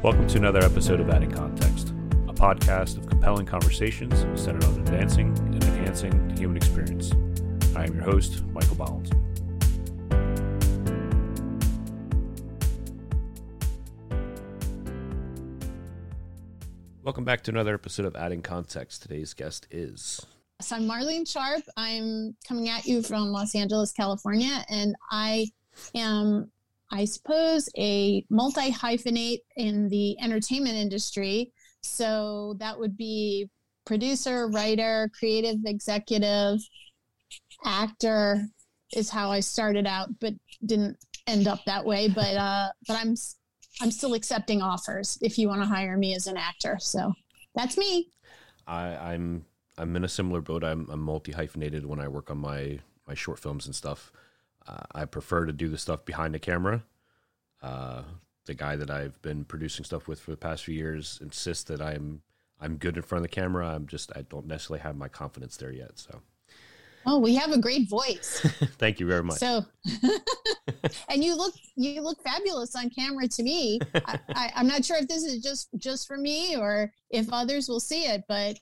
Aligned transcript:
Welcome 0.00 0.28
to 0.28 0.38
another 0.38 0.60
episode 0.60 1.00
of 1.00 1.10
Adding 1.10 1.32
Context, 1.32 1.88
a 2.28 2.32
podcast 2.32 2.98
of 2.98 3.08
compelling 3.08 3.46
conversations 3.46 4.20
centered 4.40 4.62
on 4.62 4.78
advancing 4.78 5.36
and 5.38 5.64
enhancing 5.64 6.28
the 6.28 6.38
human 6.38 6.56
experience. 6.56 7.10
I 7.74 7.82
am 7.82 7.94
your 7.94 8.04
host, 8.04 8.44
Michael 8.46 8.76
Bollins. 8.76 9.10
Welcome 17.02 17.24
back 17.24 17.42
to 17.42 17.50
another 17.50 17.74
episode 17.74 18.06
of 18.06 18.14
Adding 18.14 18.42
Context. 18.42 19.02
Today's 19.02 19.34
guest 19.34 19.66
is. 19.72 20.24
So 20.60 20.76
I'm 20.76 20.84
Marlene 20.84 21.28
Sharp. 21.28 21.64
I'm 21.76 22.36
coming 22.46 22.68
at 22.68 22.86
you 22.86 23.02
from 23.02 23.32
Los 23.32 23.56
Angeles, 23.56 23.90
California, 23.90 24.64
and 24.70 24.94
I 25.10 25.48
am 25.96 26.52
I 26.90 27.04
suppose, 27.04 27.68
a 27.76 28.24
multi 28.30 28.70
hyphenate 28.70 29.40
in 29.56 29.88
the 29.88 30.18
entertainment 30.20 30.76
industry. 30.76 31.52
So 31.82 32.56
that 32.58 32.78
would 32.78 32.96
be 32.96 33.48
producer, 33.84 34.48
writer, 34.48 35.10
creative 35.18 35.58
executive, 35.64 36.60
actor 37.64 38.46
is 38.92 39.10
how 39.10 39.30
I 39.30 39.40
started 39.40 39.86
out, 39.86 40.08
but 40.20 40.34
didn't 40.64 40.96
end 41.26 41.46
up 41.46 41.60
that 41.66 41.84
way. 41.84 42.08
But 42.08 42.36
uh, 42.36 42.68
but 42.86 42.96
I'm 42.96 43.14
I'm 43.80 43.90
still 43.90 44.14
accepting 44.14 44.62
offers 44.62 45.18
if 45.20 45.38
you 45.38 45.48
want 45.48 45.62
to 45.62 45.66
hire 45.66 45.96
me 45.96 46.14
as 46.14 46.26
an 46.26 46.36
actor. 46.36 46.78
So 46.80 47.12
that's 47.54 47.76
me. 47.76 48.08
I, 48.66 49.12
I'm 49.12 49.44
I'm 49.76 49.94
in 49.96 50.04
a 50.04 50.08
similar 50.08 50.40
boat. 50.40 50.64
I'm, 50.64 50.88
I'm 50.90 51.00
multi 51.00 51.32
hyphenated 51.32 51.86
when 51.86 52.00
I 52.00 52.08
work 52.08 52.30
on 52.30 52.38
my 52.38 52.80
my 53.06 53.14
short 53.14 53.38
films 53.38 53.66
and 53.66 53.74
stuff. 53.74 54.12
Uh, 54.68 54.82
I 54.94 55.04
prefer 55.06 55.46
to 55.46 55.52
do 55.52 55.68
the 55.68 55.78
stuff 55.78 56.04
behind 56.04 56.34
the 56.34 56.38
camera. 56.38 56.84
Uh, 57.62 58.02
the 58.44 58.54
guy 58.54 58.76
that 58.76 58.90
I've 58.90 59.20
been 59.22 59.44
producing 59.44 59.84
stuff 59.84 60.08
with 60.08 60.20
for 60.20 60.30
the 60.30 60.36
past 60.36 60.64
few 60.64 60.74
years 60.74 61.18
insists 61.22 61.64
that 61.64 61.80
I'm 61.80 62.22
I'm 62.60 62.76
good 62.76 62.96
in 62.96 63.02
front 63.02 63.24
of 63.24 63.30
the 63.30 63.34
camera. 63.34 63.68
I'm 63.68 63.86
just 63.86 64.12
I 64.16 64.22
don't 64.22 64.46
necessarily 64.46 64.80
have 64.80 64.96
my 64.96 65.08
confidence 65.08 65.56
there 65.56 65.72
yet. 65.72 65.98
So. 65.98 66.20
Oh, 67.06 67.18
we 67.18 67.34
have 67.36 67.52
a 67.52 67.58
great 67.58 67.88
voice. 67.88 68.40
Thank 68.78 69.00
you 69.00 69.06
very 69.06 69.22
much. 69.22 69.38
So, 69.38 69.64
and 71.08 71.24
you 71.24 71.36
look 71.36 71.54
you 71.76 72.02
look 72.02 72.22
fabulous 72.22 72.76
on 72.76 72.90
camera 72.90 73.28
to 73.28 73.42
me. 73.42 73.80
I, 73.94 74.18
I, 74.34 74.52
am 74.56 74.66
not 74.66 74.84
sure 74.84 74.96
if 74.98 75.08
this 75.08 75.22
is 75.24 75.42
just 75.42 75.68
just 75.78 76.06
for 76.06 76.18
me 76.18 76.56
or 76.56 76.92
if 77.10 77.32
others 77.32 77.68
will 77.68 77.80
see 77.80 78.04
it, 78.04 78.24
but 78.28 78.58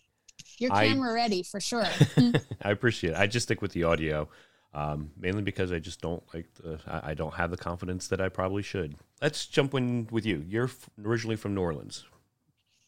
you're 0.58 0.70
camera 0.70 1.10
I, 1.10 1.14
ready 1.14 1.42
for 1.42 1.60
sure. 1.60 1.86
I 2.62 2.70
appreciate 2.70 3.14
it. 3.14 3.16
I 3.16 3.26
just 3.26 3.44
stick 3.46 3.62
with 3.62 3.72
the 3.72 3.84
audio 3.84 4.28
um, 4.76 5.10
mainly 5.18 5.40
because 5.40 5.72
I 5.72 5.78
just 5.78 6.02
don't 6.02 6.22
like 6.34 6.52
the, 6.62 6.78
I, 6.86 7.10
I 7.10 7.14
don't 7.14 7.32
have 7.32 7.50
the 7.50 7.56
confidence 7.56 8.08
that 8.08 8.20
I 8.20 8.28
probably 8.28 8.62
should. 8.62 8.94
Let's 9.22 9.46
jump 9.46 9.72
in 9.72 10.06
with 10.10 10.26
you. 10.26 10.44
You're 10.46 10.64
f- 10.64 10.90
originally 11.02 11.36
from 11.36 11.54
New 11.54 11.62
Orleans. 11.62 12.04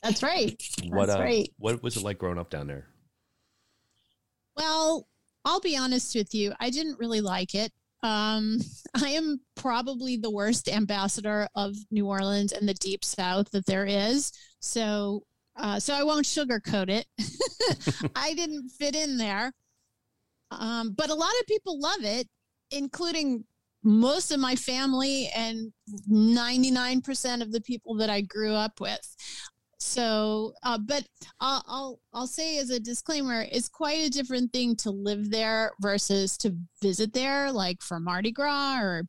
That's 0.03 0.23
right. 0.23 0.63
What, 0.91 1.07
That's 1.07 1.19
uh, 1.19 1.23
right. 1.23 1.51
What 1.59 1.83
was 1.83 1.97
it 1.97 2.03
like 2.03 2.19
growing 2.19 2.39
up 2.39 2.51
down 2.51 2.67
there? 2.67 2.87
Well, 4.55 5.09
I'll 5.47 5.61
be 5.61 5.79
honest 5.79 6.15
with 6.15 6.35
you. 6.35 6.53
I 6.61 6.69
didn't 6.69 6.99
really 6.99 7.23
like 7.23 7.55
it. 7.55 7.73
Um, 8.03 8.59
I 8.95 9.09
am 9.09 9.41
probably 9.57 10.19
the 10.19 10.31
worst 10.31 10.69
ambassador 10.69 11.49
of 11.55 11.75
New 11.91 12.07
Orleans 12.07 12.53
and 12.53 12.69
the 12.69 12.75
deep 12.75 13.03
South 13.03 13.51
that 13.53 13.65
there 13.65 13.87
is. 13.87 14.31
So, 14.61 15.23
uh, 15.57 15.81
so 15.81 15.95
I 15.95 16.03
won't 16.03 16.27
sugarcoat 16.27 16.91
it. 16.91 17.07
I 18.15 18.35
didn't 18.35 18.69
fit 18.69 18.95
in 18.95 19.17
there. 19.17 19.53
Um, 20.51 20.93
but 20.97 21.11
a 21.11 21.15
lot 21.15 21.33
of 21.41 21.47
people 21.47 21.81
love 21.81 22.03
it, 22.03 22.27
including 22.71 23.45
most 23.83 24.33
of 24.33 24.41
my 24.41 24.57
family 24.57 25.31
and 25.35 25.73
99% 26.11 27.43
of 27.43 27.53
the 27.53 27.61
people 27.61 27.95
that 27.97 28.11
I 28.11 28.23
grew 28.23 28.53
up 28.53 28.81
with. 28.81 29.17
So, 29.79 30.55
uh, 30.65 30.79
but 30.79 31.07
I'll, 31.41 31.63
I'll, 31.67 32.01
I'll 32.13 32.27
say 32.27 32.59
as 32.59 32.71
a 32.71 32.81
disclaimer, 32.81 33.47
it's 33.51 33.69
quite 33.69 34.05
a 34.05 34.11
different 34.11 34.53
thing 34.53 34.75
to 34.77 34.91
live 34.91 35.31
there 35.31 35.73
versus 35.81 36.37
to 36.39 36.57
visit 36.83 37.13
there, 37.13 37.53
like 37.53 37.81
for 37.81 38.01
Mardi 38.01 38.33
Gras 38.33 38.81
or 38.83 39.05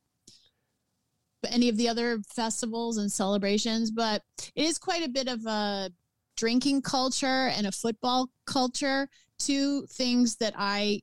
any 1.47 1.69
of 1.69 1.77
the 1.77 1.89
other 1.89 2.19
festivals 2.27 2.97
and 2.97 3.11
celebrations. 3.11 3.89
But 3.89 4.21
it 4.55 4.65
is 4.65 4.77
quite 4.77 5.03
a 5.03 5.09
bit 5.09 5.27
of 5.27 5.43
a 5.47 5.89
drinking 6.37 6.83
culture 6.83 7.47
and 7.47 7.65
a 7.65 7.71
football 7.71 8.29
culture, 8.45 9.09
two 9.39 9.87
things 9.87 10.35
that 10.37 10.53
I 10.55 11.01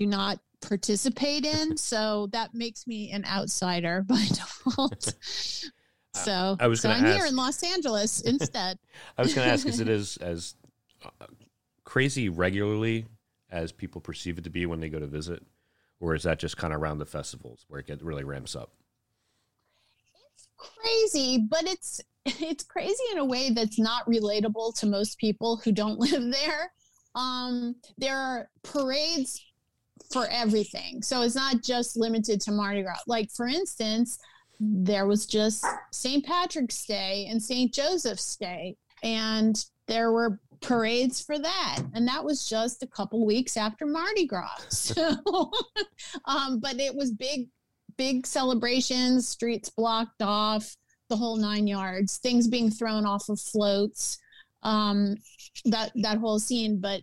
do 0.00 0.06
not 0.06 0.40
participate 0.62 1.44
in. 1.44 1.76
So 1.76 2.28
that 2.32 2.54
makes 2.54 2.86
me 2.86 3.10
an 3.10 3.24
outsider 3.24 4.02
by 4.08 4.24
default. 4.28 5.14
so 6.14 6.56
I 6.58 6.66
was 6.66 6.80
so 6.80 6.90
I'm 6.90 7.04
ask, 7.04 7.16
here 7.16 7.26
in 7.26 7.36
Los 7.36 7.62
Angeles 7.62 8.20
instead. 8.22 8.78
I 9.16 9.22
was 9.22 9.34
going 9.34 9.46
to 9.46 9.52
ask, 9.52 9.66
is 9.66 9.80
it 9.80 9.88
as 9.88 10.16
as 10.18 10.54
uh, 11.04 11.26
crazy 11.84 12.28
regularly 12.28 13.06
as 13.50 13.72
people 13.72 14.00
perceive 14.00 14.38
it 14.38 14.44
to 14.44 14.50
be 14.50 14.66
when 14.66 14.80
they 14.80 14.88
go 14.88 14.98
to 14.98 15.06
visit, 15.06 15.42
or 16.00 16.14
is 16.14 16.22
that 16.22 16.38
just 16.38 16.56
kind 16.56 16.72
of 16.72 16.80
around 16.80 16.98
the 16.98 17.06
festivals 17.06 17.64
where 17.68 17.80
it 17.80 17.86
get 17.86 18.02
really 18.02 18.24
ramps 18.24 18.56
up? 18.56 18.70
It's 20.34 20.48
crazy, 20.56 21.38
but 21.38 21.64
it's 21.64 22.00
it's 22.24 22.64
crazy 22.64 23.04
in 23.12 23.18
a 23.18 23.24
way 23.24 23.50
that's 23.50 23.78
not 23.78 24.06
relatable 24.06 24.78
to 24.78 24.86
most 24.86 25.18
people 25.18 25.56
who 25.56 25.72
don't 25.72 25.98
live 25.98 26.32
there. 26.32 26.72
Um, 27.14 27.74
there 27.98 28.16
are 28.16 28.48
parades 28.62 29.42
for 30.12 30.26
everything. 30.28 31.02
So 31.02 31.22
it's 31.22 31.34
not 31.34 31.62
just 31.62 31.96
limited 31.96 32.40
to 32.42 32.52
Mardi 32.52 32.82
Gras. 32.82 33.00
Like, 33.06 33.30
for 33.30 33.46
instance, 33.46 34.18
there 34.58 35.06
was 35.06 35.26
just 35.26 35.64
St. 35.90 36.24
Patrick's 36.24 36.84
Day 36.84 37.26
and 37.30 37.42
St. 37.42 37.72
Joseph's 37.72 38.36
Day, 38.36 38.76
and 39.02 39.64
there 39.86 40.12
were 40.12 40.38
parades 40.60 41.20
for 41.20 41.38
that. 41.38 41.78
And 41.94 42.06
that 42.06 42.24
was 42.24 42.48
just 42.48 42.82
a 42.82 42.86
couple 42.86 43.24
weeks 43.24 43.56
after 43.56 43.86
Mardi 43.86 44.26
Gras. 44.26 44.46
So, 44.70 45.50
um, 46.24 46.58
but 46.58 46.80
it 46.80 46.94
was 46.94 47.12
big, 47.12 47.48
big 47.96 48.26
celebrations, 48.26 49.28
streets 49.28 49.70
blocked 49.70 50.22
off, 50.22 50.76
the 51.08 51.16
whole 51.16 51.36
nine 51.36 51.66
yards, 51.66 52.18
things 52.18 52.48
being 52.48 52.70
thrown 52.70 53.06
off 53.06 53.28
of 53.28 53.40
floats, 53.40 54.18
um, 54.62 55.16
that, 55.64 55.92
that 55.96 56.18
whole 56.18 56.38
scene. 56.38 56.80
But 56.80 57.02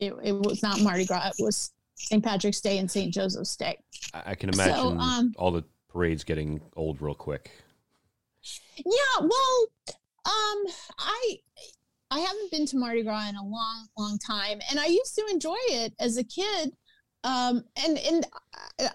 it, 0.00 0.14
it 0.22 0.32
was 0.32 0.62
not 0.62 0.80
Mardi 0.80 1.04
Gras. 1.04 1.32
It 1.38 1.42
was 1.42 1.72
St. 1.96 2.22
Patrick's 2.22 2.60
Day 2.60 2.78
and 2.78 2.90
St. 2.90 3.12
Joseph's 3.12 3.56
Day. 3.56 3.78
I 4.14 4.34
can 4.34 4.50
imagine 4.50 4.74
so, 4.74 4.98
um, 4.98 5.32
all 5.36 5.50
the 5.50 5.64
parades 5.88 6.24
getting 6.24 6.60
old 6.76 7.00
real 7.00 7.14
quick. 7.14 7.50
Yeah, 8.76 9.20
well, 9.20 9.66
um, 10.26 10.64
I 10.98 11.36
I 12.10 12.20
haven't 12.20 12.50
been 12.50 12.66
to 12.66 12.76
Mardi 12.76 13.02
Gras 13.02 13.28
in 13.28 13.36
a 13.36 13.44
long, 13.44 13.88
long 13.98 14.18
time, 14.18 14.60
and 14.70 14.78
I 14.78 14.86
used 14.86 15.14
to 15.16 15.26
enjoy 15.30 15.56
it 15.68 15.94
as 15.98 16.16
a 16.16 16.24
kid. 16.24 16.72
Um, 17.24 17.64
and 17.84 17.98
and 17.98 18.26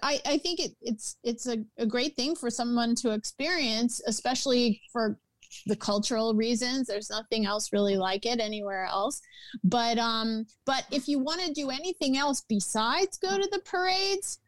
I, 0.02 0.20
I 0.24 0.38
think 0.38 0.60
it, 0.60 0.72
it's 0.80 1.16
it's 1.22 1.46
a, 1.46 1.58
a 1.76 1.84
great 1.84 2.16
thing 2.16 2.34
for 2.34 2.48
someone 2.48 2.94
to 2.96 3.10
experience, 3.10 4.00
especially 4.06 4.80
for 4.92 5.18
the 5.66 5.76
cultural 5.76 6.34
reasons. 6.34 6.86
There's 6.86 7.10
nothing 7.10 7.46
else 7.46 7.72
really 7.72 7.96
like 7.96 8.26
it 8.26 8.40
anywhere 8.40 8.84
else. 8.84 9.20
But 9.64 9.98
um 9.98 10.46
but 10.64 10.84
if 10.90 11.08
you 11.08 11.18
want 11.18 11.40
to 11.42 11.52
do 11.52 11.70
anything 11.70 12.16
else 12.16 12.42
besides 12.48 13.18
go 13.18 13.38
to 13.38 13.48
the 13.50 13.60
parades 13.60 14.38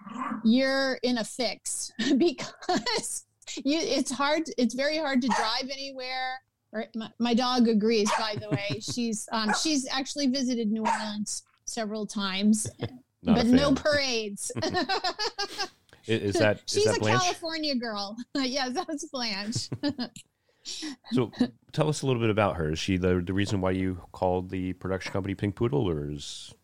you're 0.45 0.99
in 1.03 1.19
a 1.19 1.25
fix 1.25 1.93
because 2.19 3.27
you 3.65 3.79
it's 3.79 4.11
hard 4.11 4.43
it's 4.59 4.75
very 4.75 4.99
hard 4.99 5.23
to 5.23 5.29
drive 5.29 5.71
anywhere. 5.71 6.41
My, 6.97 7.09
my 7.21 7.35
dog 7.35 7.69
agrees 7.69 8.11
by 8.19 8.37
the 8.41 8.51
way. 8.51 8.81
She's 8.81 9.29
um 9.33 9.53
she's 9.63 9.87
actually 9.91 10.27
visited 10.27 10.71
new 10.71 10.85
orleans 10.85 11.43
several 11.67 12.07
times 12.07 12.69
but 13.25 13.47
no 13.47 13.73
parades. 13.73 14.53
Is 16.07 16.35
that 16.35 16.57
is 16.57 16.62
she's 16.67 16.85
that 16.85 16.99
a 16.99 17.00
California 17.00 17.75
girl. 17.75 18.15
yes, 18.35 18.75
that's 18.75 19.07
Blanche 19.07 19.71
so 21.12 21.31
tell 21.72 21.88
us 21.88 22.02
a 22.02 22.06
little 22.06 22.20
bit 22.20 22.31
about 22.31 22.56
her. 22.56 22.72
Is 22.72 22.78
she 22.78 22.96
the 22.96 23.22
the 23.25 23.32
reason 23.32 23.61
why 23.61 23.72
you 23.72 24.00
called 24.12 24.50
the 24.50 24.72
production 24.75 25.12
company 25.12 25.34
Pink 25.34 25.55
Poodle, 25.56 25.88
or 25.88 26.11
is 26.11 26.55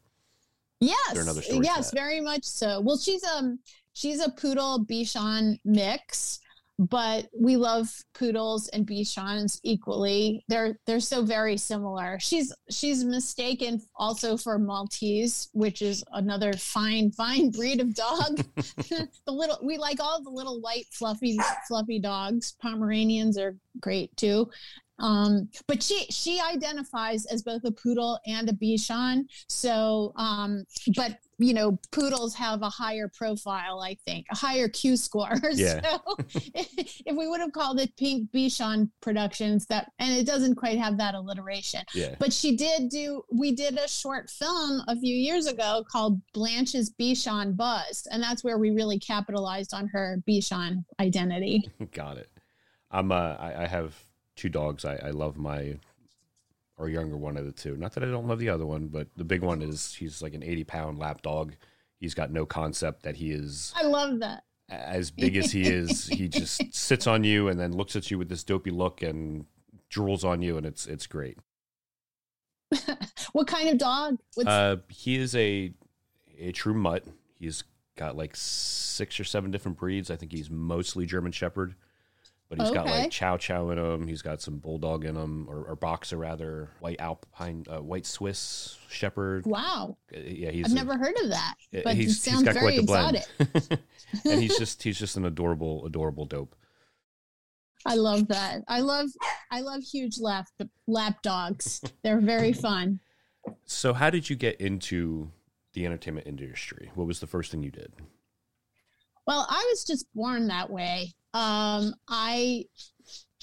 yes, 0.81 1.12
there 1.12 1.23
another 1.23 1.43
story? 1.43 1.64
Yes, 1.64 1.93
very 1.93 2.20
much 2.20 2.44
so. 2.44 2.81
Well, 2.81 2.99
she's 2.99 3.25
um 3.25 3.58
she's 3.93 4.20
a 4.20 4.31
poodle 4.31 4.85
Bichon 4.85 5.58
mix 5.64 6.41
but 6.81 7.29
we 7.38 7.56
love 7.56 7.91
poodles 8.15 8.69
and 8.69 8.87
bichons 8.87 9.61
equally. 9.62 10.43
They're 10.49 10.79
they're 10.87 10.99
so 10.99 11.23
very 11.23 11.59
similar. 11.59 12.19
She's 12.19 12.55
she's 12.71 13.05
mistaken 13.05 13.82
also 13.97 14.38
for 14.38 14.59
Maltese, 14.59 15.50
which 15.53 15.82
is 15.82 16.03
another 16.15 16.55
fine 16.55 17.12
fine 17.12 17.50
breed 17.50 17.82
of 17.82 17.94
dog. 17.94 18.37
the 18.56 19.11
little 19.27 19.59
we 19.62 19.77
like 19.77 20.00
all 20.00 20.23
the 20.23 20.31
little 20.31 20.62
white 20.62 20.87
fluffy 20.91 21.38
fluffy 21.69 21.99
dogs. 21.99 22.56
Pomeranians 22.62 23.37
are 23.37 23.56
great 23.79 24.17
too. 24.17 24.49
Um, 25.00 25.49
but 25.67 25.82
she 25.82 26.06
she 26.11 26.41
identifies 26.41 27.26
as 27.26 27.43
both 27.43 27.64
a 27.64 27.73
poodle 27.73 28.19
and 28.26 28.49
a 28.49 28.52
Bichon. 28.52 29.25
So, 29.49 30.12
um, 30.17 30.64
but 30.97 31.19
you 31.41 31.55
know, 31.55 31.79
poodles 31.91 32.35
have 32.35 32.61
a 32.61 32.69
higher 32.69 33.11
profile, 33.17 33.81
I 33.81 33.97
think, 34.05 34.26
a 34.31 34.37
higher 34.37 34.69
Q 34.69 34.97
score. 34.97 35.35
Yeah. 35.52 35.81
So, 35.82 36.17
if 36.55 37.17
we 37.17 37.26
would 37.26 37.41
have 37.41 37.52
called 37.52 37.81
it 37.81 37.94
Pink 37.97 38.31
Bichon 38.31 38.88
Productions, 39.00 39.67
that 39.67 39.91
and 39.99 40.12
it 40.12 40.26
doesn't 40.26 40.55
quite 40.55 40.79
have 40.79 40.97
that 40.99 41.14
alliteration. 41.14 41.82
Yeah. 41.93 42.14
But 42.19 42.32
she 42.32 42.56
did 42.56 42.88
do. 42.88 43.23
We 43.32 43.52
did 43.52 43.76
a 43.79 43.88
short 43.88 44.31
film 44.31 44.82
a 44.87 44.97
few 44.97 45.14
years 45.14 45.47
ago 45.47 45.85
called 45.91 46.20
Blanche's 46.32 46.93
Bichon 46.93 47.56
Buzz, 47.56 48.06
and 48.11 48.23
that's 48.23 48.44
where 48.44 48.58
we 48.58 48.70
really 48.70 48.99
capitalized 48.99 49.75
on 49.75 49.88
her 49.88 50.23
Bichon 50.29 50.85
identity. 51.00 51.69
Got 51.93 52.19
it. 52.19 52.31
I'm. 52.91 53.11
Uh, 53.11 53.37
I, 53.38 53.64
I 53.64 53.67
have 53.67 53.94
two 54.41 54.49
dogs. 54.49 54.85
I, 54.85 54.97
I 54.97 55.11
love 55.11 55.37
my 55.37 55.77
or 56.79 56.89
younger 56.89 57.17
one 57.17 57.37
of 57.37 57.45
the 57.45 57.53
two. 57.53 57.77
Not 57.77 57.93
that 57.93 58.03
I 58.03 58.07
don't 58.07 58.27
love 58.27 58.39
the 58.39 58.49
other 58.49 58.65
one, 58.65 58.89
but 58.89 59.09
the 59.17 59.25
big 59.25 59.43
one 59.43 59.61
is 59.61 59.95
he's 59.95 60.23
like 60.23 60.33
an 60.33 60.43
80 60.43 60.65
pound 60.65 60.99
lap 60.99 61.21
dog. 61.21 61.55
He's 61.99 62.15
got 62.15 62.31
no 62.33 62.47
concept 62.47 63.03
that 63.03 63.17
he 63.17 63.31
is 63.33 63.75
I 63.77 63.83
love 63.83 64.21
that. 64.21 64.45
as 64.71 65.11
big 65.11 65.37
as 65.37 65.53
he 65.53 65.63
is. 65.63 66.07
he 66.13 66.27
just 66.27 66.75
sits 66.75 67.07
on 67.07 67.23
you 67.23 67.49
and 67.49 67.61
then 67.61 67.73
looks 67.73 67.97
at 67.97 68.11
you 68.11 68.17
with 68.17 68.31
this 68.31 68.43
dopey 68.43 68.71
look 68.71 69.03
and 69.03 69.45
drools 69.93 70.25
on 70.25 70.41
you, 70.41 70.57
and 70.57 70.65
it's 70.65 70.87
it's 70.87 71.07
great. 71.07 71.37
what 73.33 73.47
kind 73.47 73.69
of 73.69 73.77
dog? 73.77 74.17
What's, 74.35 74.49
Uh, 74.49 74.77
he 74.89 75.17
is 75.17 75.37
a 75.37 75.75
a 76.39 76.53
true 76.53 76.73
mutt. 76.73 77.05
He's 77.39 77.65
got 77.97 78.17
like 78.17 78.35
six 78.35 79.21
or 79.21 79.25
seven 79.25 79.51
different 79.51 79.77
breeds. 79.77 80.11
I 80.11 80.17
think 80.17 80.33
he's 80.33 80.49
mostly 80.49 81.05
German 81.05 81.33
Shepherd, 81.33 81.75
but 82.50 82.58
he's 82.61 82.70
got 82.73 82.85
like 82.85 83.11
Chow 83.11 83.37
Chow 83.38 83.70
in 83.70 83.79
him. 83.79 84.06
He's 84.08 84.20
got 84.23 84.43
some 84.43 84.58
Bulldog 84.58 85.05
in 85.06 85.17
him, 85.17 85.49
or, 85.49 85.62
or 85.62 85.76
Boxer 85.76 86.17
rather, 86.19 86.69
White 86.81 87.00
Alpine, 87.00 87.64
uh, 87.70 87.79
White 87.81 88.05
Swiss 88.05 88.76
Shepherd. 88.88 89.47
wow, 89.47 89.97
Uh, 90.14 90.19
Yeah, 90.20 90.50
he's 90.50 90.67
I've 90.67 90.73
a- 90.73 90.75
never 90.75 90.99
heard 90.99 91.17
of 91.23 91.31
that, 91.31 91.55
but 91.73 91.87
it 91.87 91.97
he's, 91.97 92.20
sounds 92.20 92.43
very 92.43 92.76
exotic. 92.76 93.25
and 94.25 94.43
he's 94.43 94.58
just 94.58 94.82
he's 94.82 94.99
just 94.99 95.17
an 95.17 95.25
adorable 95.25 95.87
adorable 95.87 96.26
dope. 96.26 96.55
I 97.87 97.94
love 97.94 98.29
that. 98.29 98.62
I 98.69 98.81
love 98.81 99.06
I 99.50 99.61
love 99.61 99.81
huge 99.82 100.19
lap 100.20 100.47
lap 100.87 101.23
dogs. 101.23 101.81
They're 102.02 102.20
very 102.20 102.52
fun. 102.52 103.00
So, 103.64 103.94
how 103.94 104.11
did 104.11 104.29
you 104.29 104.37
get 104.37 104.61
into 104.61 105.31
the 105.73 105.87
entertainment 105.87 106.26
industry? 106.26 106.91
What 106.94 107.06
was 107.06 107.20
the 107.20 107.26
first 107.26 107.50
thing 107.52 107.62
you 107.62 107.70
did? 107.70 107.93
Well, 109.26 109.47
I 109.49 109.64
was 109.70 109.85
just 109.85 110.12
born 110.14 110.49
that 110.49 110.69
way. 110.69 111.14
Um, 111.35 111.94
I 112.09 112.65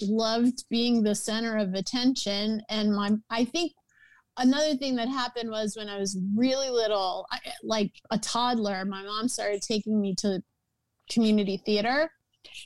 loved 0.01 0.65
being 0.69 1.03
the 1.03 1.15
center 1.15 1.57
of 1.57 1.73
attention, 1.73 2.61
and 2.69 2.93
my 2.93 3.11
I 3.29 3.45
think 3.45 3.73
another 4.37 4.75
thing 4.75 4.95
that 4.95 5.07
happened 5.07 5.49
was 5.49 5.75
when 5.75 5.89
I 5.89 5.97
was 5.97 6.17
really 6.35 6.69
little, 6.69 7.25
I, 7.31 7.39
like 7.63 7.91
a 8.11 8.17
toddler, 8.17 8.85
my 8.85 9.03
mom 9.03 9.27
started 9.27 9.61
taking 9.61 9.99
me 9.99 10.15
to 10.19 10.41
community 11.09 11.61
theater, 11.65 12.09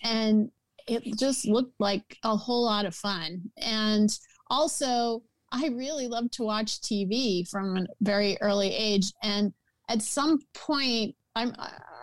and 0.04 0.50
it 0.88 1.18
just 1.18 1.48
looked 1.48 1.80
like 1.80 2.18
a 2.24 2.36
whole 2.36 2.66
lot 2.66 2.86
of 2.86 2.96
fun. 2.96 3.42
And 3.58 4.10
also, 4.50 5.24
I 5.52 5.68
really 5.68 6.08
loved 6.08 6.34
to 6.34 6.44
watch 6.44 6.82
TV 6.82 7.48
from 7.50 7.78
a 7.78 7.86
very 8.02 8.38
early 8.42 8.74
age, 8.74 9.12
and 9.24 9.54
at 9.90 10.02
some 10.02 10.40
point, 10.54 11.16
I'm 11.36 11.54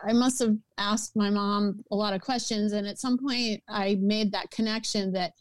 I 0.07 0.13
must 0.13 0.39
have 0.41 0.57
asked 0.79 1.17
my 1.17 1.31
mom 1.31 1.85
a 1.91 1.97
lot 1.97 2.15
of 2.15 2.21
questions, 2.21 2.73
and 2.73 2.87
at 2.87 2.99
some 2.99 3.19
point, 3.19 3.63
I 3.69 3.97
made 4.01 4.33
that 4.33 4.51
connection 4.51 5.13
that 5.13 5.33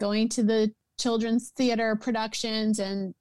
going 0.00 0.28
to 0.30 0.42
the 0.42 0.72
children's 0.98 1.50
theater 1.50 1.96
productions 1.96 2.78
and 2.78 3.14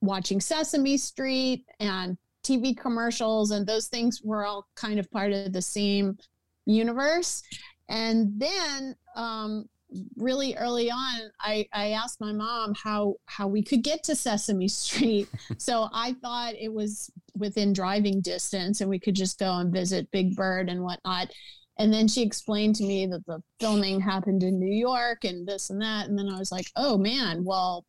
watching 0.00 0.40
Sesame 0.40 0.96
Street 0.96 1.64
and 1.80 2.16
TV 2.44 2.76
commercials 2.76 3.52
and 3.52 3.66
those 3.66 3.86
things 3.86 4.20
were 4.22 4.44
all 4.44 4.66
kind 4.74 4.98
of 4.98 5.10
part 5.10 5.32
of 5.32 5.52
the 5.52 5.62
same 5.62 6.18
universe. 6.66 7.42
And 7.88 8.32
then 8.36 8.96
um, 9.14 9.68
really 10.16 10.54
early 10.56 10.90
on, 10.90 11.20
I, 11.40 11.66
I 11.72 11.90
asked 11.90 12.20
my 12.20 12.32
mom 12.32 12.74
how 12.74 13.16
how 13.26 13.46
we 13.46 13.62
could 13.62 13.82
get 13.82 14.02
to 14.04 14.16
Sesame 14.16 14.68
Street. 14.68 15.28
so 15.58 15.88
I 15.92 16.14
thought 16.22 16.54
it 16.58 16.72
was 16.72 17.10
within 17.36 17.72
driving 17.72 18.20
distance 18.20 18.80
and 18.80 18.90
we 18.90 18.98
could 18.98 19.14
just 19.14 19.38
go 19.38 19.52
and 19.56 19.72
visit 19.72 20.10
Big 20.10 20.36
Bird 20.36 20.68
and 20.68 20.82
whatnot. 20.82 21.30
And 21.78 21.92
then 21.92 22.06
she 22.06 22.22
explained 22.22 22.76
to 22.76 22.84
me 22.84 23.06
that 23.06 23.24
the 23.26 23.42
filming 23.58 24.00
happened 24.00 24.42
in 24.42 24.60
New 24.60 24.74
York 24.74 25.24
and 25.24 25.46
this 25.46 25.70
and 25.70 25.80
that. 25.80 26.08
And 26.08 26.18
then 26.18 26.28
I 26.28 26.38
was 26.38 26.52
like, 26.52 26.66
oh 26.76 26.98
man, 26.98 27.44
well, 27.44 27.86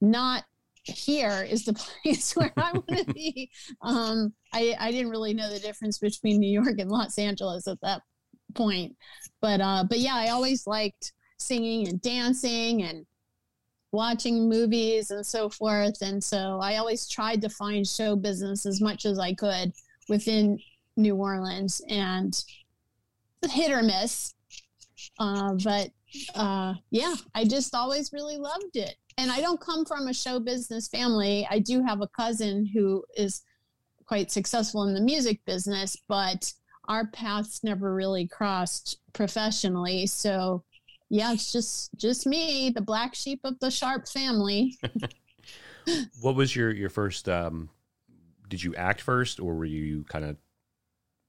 not 0.00 0.44
here 0.84 1.46
is 1.48 1.64
the 1.64 1.74
place 2.02 2.34
where 2.36 2.52
I 2.56 2.72
want 2.72 3.06
to 3.06 3.12
be. 3.12 3.50
Um, 3.82 4.34
I, 4.52 4.76
I 4.78 4.90
didn't 4.90 5.10
really 5.10 5.34
know 5.34 5.50
the 5.50 5.58
difference 5.58 5.98
between 5.98 6.40
New 6.40 6.50
York 6.50 6.78
and 6.78 6.90
Los 6.90 7.18
Angeles 7.18 7.66
at 7.66 7.80
that 7.82 8.02
point. 8.54 8.96
But 9.40 9.60
uh, 9.60 9.84
but 9.88 9.98
yeah, 9.98 10.14
I 10.14 10.28
always 10.28 10.66
liked 10.66 11.12
singing 11.38 11.88
and 11.88 12.00
dancing 12.02 12.82
and 12.82 13.06
watching 13.92 14.48
movies 14.48 15.10
and 15.10 15.24
so 15.26 15.48
forth. 15.48 16.00
And 16.02 16.22
so 16.22 16.60
I 16.62 16.76
always 16.76 17.08
tried 17.08 17.40
to 17.42 17.48
find 17.48 17.86
show 17.86 18.16
business 18.16 18.66
as 18.66 18.80
much 18.80 19.04
as 19.04 19.18
I 19.18 19.34
could 19.34 19.72
within 20.08 20.58
New 20.96 21.16
Orleans 21.16 21.80
and 21.88 22.38
hit 23.50 23.72
or 23.72 23.82
miss. 23.82 24.34
Uh, 25.18 25.54
but 25.64 25.90
uh, 26.34 26.74
yeah, 26.90 27.14
I 27.34 27.44
just 27.44 27.74
always 27.74 28.12
really 28.12 28.36
loved 28.36 28.76
it. 28.76 28.96
And 29.18 29.30
I 29.30 29.40
don't 29.40 29.60
come 29.60 29.84
from 29.84 30.08
a 30.08 30.14
show 30.14 30.40
business 30.40 30.88
family. 30.88 31.46
I 31.50 31.58
do 31.58 31.82
have 31.82 32.00
a 32.00 32.08
cousin 32.08 32.66
who 32.66 33.04
is 33.16 33.42
quite 34.06 34.30
successful 34.30 34.84
in 34.84 34.94
the 34.94 35.00
music 35.00 35.40
business, 35.46 35.96
but 36.08 36.52
our 36.90 37.06
paths 37.06 37.62
never 37.62 37.94
really 37.94 38.26
crossed 38.26 38.98
professionally. 39.12 40.08
So 40.08 40.64
yeah, 41.08 41.32
it's 41.32 41.52
just 41.52 41.90
just 41.96 42.26
me, 42.26 42.70
the 42.70 42.80
black 42.80 43.14
sheep 43.14 43.40
of 43.44 43.58
the 43.60 43.70
Sharp 43.70 44.06
family. 44.06 44.76
What 46.20 46.36
was 46.36 46.54
your 46.54 46.70
your 46.70 46.90
first? 46.90 47.26
Um, 47.28 47.70
did 48.48 48.62
you 48.62 48.74
act 48.76 49.00
first, 49.00 49.40
or 49.40 49.54
were 49.54 49.64
you 49.64 50.04
kind 50.04 50.26
of 50.26 50.36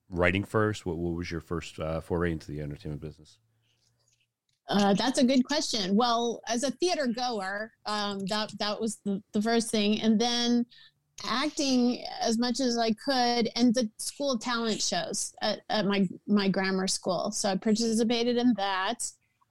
writing 0.09 0.43
first? 0.43 0.85
What 0.85 0.97
What 0.97 1.15
was 1.15 1.31
your 1.31 1.39
first 1.39 1.79
uh, 1.79 2.01
foray 2.01 2.33
into 2.33 2.51
the 2.51 2.59
entertainment 2.59 3.01
business? 3.01 3.39
Uh, 4.67 4.93
that's 4.93 5.19
a 5.19 5.23
good 5.23 5.43
question. 5.45 5.95
Well, 5.95 6.41
as 6.47 6.63
a 6.63 6.71
theater 6.71 7.07
goer, 7.07 7.71
um, 7.85 8.19
that 8.27 8.51
that 8.59 8.79
was 8.79 8.99
the, 9.05 9.23
the 9.31 9.41
first 9.41 9.71
thing, 9.71 10.01
and 10.01 10.19
then 10.19 10.65
acting 11.25 12.03
as 12.21 12.37
much 12.37 12.59
as 12.59 12.77
I 12.77 12.91
could, 12.93 13.49
and 13.55 13.73
the 13.73 13.89
school 13.97 14.37
talent 14.37 14.81
shows 14.81 15.33
at, 15.41 15.61
at 15.69 15.85
my 15.85 16.07
my 16.27 16.47
grammar 16.49 16.87
school. 16.87 17.31
So 17.31 17.49
I 17.49 17.55
participated 17.55 18.37
in 18.37 18.53
that, 18.57 18.99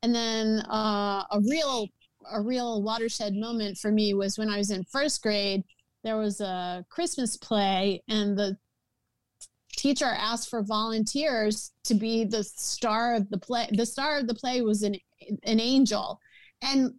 and 0.03 0.15
then 0.15 0.61
uh, 0.71 1.25
a 1.31 1.41
real 1.49 1.89
a 2.33 2.41
real 2.41 2.83
watershed 2.83 3.35
moment 3.35 3.79
for 3.79 3.91
me 3.91 4.15
was 4.15 4.39
when 4.39 4.51
I 4.51 4.59
was 4.59 4.71
in 4.71 4.85
first 4.85 5.23
grade. 5.23 5.63
There 6.05 6.17
was 6.17 6.41
a 6.41 6.85
Christmas 6.89 7.37
play, 7.37 8.03
and 8.09 8.37
the 8.37 8.57
teacher 9.77 10.07
asked 10.07 10.51
for 10.51 10.63
volunteers 10.63 11.73
to 11.85 11.95
be 11.95 12.25
the 12.25 12.45
star 12.45 13.15
of 13.15 13.29
the 13.31 13.39
play. 13.39 13.69
The 13.73 13.87
star 13.87 14.19
of 14.19 14.27
the 14.27 14.35
play 14.35 14.63
was 14.63 14.83
an 14.83 14.97
an 15.45 15.61
angel, 15.61 16.21
and 16.63 16.95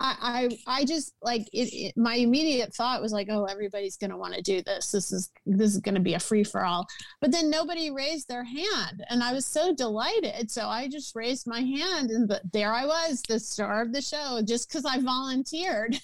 I 0.00 0.48
I, 0.66 0.78
I 0.80 0.84
just 0.84 1.14
like 1.22 1.48
it, 1.52 1.72
it. 1.72 1.96
My 1.96 2.16
immediate 2.16 2.74
thought 2.74 3.02
was 3.02 3.12
like, 3.12 3.28
oh, 3.30 3.44
everybody's 3.44 3.96
going 3.96 4.10
to 4.10 4.16
want 4.16 4.34
to 4.34 4.42
do 4.42 4.62
this. 4.62 4.92
This 4.92 5.12
is 5.12 5.30
this 5.46 5.74
is 5.74 5.80
going 5.80 5.94
to 5.94 6.00
be 6.00 6.14
a 6.14 6.20
free 6.20 6.44
for 6.44 6.64
all. 6.64 6.86
But 7.20 7.32
then 7.32 7.50
nobody 7.50 7.90
raised 7.90 8.28
their 8.28 8.44
hand, 8.44 9.04
and 9.08 9.22
I 9.22 9.32
was 9.32 9.46
so 9.46 9.74
delighted. 9.74 10.50
So 10.50 10.66
I 10.66 10.88
just 10.88 11.14
raised 11.14 11.46
my 11.46 11.60
hand, 11.60 12.10
and 12.10 12.28
but 12.28 12.42
there 12.52 12.72
I 12.72 12.86
was, 12.86 13.22
the 13.28 13.38
star 13.40 13.82
of 13.82 13.92
the 13.92 14.02
show, 14.02 14.40
just 14.44 14.68
because 14.68 14.84
I 14.84 15.00
volunteered. 15.00 15.98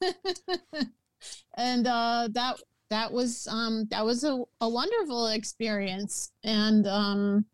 and 1.56 1.86
uh, 1.86 2.28
that 2.32 2.56
that 2.90 3.12
was 3.12 3.46
um, 3.48 3.86
that 3.90 4.04
was 4.04 4.24
a, 4.24 4.42
a 4.60 4.68
wonderful 4.68 5.28
experience. 5.28 6.30
And 6.44 6.86
um, 6.86 7.44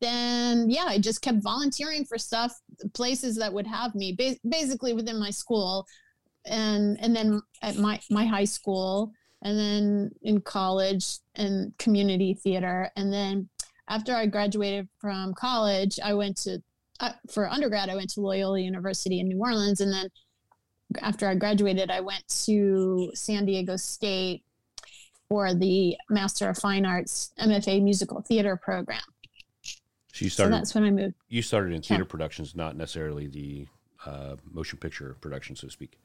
then 0.00 0.68
yeah, 0.70 0.84
I 0.86 0.98
just 0.98 1.22
kept 1.22 1.42
volunteering 1.42 2.04
for 2.04 2.18
stuff, 2.18 2.52
places 2.94 3.36
that 3.36 3.52
would 3.52 3.66
have 3.66 3.94
me, 3.94 4.14
ba- 4.16 4.36
basically 4.48 4.92
within 4.92 5.18
my 5.18 5.30
school, 5.30 5.86
and 6.44 6.98
and 7.00 7.14
then 7.14 7.40
at 7.62 7.76
my 7.76 8.00
my 8.10 8.24
high 8.24 8.44
school, 8.44 9.12
and 9.42 9.58
then 9.58 10.10
in 10.22 10.40
college 10.40 11.18
and 11.34 11.76
community 11.78 12.34
theater, 12.34 12.90
and 12.96 13.12
then 13.12 13.48
after 13.88 14.14
I 14.14 14.26
graduated 14.26 14.88
from 14.98 15.34
college, 15.34 15.98
I 16.02 16.14
went 16.14 16.36
to 16.38 16.62
uh, 17.00 17.12
for 17.30 17.48
undergrad. 17.48 17.88
I 17.88 17.96
went 17.96 18.10
to 18.10 18.20
Loyola 18.20 18.60
University 18.60 19.20
in 19.20 19.28
New 19.28 19.38
Orleans, 19.38 19.80
and 19.80 19.92
then 19.92 20.08
after 21.00 21.28
I 21.28 21.34
graduated, 21.34 21.90
I 21.90 22.00
went 22.00 22.26
to 22.44 23.10
San 23.14 23.44
Diego 23.44 23.76
State 23.76 24.42
for 25.28 25.54
the 25.54 25.96
Master 26.08 26.48
of 26.48 26.58
Fine 26.58 26.86
Arts 26.86 27.32
MFA 27.38 27.82
Musical 27.82 28.22
Theater 28.22 28.56
program. 28.56 29.00
So 30.16 30.24
you 30.24 30.30
So 30.30 30.34
started. 30.34 30.54
that's 30.54 30.74
when 30.74 30.84
I 30.84 30.90
moved. 30.90 31.14
you 31.28 31.42
started 31.42 31.74
in 31.74 31.82
theater 31.82 32.04
Yeah. 32.04 32.08
productions, 32.08 32.54
not 32.56 32.74
necessarily 32.76 33.26
the 33.26 33.66
uh, 34.06 34.36
motion 34.50 34.78
picture 34.78 35.14
production, 35.20 35.56
so 35.56 35.66
to 35.66 35.70
speak. 35.72 35.98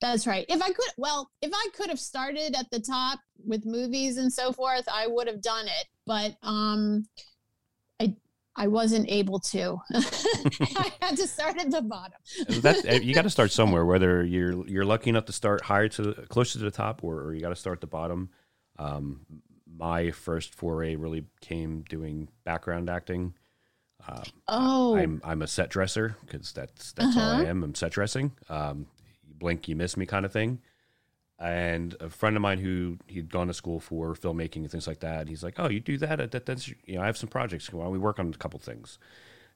That's 0.00 0.26
right. 0.26 0.44
If 0.48 0.60
I 0.60 0.72
could, 0.72 0.90
well, 0.96 1.30
if 1.40 1.52
I 1.54 1.68
could 1.76 1.88
have 1.88 2.00
started 2.00 2.56
at 2.58 2.68
the 2.70 2.80
top 2.80 3.20
with 3.46 3.64
movies 3.64 4.16
and 4.16 4.32
so 4.32 4.50
forth, 4.52 4.84
I 4.92 5.06
would 5.06 5.28
have 5.28 5.40
done 5.40 5.66
it. 5.66 5.86
But 6.04 6.36
um, 6.42 7.06
I 8.00 8.16
I 8.56 8.66
wasn't 8.66 9.08
able 9.08 9.38
to. 9.40 9.78
I 9.94 10.92
had 11.00 11.16
to 11.16 11.26
start 11.28 11.56
at 11.58 11.70
the 11.70 11.80
bottom. 11.82 12.18
That's 12.48 12.84
eh, 12.84 13.00
you 13.02 13.14
got 13.14 13.22
to 13.22 13.30
start 13.30 13.52
somewhere. 13.60 13.84
Whether 13.84 14.24
you're 14.24 14.66
you're 14.66 14.84
lucky 14.84 15.10
enough 15.10 15.26
to 15.26 15.32
start 15.32 15.62
higher 15.62 15.88
to 15.90 16.12
closer 16.28 16.58
to 16.58 16.64
the 16.64 16.70
top, 16.72 17.04
or, 17.04 17.20
or 17.22 17.34
you 17.34 17.40
got 17.40 17.50
to 17.50 17.56
start 17.56 17.76
at 17.76 17.80
the 17.80 17.86
bottom. 17.86 18.30
Um, 18.80 19.24
my 19.76 20.10
first 20.10 20.54
foray 20.54 20.96
really 20.96 21.24
came 21.40 21.82
doing 21.88 22.28
background 22.44 22.90
acting. 22.90 23.34
Um, 24.06 24.22
oh, 24.48 24.96
I'm 24.96 25.20
I'm 25.24 25.42
a 25.42 25.46
set 25.46 25.70
dresser 25.70 26.16
because 26.24 26.52
that's 26.52 26.92
that's 26.92 27.16
uh-huh. 27.16 27.20
all 27.20 27.32
I 27.32 27.34
uh-huh. 27.42 27.50
am. 27.50 27.64
I'm 27.64 27.74
set 27.74 27.92
dressing. 27.92 28.32
Um, 28.48 28.86
you 29.26 29.34
blink, 29.34 29.68
you 29.68 29.76
miss 29.76 29.96
me, 29.96 30.06
kind 30.06 30.26
of 30.26 30.32
thing. 30.32 30.60
And 31.38 31.96
a 32.00 32.08
friend 32.08 32.36
of 32.36 32.42
mine 32.42 32.58
who 32.58 32.98
he'd 33.06 33.30
gone 33.30 33.48
to 33.48 33.54
school 33.54 33.80
for 33.80 34.14
filmmaking 34.14 34.56
and 34.56 34.70
things 34.70 34.86
like 34.86 35.00
that, 35.00 35.28
he's 35.28 35.42
like, 35.42 35.54
"Oh, 35.58 35.68
you 35.68 35.80
do 35.80 35.98
that? 35.98 36.30
that 36.30 36.46
that's 36.46 36.68
you 36.68 36.96
know, 36.96 37.02
I 37.02 37.06
have 37.06 37.16
some 37.16 37.28
projects. 37.28 37.72
Why 37.72 37.84
don't 37.84 37.92
we 37.92 37.98
work 37.98 38.18
on 38.18 38.28
a 38.28 38.38
couple 38.38 38.60
things?" 38.60 38.98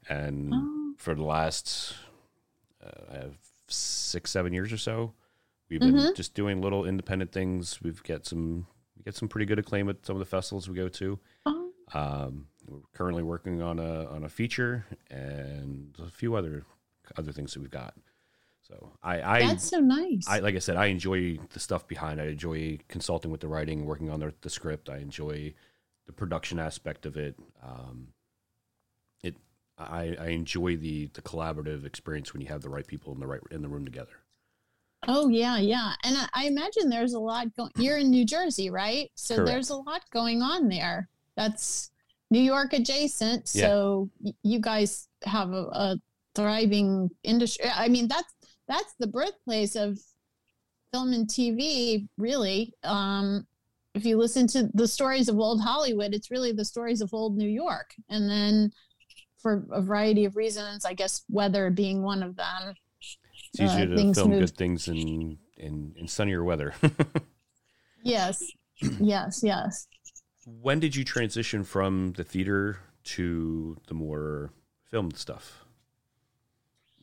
And 0.08 0.52
oh. 0.54 0.94
for 0.96 1.14
the 1.14 1.22
last 1.24 1.94
uh, 2.84 3.28
six, 3.68 4.30
seven 4.30 4.52
years 4.52 4.72
or 4.72 4.78
so, 4.78 5.12
we've 5.68 5.80
been 5.80 5.94
mm-hmm. 5.94 6.14
just 6.14 6.34
doing 6.34 6.60
little 6.60 6.84
independent 6.84 7.32
things. 7.32 7.80
We've 7.82 8.02
got 8.02 8.26
some 8.26 8.66
we 8.96 9.04
get 9.04 9.14
some 9.14 9.28
pretty 9.28 9.46
good 9.46 9.58
acclaim 9.58 9.88
at 9.88 10.04
some 10.04 10.16
of 10.16 10.20
the 10.20 10.26
festivals 10.26 10.68
we 10.68 10.74
go 10.74 10.88
to. 10.88 11.18
Oh. 11.46 11.70
Um, 11.94 12.47
we're 12.68 12.80
currently 12.94 13.22
working 13.22 13.62
on 13.62 13.78
a 13.78 14.06
on 14.06 14.24
a 14.24 14.28
feature 14.28 14.84
and 15.10 15.94
a 15.98 16.10
few 16.10 16.34
other 16.34 16.64
other 17.16 17.32
things 17.32 17.54
that 17.54 17.60
we've 17.60 17.70
got. 17.70 17.94
So 18.68 18.92
I, 19.02 19.22
I 19.22 19.46
that's 19.46 19.70
so 19.70 19.80
nice. 19.80 20.26
I 20.28 20.40
like 20.40 20.54
I 20.54 20.58
said, 20.58 20.76
I 20.76 20.86
enjoy 20.86 21.38
the 21.52 21.60
stuff 21.60 21.88
behind. 21.88 22.20
I 22.20 22.26
enjoy 22.26 22.78
consulting 22.88 23.30
with 23.30 23.40
the 23.40 23.48
writing, 23.48 23.86
working 23.86 24.10
on 24.10 24.20
the, 24.20 24.34
the 24.42 24.50
script. 24.50 24.90
I 24.90 24.98
enjoy 24.98 25.54
the 26.06 26.12
production 26.12 26.58
aspect 26.58 27.06
of 27.06 27.16
it. 27.16 27.36
Um, 27.62 28.08
it 29.22 29.36
I, 29.78 30.16
I 30.20 30.26
enjoy 30.28 30.76
the 30.76 31.06
the 31.14 31.22
collaborative 31.22 31.86
experience 31.86 32.32
when 32.32 32.42
you 32.42 32.48
have 32.48 32.60
the 32.60 32.68
right 32.68 32.86
people 32.86 33.12
in 33.14 33.20
the 33.20 33.26
right 33.26 33.40
in 33.50 33.62
the 33.62 33.68
room 33.68 33.86
together. 33.86 34.12
Oh 35.06 35.28
yeah, 35.28 35.58
yeah, 35.58 35.92
and 36.04 36.16
I, 36.16 36.28
I 36.34 36.46
imagine 36.46 36.90
there's 36.90 37.14
a 37.14 37.20
lot 37.20 37.54
going. 37.56 37.70
You're 37.76 37.98
in 37.98 38.10
New 38.10 38.26
Jersey, 38.26 38.68
right? 38.68 39.10
So 39.14 39.36
Correct. 39.36 39.46
there's 39.46 39.70
a 39.70 39.76
lot 39.76 40.02
going 40.10 40.42
on 40.42 40.68
there. 40.68 41.08
That's 41.36 41.90
New 42.30 42.40
York 42.40 42.72
adjacent. 42.72 43.50
Yeah. 43.54 43.66
So 43.66 44.10
you 44.42 44.60
guys 44.60 45.08
have 45.24 45.50
a, 45.50 45.64
a 45.72 45.96
thriving 46.34 47.10
industry. 47.24 47.66
I 47.74 47.88
mean, 47.88 48.08
that's 48.08 48.32
that's 48.68 48.94
the 48.98 49.06
birthplace 49.06 49.76
of 49.76 49.98
film 50.92 51.12
and 51.12 51.26
TV, 51.26 52.06
really. 52.18 52.72
Um, 52.84 53.46
if 53.94 54.04
you 54.04 54.16
listen 54.16 54.46
to 54.48 54.68
the 54.74 54.86
stories 54.86 55.28
of 55.28 55.38
old 55.38 55.60
Hollywood, 55.60 56.14
it's 56.14 56.30
really 56.30 56.52
the 56.52 56.64
stories 56.64 57.00
of 57.00 57.12
old 57.12 57.36
New 57.36 57.48
York. 57.48 57.90
And 58.08 58.28
then, 58.28 58.72
for 59.38 59.64
a 59.72 59.80
variety 59.80 60.24
of 60.24 60.36
reasons, 60.36 60.84
I 60.84 60.94
guess 60.94 61.24
weather 61.30 61.70
being 61.70 62.02
one 62.02 62.22
of 62.22 62.36
them. 62.36 62.74
It's 63.54 63.60
easier 63.60 63.92
uh, 63.92 63.96
to 63.96 64.14
film 64.14 64.30
moved. 64.30 64.40
good 64.40 64.56
things 64.56 64.88
in, 64.88 65.38
in, 65.56 65.94
in 65.96 66.08
sunnier 66.08 66.44
weather. 66.44 66.74
yes, 68.02 68.44
yes, 69.00 69.40
yes. 69.42 69.86
When 70.60 70.80
did 70.80 70.96
you 70.96 71.04
transition 71.04 71.64
from 71.64 72.12
the 72.12 72.24
theater 72.24 72.78
to 73.04 73.76
the 73.86 73.94
more 73.94 74.50
filmed 74.90 75.16
stuff? 75.16 75.64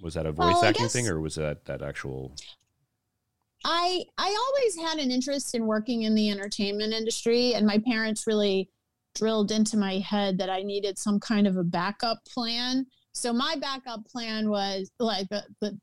Was 0.01 0.15
that 0.15 0.25
a 0.25 0.31
voice 0.31 0.55
well, 0.55 0.65
acting 0.65 0.87
thing, 0.89 1.07
or 1.07 1.19
was 1.19 1.35
that 1.35 1.65
that 1.65 1.81
actual? 1.81 2.33
I 3.63 4.03
I 4.17 4.27
always 4.27 4.89
had 4.89 4.99
an 4.99 5.11
interest 5.11 5.55
in 5.55 5.65
working 5.65 6.03
in 6.03 6.15
the 6.15 6.29
entertainment 6.29 6.93
industry, 6.93 7.53
and 7.53 7.65
my 7.65 7.79
parents 7.79 8.27
really 8.27 8.69
drilled 9.15 9.51
into 9.51 9.77
my 9.77 9.99
head 9.99 10.37
that 10.37 10.49
I 10.49 10.61
needed 10.61 10.99
some 10.99 11.19
kind 11.19 11.47
of 11.47 11.55
a 11.55 11.63
backup 11.63 12.19
plan. 12.25 12.85
So 13.13 13.31
my 13.31 13.55
backup 13.55 14.05
plan 14.07 14.49
was 14.49 14.91
like 14.99 15.29
the 15.29 15.43
the, 15.61 15.79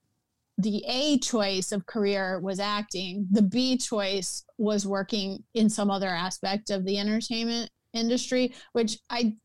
the 0.58 0.84
A 0.86 1.18
choice 1.18 1.72
of 1.72 1.86
career 1.86 2.38
was 2.40 2.60
acting. 2.60 3.26
The 3.30 3.42
B 3.42 3.76
choice 3.78 4.44
was 4.58 4.86
working 4.86 5.42
in 5.54 5.68
some 5.68 5.90
other 5.90 6.08
aspect 6.08 6.70
of 6.70 6.84
the 6.84 6.98
entertainment 6.98 7.70
industry, 7.92 8.54
which 8.72 8.98
I 9.10 9.36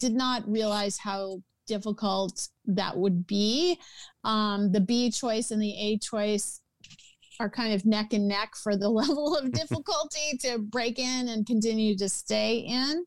did 0.00 0.12
not 0.12 0.48
realize 0.50 0.98
how 0.98 1.42
difficult 1.66 2.48
that 2.66 2.96
would 2.96 3.26
be. 3.26 3.78
Um, 4.24 4.72
the 4.72 4.80
B 4.80 5.10
choice 5.10 5.50
and 5.50 5.62
the 5.62 5.76
A 5.78 5.98
choice 5.98 6.60
are 7.38 7.48
kind 7.48 7.72
of 7.72 7.86
neck 7.86 8.12
and 8.12 8.26
neck 8.26 8.50
for 8.62 8.76
the 8.76 8.88
level 9.00 9.36
of 9.36 9.52
difficulty 9.52 10.36
to 10.40 10.58
break 10.58 10.98
in 10.98 11.28
and 11.28 11.46
continue 11.46 11.96
to 11.96 12.08
stay 12.08 12.56
in. 12.56 13.04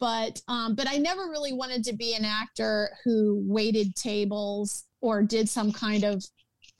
But 0.00 0.40
um, 0.48 0.74
but 0.74 0.88
I 0.88 0.96
never 0.96 1.22
really 1.30 1.52
wanted 1.52 1.84
to 1.84 1.94
be 1.94 2.14
an 2.14 2.24
actor 2.24 2.90
who 3.04 3.42
waited 3.46 3.94
tables 3.94 4.84
or 5.00 5.22
did 5.22 5.48
some 5.48 5.70
kind 5.70 6.02
of 6.02 6.24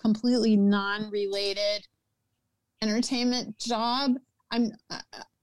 completely 0.04 0.56
non-related 0.56 1.86
entertainment 2.82 3.58
job. 3.58 4.12
I'm 4.50 4.72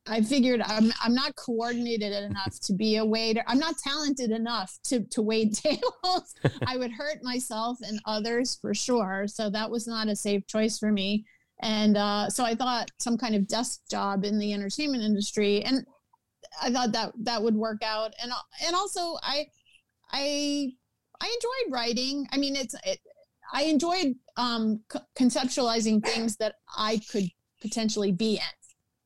I 0.08 0.22
figured 0.22 0.62
I'm 0.62 0.92
I'm 1.02 1.14
not 1.14 1.36
coordinated 1.36 2.12
enough 2.12 2.60
to 2.62 2.74
be 2.74 2.98
a 2.98 3.06
waiter. 3.06 3.44
I'm 3.48 3.60
not 3.60 3.78
talented 3.78 4.32
enough 4.32 4.78
to 4.86 5.02
to 5.12 5.22
wait 5.22 5.54
tables. 5.64 6.36
I 6.66 6.78
would 6.78 6.92
hurt 6.92 7.24
myself 7.24 7.78
and 7.82 8.00
others 8.06 8.58
for 8.62 8.74
sure. 8.74 9.26
So 9.28 9.50
that 9.50 9.70
was 9.70 9.88
not 9.88 10.08
a 10.08 10.16
safe 10.16 10.46
choice 10.48 10.78
for 10.78 10.92
me. 10.92 11.26
And 11.62 11.98
uh, 11.98 12.30
so 12.30 12.44
I 12.44 12.56
thought 12.56 12.90
some 13.00 13.18
kind 13.18 13.36
of 13.36 13.48
desk 13.48 13.82
job 13.90 14.26
in 14.26 14.40
the 14.40 14.54
entertainment 14.54 15.04
industry, 15.04 15.62
and 15.64 15.86
I 16.62 16.72
thought 16.72 16.92
that 16.94 17.14
that 17.24 17.42
would 17.42 17.56
work 17.56 17.84
out. 17.84 18.14
And 18.22 18.32
and 18.66 18.76
also 18.76 19.18
I 19.22 19.46
I 20.12 20.72
I 21.22 21.26
enjoyed 21.26 21.74
writing. 21.74 22.28
I 22.32 22.38
mean, 22.38 22.56
it's 22.56 22.74
it, 22.86 23.00
I 23.54 23.64
enjoyed 23.64 24.16
um, 24.42 24.82
conceptualizing 25.16 26.04
things 26.06 26.36
that 26.38 26.56
I 26.76 27.00
could 27.12 27.30
potentially 27.62 28.12
be 28.12 28.34
in 28.36 28.62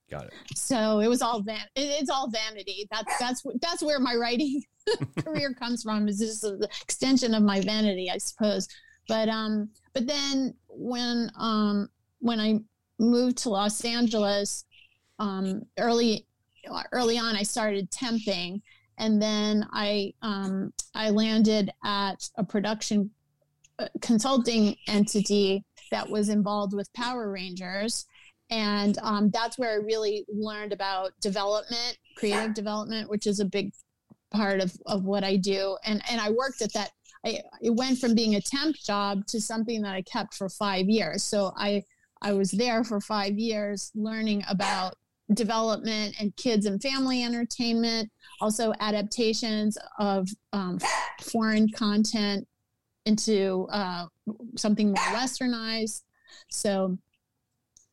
Got 0.10 0.26
it. 0.26 0.34
So 0.56 1.00
it 1.00 1.08
was 1.08 1.22
all 1.22 1.42
van. 1.42 1.66
It's 1.76 2.10
all 2.10 2.30
vanity. 2.30 2.88
That's 2.92 3.18
that's 3.20 3.44
that's 3.62 3.82
where 3.82 4.00
my 4.00 4.16
writing 4.16 4.62
career 5.24 5.54
comes 5.54 5.82
from. 5.82 6.08
Is 6.08 6.20
just 6.20 6.44
an 6.44 6.62
extension 6.84 7.34
of 7.34 7.42
my 7.42 7.60
vanity, 7.62 8.12
I 8.12 8.20
suppose. 8.20 8.68
But 9.08 9.30
um, 9.30 9.70
but 9.94 10.06
then 10.06 10.54
when 10.68 11.32
um 11.38 11.90
when 12.20 12.40
I 12.40 12.60
moved 13.00 13.38
to 13.40 13.50
Los 13.50 13.84
Angeles, 13.84 14.66
um, 15.18 15.64
early 15.80 16.28
early 16.92 17.18
on, 17.18 17.36
I 17.36 17.44
started 17.44 17.90
temping, 17.90 18.62
and 19.00 19.20
then 19.20 19.68
I 19.74 20.14
um 20.22 20.72
I 20.94 21.10
landed 21.10 21.72
at 21.84 22.30
a 22.38 22.44
production 22.44 23.10
consulting 24.02 24.76
entity 24.88 25.64
that 25.92 26.10
was 26.10 26.30
involved 26.30 26.74
with 26.74 26.92
Power 26.94 27.32
Rangers 27.32 28.06
and 28.50 28.98
um, 29.02 29.30
that's 29.32 29.58
where 29.58 29.72
I 29.72 29.76
really 29.76 30.26
learned 30.28 30.72
about 30.72 31.12
development, 31.20 31.98
creative 32.16 32.54
development, 32.54 33.10
which 33.10 33.26
is 33.26 33.40
a 33.40 33.46
big 33.46 33.74
part 34.32 34.60
of, 34.60 34.74
of 34.86 35.04
what 35.04 35.24
I 35.24 35.38
do. 35.38 35.78
And 35.84 36.02
and 36.10 36.22
I 36.22 36.30
worked 36.30 36.62
at 36.62 36.74
that. 36.74 36.92
I, 37.26 37.40
it 37.62 37.72
went 37.72 37.98
from 37.98 38.14
being 38.14 38.36
a 38.36 38.42
temp 38.42 38.76
job 38.76 39.26
to 39.28 39.42
something 39.42 39.82
that 39.82 39.96
I 39.96 40.04
kept 40.04 40.36
for 40.36 40.48
five 40.48 40.88
years. 40.88 41.24
So 41.24 41.54
I 41.58 41.84
I 42.22 42.34
was 42.34 42.52
there 42.52 42.84
for 42.84 43.02
five 43.02 43.38
years 43.38 43.92
learning 43.96 44.44
about 44.48 44.96
development 45.34 46.16
and 46.20 46.36
kids 46.36 46.68
and 46.68 46.80
family 46.80 47.24
entertainment, 47.24 48.12
also 48.42 48.74
adaptations 48.80 49.76
of 49.98 50.30
um, 50.54 50.78
foreign 51.22 51.68
content 51.70 52.48
into 53.06 53.68
uh, 53.72 54.06
something 54.56 54.88
more 54.88 55.06
westernized. 55.18 56.02
So 56.50 56.98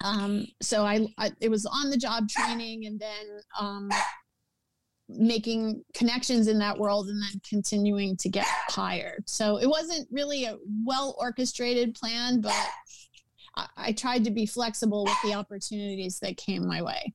um, 0.02 0.46
so 0.60 0.84
I, 0.84 1.06
I, 1.16 1.30
it 1.40 1.48
was 1.48 1.64
on 1.64 1.90
the 1.90 1.96
job 1.96 2.28
training 2.28 2.86
and 2.86 2.98
then 2.98 3.40
um, 3.58 3.88
making 5.08 5.84
connections 5.94 6.48
in 6.48 6.58
that 6.58 6.76
world 6.76 7.08
and 7.08 7.22
then 7.22 7.40
continuing 7.48 8.16
to 8.16 8.28
get 8.28 8.46
hired. 8.68 9.28
So 9.28 9.58
it 9.58 9.68
wasn't 9.68 10.08
really 10.10 10.44
a 10.44 10.56
well 10.84 11.14
orchestrated 11.18 11.94
plan 11.94 12.40
but 12.40 12.68
I, 13.56 13.66
I 13.76 13.92
tried 13.92 14.24
to 14.24 14.30
be 14.30 14.46
flexible 14.46 15.04
with 15.04 15.18
the 15.24 15.34
opportunities 15.34 16.18
that 16.20 16.36
came 16.36 16.66
my 16.66 16.82
way. 16.82 17.12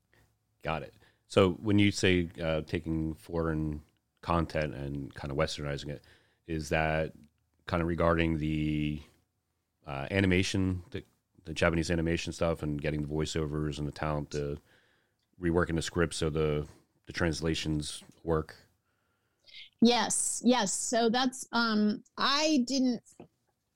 Got 0.64 0.84
it. 0.84 0.94
So 1.28 1.52
when 1.62 1.78
you 1.80 1.92
say 1.92 2.30
uh, 2.42 2.62
taking 2.62 3.16
foreign 3.16 3.82
content 4.22 4.74
and 4.74 5.14
kind 5.14 5.32
of 5.32 5.38
westernizing 5.38 5.90
it 5.90 6.04
is 6.48 6.70
that 6.70 7.12
kind 7.68 7.82
of 7.82 7.88
regarding 7.88 8.40
the 8.40 9.02
uh, 9.86 10.08
animation 10.12 10.82
that 10.92 11.06
the 11.46 11.54
Japanese 11.54 11.90
animation 11.90 12.34
stuff 12.34 12.62
and 12.64 12.82
getting 12.82 13.02
the 13.02 13.08
voiceovers 13.08 13.78
and 13.78 13.88
the 13.88 13.92
talent 13.92 14.32
to 14.32 14.58
reworking 15.42 15.76
the 15.76 15.82
script 15.82 16.14
so 16.14 16.30
the 16.30 16.68
the 17.06 17.14
translations 17.14 18.04
work. 18.24 18.56
Yes, 19.82 20.42
yes. 20.44 20.74
So 20.74 21.10
that's 21.10 21.48
um 21.54 22.04
I 22.18 22.66
didn't 22.68 23.02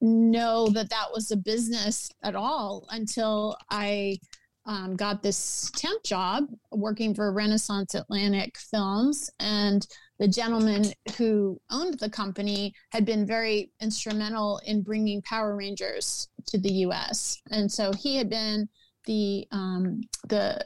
know 0.01 0.67
that 0.69 0.89
that 0.89 1.07
was 1.13 1.31
a 1.31 1.38
business 1.38 2.12
at 2.24 2.36
all 2.36 2.88
until 2.89 3.55
I 3.69 4.19
um, 4.65 4.96
got 4.96 5.24
this 5.24 5.72
temp 5.75 6.03
job 6.03 6.46
working 6.72 7.15
for 7.15 7.32
Renaissance 7.32 7.96
Atlantic 7.96 8.58
Films. 8.58 9.30
And 9.39 9.86
the 10.20 10.27
gentleman 10.27 10.86
who 11.18 11.60
owned 11.72 12.00
the 12.00 12.10
company 12.10 12.74
had 12.89 13.06
been 13.06 13.25
very 13.25 13.72
instrumental 13.82 14.62
in 14.65 14.84
bringing 14.84 15.22
Power 15.24 15.56
Rangers 15.56 16.30
to 16.48 16.60
the 16.60 16.72
US. 16.86 17.41
And 17.50 17.72
so 17.72 17.91
he 17.94 18.15
had 18.15 18.30
been 18.30 18.70
the, 19.06 19.48
um, 19.51 20.01
the 20.30 20.63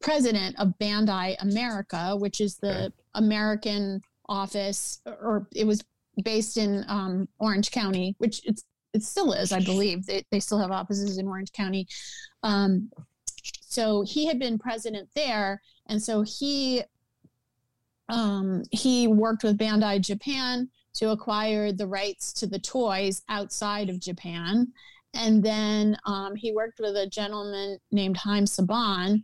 president 0.00 0.58
of 0.58 0.72
Bandai 0.80 1.36
America, 1.40 2.16
which 2.16 2.40
is 2.40 2.56
the 2.56 2.86
okay. 2.86 2.94
American 3.14 4.00
office, 4.28 5.00
or 5.04 5.46
it 5.54 5.66
was 5.66 5.84
based 6.24 6.56
in 6.56 6.84
um, 6.88 7.28
Orange 7.38 7.70
County, 7.70 8.14
which 8.18 8.40
it's 8.44 8.64
it 8.92 9.02
still 9.02 9.32
is, 9.32 9.52
I 9.52 9.60
believe. 9.60 10.06
They, 10.06 10.24
they 10.30 10.40
still 10.40 10.58
have 10.58 10.70
offices 10.70 11.18
in 11.18 11.28
Orange 11.28 11.52
County. 11.52 11.86
Um, 12.42 12.90
so 13.60 14.02
he 14.02 14.26
had 14.26 14.38
been 14.38 14.58
president 14.58 15.08
there, 15.14 15.60
and 15.86 16.02
so 16.02 16.22
he 16.22 16.82
um, 18.08 18.62
he 18.70 19.06
worked 19.06 19.42
with 19.42 19.58
Bandai 19.58 20.00
Japan 20.00 20.68
to 20.94 21.10
acquire 21.10 21.72
the 21.72 21.86
rights 21.86 22.32
to 22.34 22.46
the 22.46 22.58
toys 22.58 23.22
outside 23.28 23.90
of 23.90 24.00
Japan. 24.00 24.68
And 25.14 25.42
then 25.42 25.96
um, 26.06 26.34
he 26.34 26.52
worked 26.52 26.78
with 26.78 26.96
a 26.96 27.06
gentleman 27.06 27.78
named 27.90 28.16
Haim 28.18 28.44
Saban, 28.44 29.22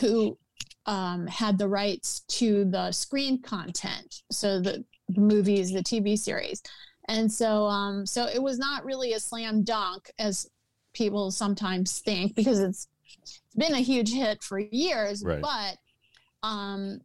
who 0.00 0.38
um, 0.86 1.26
had 1.26 1.58
the 1.58 1.68
rights 1.68 2.20
to 2.28 2.64
the 2.64 2.92
screen 2.92 3.42
content, 3.42 4.22
so 4.30 4.60
the, 4.60 4.84
the 5.08 5.20
movies, 5.20 5.72
the 5.72 5.82
TV 5.82 6.16
series, 6.18 6.62
and 7.08 7.30
so 7.30 7.66
um, 7.66 8.06
so 8.06 8.26
it 8.26 8.42
was 8.42 8.58
not 8.58 8.84
really 8.84 9.12
a 9.12 9.20
slam 9.20 9.62
dunk 9.62 10.10
as 10.18 10.50
people 10.92 11.30
sometimes 11.30 11.98
think 12.00 12.34
because 12.34 12.60
it's 12.60 12.88
it's 13.22 13.40
been 13.56 13.74
a 13.74 13.80
huge 13.80 14.12
hit 14.12 14.42
for 14.42 14.58
years, 14.58 15.22
right. 15.24 15.40
but 15.40 16.46
um, 16.46 17.00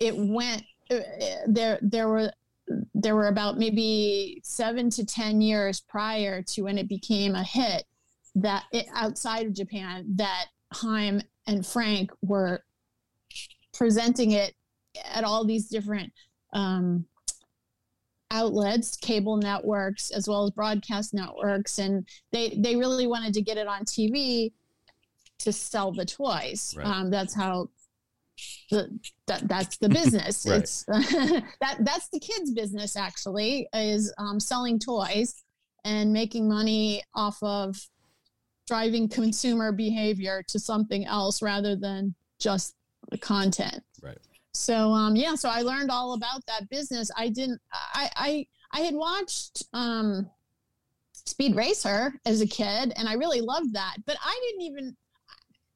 it 0.00 0.14
went 0.16 0.62
uh, 0.90 1.00
there. 1.46 1.78
There 1.82 2.08
were 2.08 2.32
there 2.94 3.14
were 3.14 3.28
about 3.28 3.58
maybe 3.58 4.40
seven 4.44 4.90
to 4.90 5.04
ten 5.04 5.40
years 5.40 5.80
prior 5.80 6.42
to 6.42 6.62
when 6.62 6.78
it 6.78 6.88
became 6.88 7.34
a 7.34 7.42
hit 7.42 7.84
that 8.34 8.64
it, 8.72 8.86
outside 8.94 9.46
of 9.46 9.52
Japan 9.52 10.06
that 10.16 10.46
Haim 10.72 11.22
and 11.46 11.66
Frank 11.66 12.10
were 12.22 12.62
presenting 13.72 14.32
it 14.32 14.54
at 15.04 15.24
all 15.24 15.44
these 15.44 15.68
different 15.68 16.12
um, 16.52 17.04
outlets, 18.32 18.96
cable 18.96 19.36
networks, 19.36 20.10
as 20.10 20.26
well 20.26 20.44
as 20.44 20.50
broadcast 20.50 21.14
networks, 21.14 21.78
and 21.78 22.06
they 22.32 22.58
they 22.58 22.74
really 22.74 23.06
wanted 23.06 23.34
to 23.34 23.42
get 23.42 23.58
it 23.58 23.68
on 23.68 23.84
TV 23.84 24.52
to 25.38 25.52
sell 25.52 25.92
the 25.92 26.04
toys. 26.04 26.74
Right. 26.76 26.86
Um, 26.86 27.10
that's 27.10 27.34
how 27.34 27.68
the 28.70 28.98
that, 29.26 29.46
that's 29.46 29.76
the 29.76 29.88
business. 29.88 30.46
It's 30.50 30.84
that 30.88 31.76
that's 31.80 32.08
the 32.08 32.18
kids' 32.18 32.52
business 32.52 32.96
actually 32.96 33.68
is 33.72 34.12
um, 34.18 34.40
selling 34.40 34.78
toys 34.78 35.34
and 35.84 36.12
making 36.12 36.48
money 36.48 37.02
off 37.14 37.40
of 37.42 37.76
driving 38.66 39.08
consumer 39.08 39.72
behavior 39.72 40.42
to 40.48 40.58
something 40.58 41.04
else 41.04 41.42
rather 41.42 41.76
than 41.76 42.14
just 42.38 42.74
the 43.10 43.18
content. 43.18 43.82
Right. 44.00 44.18
So 44.54 44.92
um 44.92 45.16
yeah, 45.16 45.34
so 45.34 45.48
I 45.48 45.62
learned 45.62 45.90
all 45.90 46.14
about 46.14 46.44
that 46.46 46.68
business. 46.68 47.10
I 47.16 47.28
didn't 47.28 47.60
I 47.72 48.10
I 48.16 48.46
I 48.72 48.80
had 48.80 48.94
watched 48.94 49.64
um 49.72 50.30
Speed 51.12 51.56
Racer 51.56 52.14
as 52.26 52.40
a 52.40 52.46
kid 52.46 52.92
and 52.96 53.08
I 53.08 53.14
really 53.14 53.40
loved 53.40 53.74
that, 53.74 53.96
but 54.06 54.16
I 54.24 54.40
didn't 54.48 54.62
even 54.62 54.96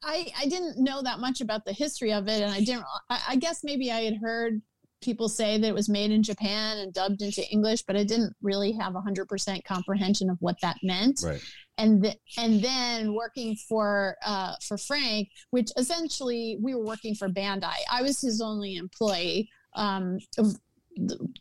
I 0.03 0.33
I 0.39 0.47
didn't 0.47 0.79
know 0.79 1.03
that 1.03 1.21
much 1.21 1.41
about 1.41 1.65
the 1.65 1.73
history 1.73 2.13
of 2.13 2.29
it 2.29 2.43
and 2.43 2.53
I 2.53 2.61
didn't 2.61 2.85
I, 3.09 3.21
I 3.31 3.37
guess 3.37 3.65
maybe 3.65 3.91
I 3.91 4.03
had 4.03 4.17
heard 4.17 4.61
people 5.03 5.29
say 5.29 5.59
that 5.59 5.67
it 5.67 5.75
was 5.75 5.89
made 5.89 6.11
in 6.11 6.23
Japan 6.23 6.79
and 6.79 6.93
dubbed 6.93 7.23
into 7.23 7.49
English, 7.51 7.83
but 7.83 7.97
I 7.97 8.05
didn't 8.05 8.35
really 8.43 8.73
have 8.73 8.95
100% 8.95 9.65
comprehension 9.65 10.31
of 10.31 10.39
what 10.41 10.57
that 10.63 10.77
meant. 10.83 11.21
Right. 11.23 11.43
And 11.79 12.03
th- 12.03 12.17
and 12.39 12.63
then 12.63 13.15
working 13.15 13.55
for 13.69 14.17
uh, 14.25 14.55
for 14.67 14.79
Frank, 14.79 15.29
which 15.51 15.71
essentially 15.77 16.57
we 16.63 16.75
were 16.75 16.85
working 16.85 17.15
for 17.15 17.29
Bandai. 17.29 17.75
I 17.91 18.01
was 18.01 18.21
his 18.21 18.41
only 18.41 18.77
employee. 18.77 19.51
Um, 19.75 20.19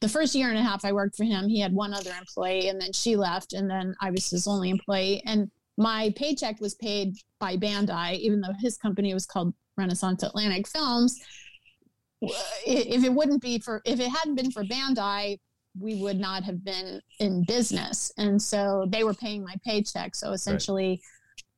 the 0.02 0.10
first 0.10 0.36
year 0.36 0.50
and 0.50 0.58
a 0.58 0.62
half 0.62 0.84
I 0.84 0.92
worked 0.92 1.16
for 1.16 1.24
him, 1.24 1.48
he 1.48 1.62
had 1.62 1.72
one 1.72 1.94
other 1.94 2.12
employee, 2.20 2.68
and 2.68 2.82
then 2.82 2.92
she 2.92 3.16
left, 3.16 3.54
and 3.54 3.70
then 3.70 3.96
I 4.02 4.12
was 4.12 4.30
his 4.30 4.46
only 4.46 4.70
employee. 4.70 5.24
And 5.26 5.50
my 5.78 6.14
paycheck 6.18 6.60
was 6.60 6.76
paid 6.76 7.16
by 7.40 7.56
Bandai, 7.56 8.20
even 8.20 8.42
though 8.42 8.54
his 8.60 8.78
company 8.78 9.14
was 9.14 9.26
called 9.26 9.54
Renaissance 9.78 10.24
Atlantic 10.24 10.68
Films 10.68 11.22
if 12.66 13.04
it 13.04 13.14
wouldn't 13.14 13.42
be 13.42 13.60
for 13.60 13.82
if 13.86 14.00
it 14.00 14.10
hadn't 14.10 14.36
been 14.36 14.52
for 14.52 14.64
Bandai, 14.64 15.38
we 15.80 15.96
would 16.02 16.20
not 16.20 16.44
have 16.44 16.64
been 16.64 17.02
in 17.20 17.44
business. 17.44 18.12
And 18.18 18.42
so 18.42 18.86
they 18.90 19.04
were 19.04 19.14
paying 19.14 19.44
my 19.44 19.56
paycheck. 19.66 20.16
So 20.16 20.32
essentially, 20.32 21.02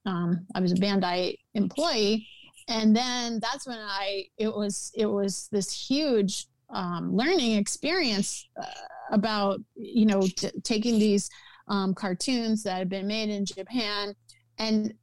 right. 0.05 0.11
um, 0.11 0.45
I 0.55 0.59
was 0.59 0.71
a 0.71 0.75
Bandai 0.75 1.35
employee. 1.53 2.27
And 2.67 2.95
then 2.95 3.39
that's 3.41 3.65
when 3.65 3.79
I 3.79 4.25
it 4.37 4.49
was 4.49 4.91
it 4.95 5.05
was 5.05 5.47
this 5.51 5.71
huge 5.71 6.47
um, 6.69 7.15
learning 7.15 7.53
experience 7.53 8.47
uh, 8.61 8.65
about 9.11 9.59
you 9.75 10.05
know 10.05 10.21
t- 10.21 10.51
taking 10.63 10.99
these 10.99 11.29
um, 11.69 11.93
cartoons 11.93 12.63
that 12.63 12.77
had 12.77 12.89
been 12.89 13.07
made 13.07 13.29
in 13.29 13.45
Japan 13.45 14.13
and 14.57 14.93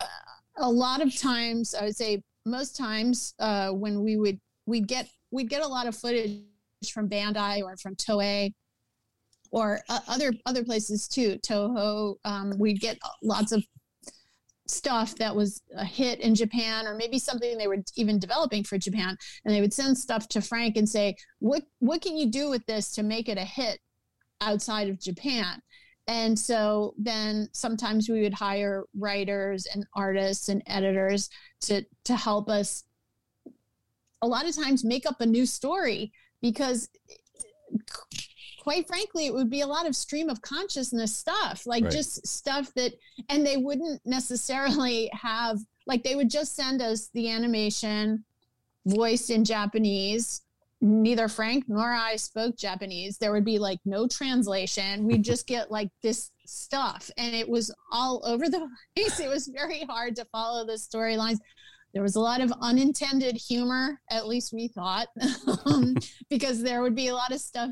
uh, 0.00 0.06
a 0.58 0.70
lot 0.70 1.02
of 1.02 1.16
times 1.18 1.74
I 1.74 1.86
would 1.86 1.96
say 1.96 2.22
most 2.46 2.76
times 2.76 3.34
uh, 3.40 3.70
when 3.70 4.02
we 4.02 4.16
would 4.16 4.38
we'd 4.70 4.88
get 4.88 5.08
we'd 5.30 5.50
get 5.50 5.62
a 5.62 5.68
lot 5.68 5.86
of 5.86 5.94
footage 5.94 6.40
from 6.92 7.08
Bandai 7.08 7.62
or 7.62 7.76
from 7.76 7.96
Toei 7.96 8.54
or 9.50 9.80
uh, 9.88 10.00
other 10.08 10.32
other 10.46 10.64
places 10.64 11.08
too. 11.08 11.38
Toho, 11.46 12.14
um, 12.24 12.54
we'd 12.58 12.80
get 12.80 12.96
lots 13.22 13.52
of 13.52 13.62
stuff 14.66 15.16
that 15.16 15.34
was 15.34 15.60
a 15.76 15.84
hit 15.84 16.20
in 16.20 16.34
Japan 16.34 16.86
or 16.86 16.94
maybe 16.94 17.18
something 17.18 17.58
they 17.58 17.66
were 17.66 17.82
even 17.96 18.20
developing 18.20 18.62
for 18.62 18.78
Japan 18.78 19.16
and 19.44 19.52
they 19.52 19.60
would 19.60 19.74
send 19.74 19.98
stuff 19.98 20.28
to 20.28 20.40
Frank 20.40 20.76
and 20.76 20.88
say 20.88 21.16
what 21.40 21.62
what 21.80 22.00
can 22.00 22.16
you 22.16 22.30
do 22.30 22.48
with 22.48 22.64
this 22.66 22.92
to 22.92 23.02
make 23.02 23.28
it 23.28 23.36
a 23.36 23.44
hit 23.44 23.80
outside 24.40 24.88
of 24.88 25.00
Japan 25.00 25.60
and 26.06 26.38
so 26.38 26.94
then 26.96 27.48
sometimes 27.52 28.08
we 28.08 28.22
would 28.22 28.32
hire 28.32 28.84
writers 28.96 29.66
and 29.66 29.84
artists 29.96 30.48
and 30.48 30.62
editors 30.68 31.28
to 31.62 31.84
to 32.04 32.14
help 32.14 32.48
us 32.48 32.84
a 34.22 34.26
lot 34.26 34.48
of 34.48 34.54
times 34.56 34.84
make 34.84 35.06
up 35.06 35.20
a 35.20 35.26
new 35.26 35.46
story 35.46 36.12
because 36.42 36.88
quite 38.60 38.86
frankly 38.86 39.26
it 39.26 39.34
would 39.34 39.50
be 39.50 39.62
a 39.62 39.66
lot 39.66 39.86
of 39.86 39.96
stream 39.96 40.28
of 40.28 40.42
consciousness 40.42 41.16
stuff 41.16 41.62
like 41.66 41.84
right. 41.84 41.92
just 41.92 42.26
stuff 42.26 42.72
that 42.74 42.92
and 43.28 43.44
they 43.44 43.56
wouldn't 43.56 44.00
necessarily 44.04 45.10
have 45.12 45.58
like 45.86 46.02
they 46.02 46.14
would 46.14 46.30
just 46.30 46.54
send 46.54 46.82
us 46.82 47.08
the 47.14 47.30
animation 47.30 48.24
voiced 48.86 49.30
in 49.30 49.44
japanese. 49.44 50.42
Neither 50.82 51.28
frank 51.28 51.64
nor 51.68 51.92
i 51.92 52.16
spoke 52.16 52.56
japanese. 52.56 53.18
There 53.18 53.32
would 53.32 53.44
be 53.44 53.58
like 53.58 53.80
no 53.84 54.06
translation. 54.06 55.06
We'd 55.06 55.24
just 55.24 55.46
get 55.46 55.70
like 55.70 55.90
this 56.02 56.30
stuff 56.46 57.10
and 57.16 57.34
it 57.34 57.48
was 57.48 57.74
all 57.92 58.22
over 58.24 58.48
the 58.48 58.68
place. 58.96 59.20
It 59.20 59.28
was 59.28 59.48
very 59.48 59.80
hard 59.80 60.16
to 60.16 60.24
follow 60.26 60.64
the 60.64 60.74
storylines 60.74 61.38
there 61.92 62.02
was 62.02 62.16
a 62.16 62.20
lot 62.20 62.40
of 62.40 62.52
unintended 62.60 63.36
humor, 63.36 64.00
at 64.10 64.26
least 64.26 64.52
we 64.52 64.68
thought, 64.68 65.08
um, 65.66 65.94
because 66.28 66.62
there 66.62 66.82
would 66.82 66.94
be 66.94 67.08
a 67.08 67.14
lot 67.14 67.32
of 67.32 67.40
stuff 67.40 67.70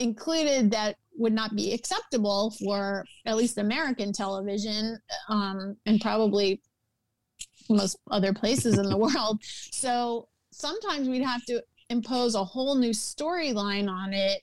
included 0.00 0.70
that 0.70 0.96
would 1.16 1.32
not 1.32 1.54
be 1.54 1.72
acceptable 1.72 2.50
for 2.52 3.04
at 3.26 3.36
least 3.36 3.58
American 3.58 4.12
television 4.12 4.98
um, 5.28 5.76
and 5.86 6.00
probably 6.00 6.60
most 7.68 7.98
other 8.10 8.32
places 8.32 8.78
in 8.78 8.88
the 8.88 8.96
world. 9.14 9.38
So 9.42 10.28
sometimes 10.50 11.08
we'd 11.08 11.22
have 11.22 11.44
to 11.44 11.62
impose 11.90 12.34
a 12.34 12.44
whole 12.44 12.74
new 12.74 12.90
storyline 12.90 13.88
on 13.88 14.12
it, 14.12 14.42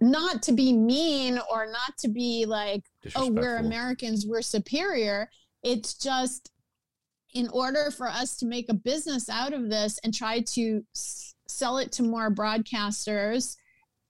not 0.00 0.42
to 0.42 0.52
be 0.52 0.72
mean 0.72 1.38
or 1.50 1.66
not 1.66 1.96
to 1.98 2.08
be 2.08 2.44
like, 2.46 2.82
oh, 3.14 3.30
we're 3.30 3.56
Americans, 3.56 4.26
we're 4.26 4.42
superior. 4.42 5.30
It's 5.62 5.94
just 5.94 6.50
in 7.36 7.48
order 7.50 7.90
for 7.90 8.08
us 8.08 8.36
to 8.38 8.46
make 8.46 8.68
a 8.70 8.74
business 8.74 9.28
out 9.28 9.52
of 9.52 9.68
this 9.68 9.98
and 10.02 10.12
try 10.12 10.40
to 10.40 10.82
s- 10.94 11.34
sell 11.46 11.78
it 11.78 11.92
to 11.92 12.02
more 12.02 12.30
broadcasters 12.34 13.56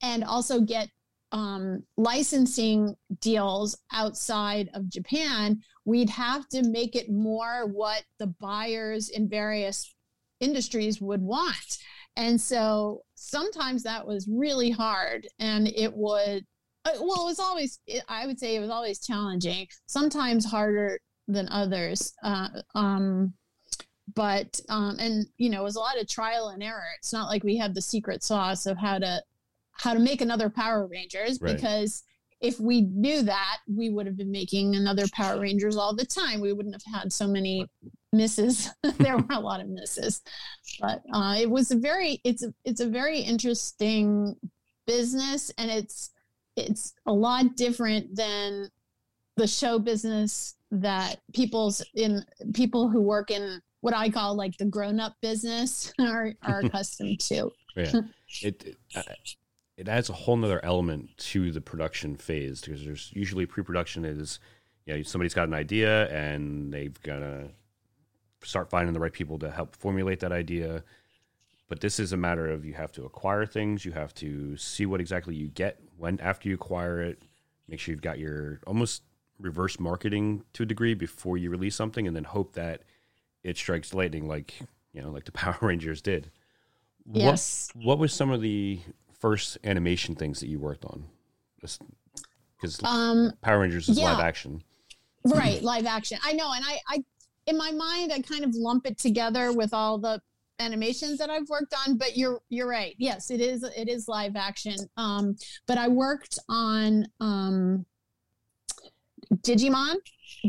and 0.01 0.23
also 0.23 0.61
get 0.61 0.87
um, 1.31 1.83
licensing 1.97 2.95
deals 3.19 3.77
outside 3.91 4.69
of 4.73 4.89
Japan, 4.89 5.59
we'd 5.83 6.09
have 6.09 6.47
to 6.49 6.63
make 6.69 6.95
it 6.95 7.09
more 7.11 7.67
what 7.67 8.03
the 8.17 8.27
buyers 8.39 9.09
in 9.09 9.27
various 9.27 9.93
industries 10.39 11.01
would 11.01 11.21
want. 11.21 11.77
And 12.15 12.39
so 12.39 13.01
sometimes 13.15 13.83
that 13.83 14.07
was 14.07 14.27
really 14.31 14.71
hard 14.71 15.27
and 15.39 15.67
it 15.67 15.91
would 15.93 16.45
Uh, 16.85 16.91
well, 17.01 17.23
it 17.23 17.31
was 17.31 17.39
always. 17.39 17.79
I 18.07 18.25
would 18.25 18.39
say 18.39 18.55
it 18.55 18.61
was 18.61 18.69
always 18.69 18.99
challenging. 19.05 19.67
Sometimes 19.87 20.45
harder 20.45 20.99
than 21.27 21.49
others. 21.49 22.13
Uh, 22.23 22.49
um, 22.75 23.33
but 24.15 24.59
um, 24.69 24.97
and 24.99 25.25
you 25.37 25.49
know, 25.49 25.61
it 25.61 25.63
was 25.63 25.75
a 25.75 25.81
lot 25.81 25.99
of 25.99 26.07
trial 26.07 26.49
and 26.49 26.63
error. 26.63 26.87
It's 26.97 27.13
not 27.13 27.27
like 27.27 27.43
we 27.43 27.57
have 27.57 27.73
the 27.73 27.81
secret 27.81 28.23
sauce 28.23 28.65
of 28.65 28.77
how 28.77 28.99
to 28.99 29.21
how 29.71 29.93
to 29.93 29.99
make 29.99 30.21
another 30.21 30.49
Power 30.49 30.87
Rangers 30.87 31.39
right. 31.41 31.55
because 31.55 32.03
if 32.39 32.59
we 32.59 32.81
knew 32.81 33.23
that, 33.23 33.57
we 33.67 33.89
would 33.89 34.05
have 34.05 34.17
been 34.17 34.31
making 34.31 34.75
another 34.75 35.05
Power 35.13 35.39
Rangers 35.39 35.75
all 35.75 35.95
the 35.95 36.05
time. 36.05 36.39
We 36.39 36.53
wouldn't 36.53 36.75
have 36.75 37.01
had 37.01 37.11
so 37.11 37.27
many 37.27 37.67
misses. 38.13 38.69
there 38.97 39.17
were 39.17 39.25
a 39.31 39.39
lot 39.39 39.59
of 39.59 39.67
misses, 39.67 40.21
but 40.79 41.01
uh, 41.13 41.35
it 41.37 41.49
was 41.49 41.71
a 41.71 41.77
very 41.77 42.21
it's 42.23 42.43
a 42.43 42.53
it's 42.63 42.81
a 42.81 42.87
very 42.87 43.19
interesting 43.19 44.35
business, 44.85 45.51
and 45.57 45.69
it's 45.69 46.11
it's 46.55 46.93
a 47.05 47.13
lot 47.13 47.55
different 47.55 48.15
than 48.15 48.69
the 49.35 49.47
show 49.47 49.77
business 49.77 50.55
that 50.71 51.19
people's 51.33 51.83
in 51.93 52.25
people 52.53 52.89
who 52.89 53.01
work 53.01 53.31
in 53.31 53.61
what 53.81 53.95
I 53.95 54.09
call 54.09 54.35
like 54.35 54.57
the 54.57 54.65
grown 54.65 54.99
up 54.99 55.15
business 55.21 55.93
are 55.99 56.33
are 56.43 56.59
accustomed 56.63 57.19
to. 57.21 57.51
Yeah, 57.75 58.01
it, 58.41 58.63
it 58.65 58.77
uh, 58.95 59.01
it 59.77 59.87
adds 59.87 60.09
a 60.09 60.13
whole 60.13 60.35
nother 60.35 60.63
element 60.65 61.15
to 61.17 61.51
the 61.51 61.61
production 61.61 62.15
phase 62.15 62.61
because 62.61 62.83
there's 62.83 63.11
usually 63.13 63.45
pre-production 63.45 64.03
is 64.05 64.39
you 64.85 64.95
know 64.95 65.03
somebody's 65.03 65.35
got 65.35 65.47
an 65.47 65.53
idea 65.53 66.07
and 66.07 66.73
they've 66.73 66.99
got 67.03 67.19
to 67.19 67.49
start 68.43 68.69
finding 68.69 68.93
the 68.93 68.99
right 68.99 69.13
people 69.13 69.37
to 69.39 69.51
help 69.51 69.75
formulate 69.75 70.19
that 70.21 70.31
idea. 70.31 70.83
But 71.69 71.81
this 71.81 71.99
is 71.99 72.13
a 72.13 72.17
matter 72.17 72.49
of 72.49 72.65
you 72.65 72.73
have 72.75 72.93
to 72.93 73.03
acquire 73.05 73.45
things 73.45 73.83
you 73.83 73.91
have 73.91 74.13
to 74.15 74.55
see 74.57 74.85
what 74.85 75.01
exactly 75.01 75.35
you 75.35 75.49
get 75.49 75.79
when 75.97 76.19
after 76.21 76.47
you 76.49 76.55
acquire 76.55 77.01
it. 77.01 77.21
Make 77.67 77.79
sure 77.81 77.91
you've 77.91 78.01
got 78.01 78.19
your 78.19 78.61
almost 78.65 79.03
reverse 79.39 79.79
marketing 79.79 80.43
to 80.53 80.63
a 80.63 80.65
degree 80.65 80.93
before 80.93 81.37
you 81.37 81.49
release 81.49 81.75
something 81.75 82.07
and 82.07 82.15
then 82.15 82.23
hope 82.23 82.53
that 82.53 82.81
it 83.43 83.57
strikes 83.57 83.93
lightning 83.93 84.27
like 84.27 84.55
you 84.93 85.01
know 85.01 85.11
like 85.11 85.25
the 85.25 85.31
power 85.33 85.57
rangers 85.61 86.01
did 86.01 86.31
yes 87.11 87.69
what, 87.73 87.85
what 87.85 87.99
was 87.99 88.13
some 88.13 88.31
of 88.31 88.41
the 88.41 88.79
first 89.19 89.57
animation 89.63 90.15
things 90.15 90.39
that 90.39 90.47
you 90.47 90.59
worked 90.59 90.85
on? 90.85 91.05
Because 91.59 92.83
um, 92.83 93.31
Power 93.41 93.59
Rangers 93.59 93.89
is 93.89 93.97
yeah. 93.97 94.11
live 94.13 94.19
action. 94.19 94.63
Right, 95.25 95.61
live 95.61 95.85
action. 95.85 96.17
I 96.23 96.31
know, 96.31 96.53
and 96.53 96.63
I, 96.65 96.79
I, 96.87 97.03
in 97.47 97.57
my 97.57 97.71
mind, 97.71 98.13
I 98.13 98.21
kind 98.21 98.45
of 98.45 98.55
lump 98.55 98.87
it 98.87 98.97
together 98.97 99.51
with 99.51 99.73
all 99.73 99.97
the 99.97 100.21
animations 100.59 101.17
that 101.17 101.29
I've 101.29 101.49
worked 101.49 101.75
on. 101.85 101.97
But 101.97 102.15
you're, 102.15 102.39
you're 102.47 102.69
right. 102.69 102.95
Yes, 102.97 103.29
it 103.29 103.41
is. 103.41 103.63
It 103.63 103.89
is 103.89 104.07
live 104.07 104.37
action. 104.37 104.77
Um, 104.95 105.35
but 105.65 105.77
I 105.77 105.89
worked 105.89 106.39
on 106.47 107.07
um, 107.19 107.85
Digimon, 109.41 109.95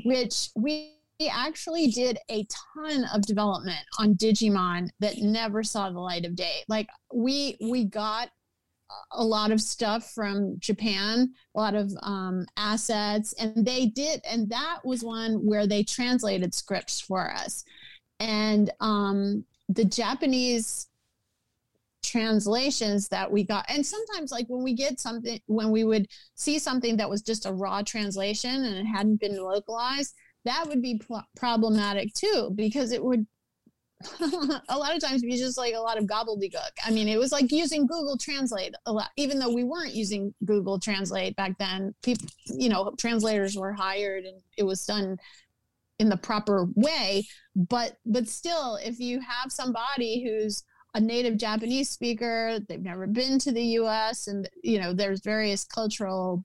which 0.04 0.50
we 0.56 0.94
actually 1.30 1.88
did 1.88 2.18
a 2.30 2.46
ton 2.74 3.04
of 3.12 3.22
development 3.22 3.84
on 3.98 4.14
Digimon 4.14 4.88
that 5.00 5.18
never 5.18 5.62
saw 5.62 5.90
the 5.90 5.98
light 5.98 6.24
of 6.24 6.36
day. 6.36 6.62
Like 6.68 6.88
we 7.12 7.56
we 7.60 7.84
got 7.84 8.30
a 9.12 9.24
lot 9.24 9.50
of 9.50 9.60
stuff 9.60 10.12
from 10.12 10.56
Japan, 10.60 11.32
a 11.54 11.58
lot 11.58 11.74
of 11.74 11.92
um, 12.02 12.46
assets, 12.56 13.34
and 13.34 13.66
they 13.66 13.86
did, 13.86 14.20
and 14.24 14.48
that 14.50 14.78
was 14.84 15.02
one 15.02 15.46
where 15.46 15.66
they 15.66 15.82
translated 15.82 16.54
scripts 16.54 17.00
for 17.00 17.32
us, 17.32 17.64
and 18.20 18.70
um, 18.80 19.44
the 19.68 19.84
Japanese 19.84 20.86
translations 22.08 23.06
that 23.08 23.30
we 23.30 23.44
got 23.44 23.66
and 23.68 23.84
sometimes 23.84 24.32
like 24.32 24.46
when 24.48 24.62
we 24.62 24.72
get 24.72 24.98
something 24.98 25.38
when 25.46 25.70
we 25.70 25.84
would 25.84 26.06
see 26.34 26.58
something 26.58 26.96
that 26.96 27.10
was 27.10 27.20
just 27.20 27.44
a 27.44 27.52
raw 27.52 27.82
translation 27.82 28.64
and 28.64 28.74
it 28.74 28.86
hadn't 28.86 29.20
been 29.20 29.36
localized 29.36 30.14
that 30.46 30.66
would 30.66 30.80
be 30.80 30.98
pl- 30.98 31.22
problematic 31.36 32.12
too 32.14 32.50
because 32.54 32.92
it 32.92 33.04
would 33.04 33.26
a 34.68 34.78
lot 34.78 34.94
of 34.94 35.00
times 35.00 35.22
we 35.22 35.36
just 35.36 35.58
like 35.58 35.74
a 35.74 35.80
lot 35.80 35.98
of 35.98 36.04
gobbledygook. 36.04 36.70
I 36.86 36.92
mean, 36.92 37.08
it 37.08 37.18
was 37.18 37.32
like 37.32 37.50
using 37.50 37.84
Google 37.84 38.16
Translate 38.16 38.72
a 38.86 38.92
lot, 38.92 39.10
even 39.16 39.40
though 39.40 39.52
we 39.52 39.64
weren't 39.64 39.92
using 39.92 40.32
Google 40.44 40.78
Translate 40.78 41.34
back 41.34 41.58
then. 41.58 41.92
People, 42.04 42.28
you 42.46 42.68
know, 42.68 42.94
translators 42.96 43.56
were 43.56 43.72
hired 43.72 44.22
and 44.22 44.40
it 44.56 44.62
was 44.62 44.86
done 44.86 45.18
in 45.98 46.08
the 46.08 46.16
proper 46.16 46.68
way. 46.76 47.26
But 47.56 47.96
but 48.06 48.28
still, 48.28 48.76
if 48.76 49.00
you 49.00 49.20
have 49.20 49.50
somebody 49.50 50.22
who's 50.22 50.62
a 50.98 51.00
native 51.00 51.36
Japanese 51.36 51.88
speaker, 51.90 52.58
they've 52.68 52.82
never 52.82 53.06
been 53.06 53.38
to 53.38 53.52
the 53.52 53.62
U.S., 53.80 54.26
and 54.26 54.48
you 54.64 54.80
know, 54.80 54.92
there's 54.92 55.20
various 55.20 55.64
cultural 55.64 56.44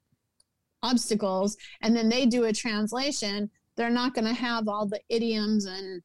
obstacles, 0.83 1.57
and 1.81 1.95
then 1.95 2.07
they 2.07 2.27
do 2.27 2.43
a 2.45 2.53
translation, 2.53 3.49
they're 3.75 3.89
not 3.89 4.13
going 4.13 4.27
to 4.27 4.33
have 4.33 4.67
all 4.67 4.85
the 4.85 5.01
idioms 5.09 5.65
and 5.65 6.03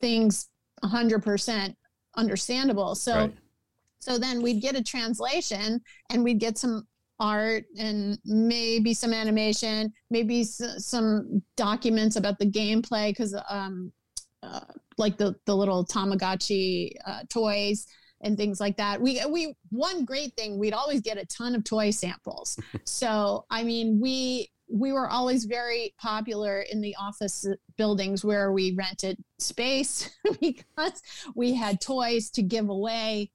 things 0.00 0.48
100% 0.84 1.74
understandable. 2.16 2.94
So 2.94 3.14
right. 3.14 3.34
so 3.98 4.18
then 4.18 4.42
we'd 4.42 4.60
get 4.60 4.76
a 4.76 4.82
translation 4.82 5.80
and 6.10 6.22
we'd 6.22 6.38
get 6.38 6.58
some 6.58 6.86
art 7.18 7.64
and 7.78 8.18
maybe 8.26 8.92
some 8.92 9.14
animation, 9.14 9.92
maybe 10.10 10.40
s- 10.42 10.84
some 10.86 11.42
documents 11.56 12.16
about 12.16 12.38
the 12.38 12.50
gameplay 12.50 13.16
cuz 13.16 13.34
um 13.48 13.92
uh, 14.42 14.60
like 14.98 15.16
the 15.16 15.34
the 15.46 15.56
little 15.56 15.84
Tamagotchi 15.84 16.92
uh, 17.06 17.22
toys 17.28 17.86
and 18.22 18.36
things 18.36 18.60
like 18.60 18.76
that. 18.76 19.00
We 19.00 19.24
we 19.26 19.54
one 19.70 20.04
great 20.04 20.34
thing 20.36 20.58
we'd 20.58 20.74
always 20.74 21.00
get 21.00 21.18
a 21.18 21.26
ton 21.26 21.54
of 21.54 21.64
toy 21.64 21.90
samples. 21.90 22.58
so 22.84 23.44
I 23.50 23.62
mean 23.62 24.00
we 24.00 24.50
we 24.72 24.92
were 24.92 25.08
always 25.08 25.44
very 25.46 25.94
popular 26.00 26.60
in 26.60 26.80
the 26.80 26.94
office 26.96 27.44
buildings 27.76 28.24
where 28.24 28.52
we 28.52 28.72
rented 28.72 29.18
space 29.38 30.10
because 30.40 31.02
we 31.34 31.54
had 31.54 31.80
toys 31.80 32.30
to 32.30 32.42
give 32.42 32.68
away 32.68 33.30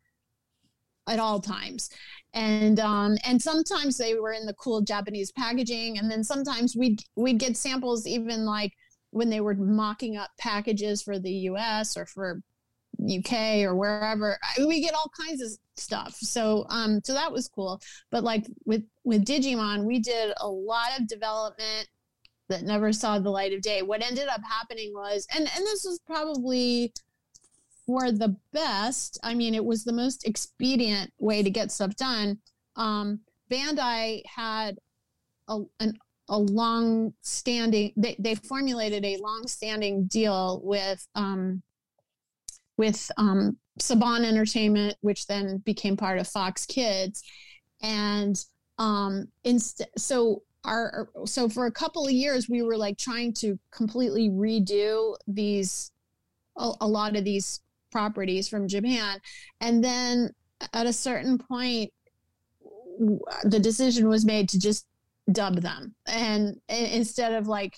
at 1.07 1.19
all 1.19 1.39
times 1.39 1.89
and 2.33 2.79
um, 2.79 3.15
and 3.25 3.39
sometimes 3.41 3.97
they 3.97 4.15
were 4.15 4.33
in 4.33 4.45
the 4.45 4.53
cool 4.55 4.81
japanese 4.81 5.31
packaging 5.31 5.99
and 5.99 6.09
then 6.09 6.23
sometimes 6.23 6.75
we'd 6.75 7.03
we'd 7.15 7.37
get 7.37 7.55
samples 7.55 8.07
even 8.07 8.45
like 8.45 8.73
when 9.15 9.29
they 9.29 9.39
were 9.39 9.55
mocking 9.55 10.17
up 10.17 10.29
packages 10.37 11.01
for 11.01 11.17
the 11.17 11.31
us 11.31 11.95
or 11.95 12.05
for 12.05 12.41
uk 13.17 13.31
or 13.31 13.73
wherever 13.73 14.37
we 14.67 14.81
get 14.81 14.93
all 14.93 15.09
kinds 15.17 15.41
of 15.41 15.49
stuff. 15.77 16.15
So 16.15 16.65
um 16.69 16.99
so 17.01 17.13
that 17.13 17.31
was 17.31 17.47
cool. 17.47 17.81
But 18.11 18.25
like 18.25 18.45
with 18.65 18.83
with 19.05 19.23
Digimon, 19.25 19.85
we 19.85 19.99
did 19.99 20.33
a 20.41 20.47
lot 20.49 20.99
of 20.99 21.07
development 21.07 21.87
that 22.49 22.63
never 22.63 22.91
saw 22.91 23.17
the 23.17 23.29
light 23.29 23.53
of 23.53 23.61
day. 23.61 23.81
What 23.81 24.03
ended 24.03 24.27
up 24.27 24.41
happening 24.43 24.91
was 24.93 25.25
and 25.33 25.43
and 25.43 25.65
this 25.65 25.85
was 25.85 26.01
probably 26.05 26.91
for 27.85 28.11
the 28.11 28.35
best. 28.51 29.17
I 29.23 29.33
mean, 29.33 29.55
it 29.55 29.63
was 29.63 29.85
the 29.85 29.93
most 29.93 30.27
expedient 30.27 31.13
way 31.19 31.41
to 31.41 31.49
get 31.49 31.71
stuff 31.71 31.95
done. 31.95 32.39
Um 32.75 33.21
Bandai 33.49 34.23
had 34.25 34.77
a 35.47 35.61
an 35.79 35.97
a 36.27 36.37
long 36.37 37.13
standing 37.21 37.93
they, 37.95 38.15
they 38.17 38.35
formulated 38.35 39.05
a 39.05 39.17
long 39.17 39.45
standing 39.47 40.05
deal 40.05 40.59
with 40.63 41.07
um 41.15 41.61
with 42.77 43.11
um 43.17 43.57
Saban 43.79 44.23
Entertainment, 44.23 44.95
which 45.01 45.27
then 45.27 45.57
became 45.57 45.97
part 45.97 46.17
of 46.17 46.27
Fox 46.27 46.65
Kids, 46.65 47.23
and 47.81 48.37
um, 48.77 49.27
inst- 49.43 49.85
so 49.97 50.43
our 50.63 51.09
so 51.25 51.47
for 51.47 51.67
a 51.67 51.71
couple 51.71 52.05
of 52.05 52.11
years 52.11 52.49
we 52.49 52.63
were 52.63 52.77
like 52.77 52.97
trying 52.97 53.33
to 53.33 53.59
completely 53.71 54.29
redo 54.29 55.15
these 55.27 55.91
a, 56.57 56.71
a 56.81 56.87
lot 56.87 57.15
of 57.15 57.23
these 57.23 57.61
properties 57.91 58.47
from 58.47 58.67
Japan, 58.67 59.19
and 59.59 59.83
then 59.83 60.31
at 60.73 60.87
a 60.87 60.93
certain 60.93 61.37
point 61.37 61.91
the 63.43 63.59
decision 63.59 64.07
was 64.07 64.25
made 64.25 64.47
to 64.47 64.57
just 64.57 64.87
dub 65.31 65.61
them 65.61 65.95
and, 66.05 66.55
and 66.69 66.87
instead 66.87 67.33
of 67.33 67.47
like 67.47 67.75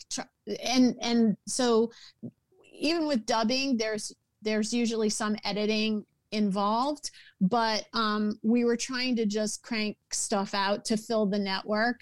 and 0.63 0.95
and 1.01 1.37
so 1.47 1.89
even 2.73 3.07
with 3.07 3.25
dubbing 3.25 3.77
there's 3.77 4.13
there's 4.41 4.73
usually 4.73 5.09
some 5.09 5.35
editing 5.43 6.05
involved, 6.31 7.11
but 7.41 7.85
um, 7.93 8.39
we 8.43 8.65
were 8.65 8.77
trying 8.77 9.15
to 9.15 9.25
just 9.25 9.63
crank 9.63 9.97
stuff 10.11 10.53
out 10.53 10.85
to 10.85 10.97
fill 10.97 11.25
the 11.25 11.39
network. 11.39 12.01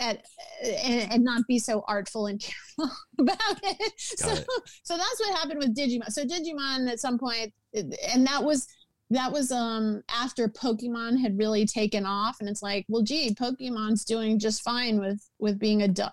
At, 0.00 0.24
and, 0.62 1.12
and 1.12 1.24
not 1.24 1.42
be 1.46 1.60
so 1.60 1.84
artful 1.86 2.26
and 2.26 2.40
careful 2.78 2.96
about 3.20 3.60
it. 3.62 3.92
Got 4.20 4.28
so, 4.28 4.32
it. 4.32 4.46
so 4.82 4.96
that's 4.96 5.20
what 5.20 5.38
happened 5.38 5.60
with 5.60 5.76
Digimon. 5.76 6.10
So 6.10 6.24
Digimon 6.24 6.90
at 6.90 6.98
some 6.98 7.16
point, 7.16 7.54
and 7.72 8.26
that 8.26 8.42
was 8.42 8.66
that 9.10 9.30
was 9.30 9.52
um 9.52 10.02
after 10.08 10.48
Pokemon 10.48 11.20
had 11.20 11.38
really 11.38 11.66
taken 11.66 12.06
off, 12.06 12.36
and 12.40 12.48
it's 12.48 12.62
like, 12.62 12.86
well, 12.88 13.02
gee, 13.02 13.34
Pokemon's 13.34 14.04
doing 14.04 14.38
just 14.38 14.62
fine 14.62 14.98
with 14.98 15.22
with 15.38 15.58
being 15.58 15.82
a. 15.82 16.12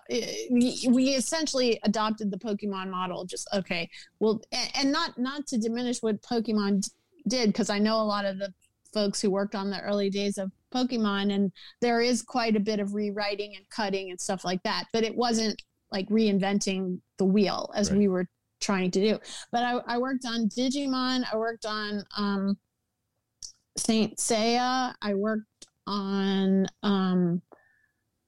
We, 0.50 0.88
we 0.88 1.08
essentially 1.10 1.80
adopted 1.84 2.30
the 2.30 2.38
Pokemon 2.38 2.90
model. 2.90 3.24
Just 3.24 3.48
okay, 3.54 3.88
well, 4.20 4.42
and, 4.52 4.70
and 4.74 4.92
not 4.92 5.18
not 5.18 5.46
to 5.48 5.58
diminish 5.58 5.98
what 6.00 6.22
Pokemon 6.22 6.88
did 7.28 7.48
because 7.48 7.70
I 7.70 7.78
know 7.78 8.00
a 8.00 8.04
lot 8.04 8.24
of 8.24 8.38
the 8.38 8.52
folks 8.92 9.22
who 9.22 9.30
worked 9.30 9.54
on 9.54 9.70
the 9.70 9.80
early 9.80 10.10
days 10.10 10.36
of 10.36 10.52
Pokemon, 10.74 11.32
and 11.32 11.50
there 11.80 12.02
is 12.02 12.22
quite 12.22 12.56
a 12.56 12.60
bit 12.60 12.78
of 12.78 12.94
rewriting 12.94 13.54
and 13.56 13.68
cutting 13.70 14.10
and 14.10 14.20
stuff 14.20 14.44
like 14.44 14.62
that. 14.64 14.84
But 14.92 15.04
it 15.04 15.16
wasn't 15.16 15.60
like 15.90 16.08
reinventing 16.08 17.00
the 17.18 17.24
wheel 17.24 17.70
as 17.74 17.90
right. 17.90 17.98
we 17.98 18.08
were 18.08 18.26
trying 18.60 18.90
to 18.90 19.00
do. 19.00 19.18
But 19.50 19.62
I, 19.62 19.80
I 19.86 19.98
worked 19.98 20.24
on 20.26 20.48
Digimon. 20.48 21.24
I 21.30 21.36
worked 21.36 21.66
on 21.66 22.04
um, 22.16 22.56
Saint 23.76 24.16
Seiya. 24.18 24.94
I 25.00 25.14
worked 25.14 25.66
on 25.86 26.66
um, 26.82 27.42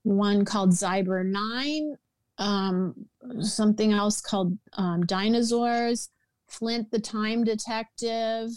one 0.02 0.44
called 0.44 0.70
Zyber 0.70 1.24
Nine. 1.24 1.96
Um, 2.38 3.06
something 3.40 3.92
else 3.92 4.20
called 4.20 4.58
um, 4.74 5.04
Dinozaurs. 5.06 6.10
Flint 6.48 6.90
the 6.90 7.00
Time 7.00 7.44
Detective. 7.44 8.50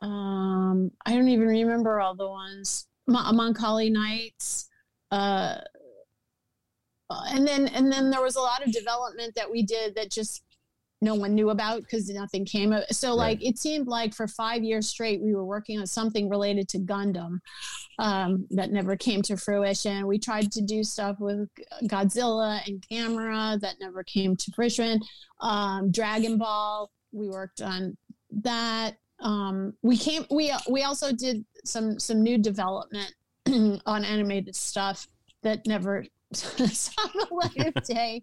Um, 0.00 0.90
I 1.04 1.14
don't 1.14 1.28
even 1.28 1.46
remember 1.46 2.00
all 2.00 2.14
the 2.14 2.28
ones. 2.28 2.86
Macaulay 3.06 3.90
Knights. 3.90 4.68
Uh, 5.10 5.58
and 7.10 7.46
then 7.46 7.68
and 7.68 7.92
then 7.92 8.10
there 8.10 8.22
was 8.22 8.36
a 8.36 8.40
lot 8.40 8.66
of 8.66 8.72
development 8.72 9.34
that 9.34 9.50
we 9.50 9.62
did 9.62 9.94
that 9.94 10.10
just 10.10 10.42
no 11.02 11.16
one 11.16 11.34
knew 11.34 11.50
about 11.50 11.82
because 11.82 12.08
nothing 12.08 12.44
came 12.44 12.72
of. 12.72 12.84
So 12.92 13.14
like 13.14 13.38
right. 13.38 13.48
it 13.48 13.58
seemed 13.58 13.88
like 13.88 14.14
for 14.14 14.28
five 14.28 14.62
years 14.62 14.88
straight 14.88 15.20
we 15.20 15.34
were 15.34 15.44
working 15.44 15.80
on 15.80 15.86
something 15.86 16.28
related 16.28 16.68
to 16.70 16.78
Gundam 16.78 17.40
um, 17.98 18.46
that 18.50 18.70
never 18.70 18.96
came 18.96 19.20
to 19.22 19.36
fruition. 19.36 20.06
We 20.06 20.18
tried 20.18 20.52
to 20.52 20.62
do 20.62 20.84
stuff 20.84 21.16
with 21.18 21.48
Godzilla 21.84 22.60
and 22.66 22.86
Gamera 22.88 23.60
that 23.60 23.76
never 23.80 24.04
came 24.04 24.36
to 24.36 24.52
fruition. 24.52 25.00
Um, 25.40 25.90
Dragon 25.90 26.38
Ball, 26.38 26.88
we 27.10 27.28
worked 27.28 27.60
on 27.60 27.96
that. 28.30 28.92
Um, 29.18 29.74
we 29.82 29.96
came 29.96 30.24
we 30.30 30.52
we 30.70 30.84
also 30.84 31.12
did 31.12 31.44
some 31.64 31.98
some 31.98 32.22
new 32.22 32.38
development 32.38 33.12
on 33.86 34.04
animated 34.04 34.54
stuff 34.54 35.08
that 35.42 35.66
never 35.66 36.04
saw 36.36 37.06
the 37.14 37.26
light 37.30 37.74
day. 37.84 38.22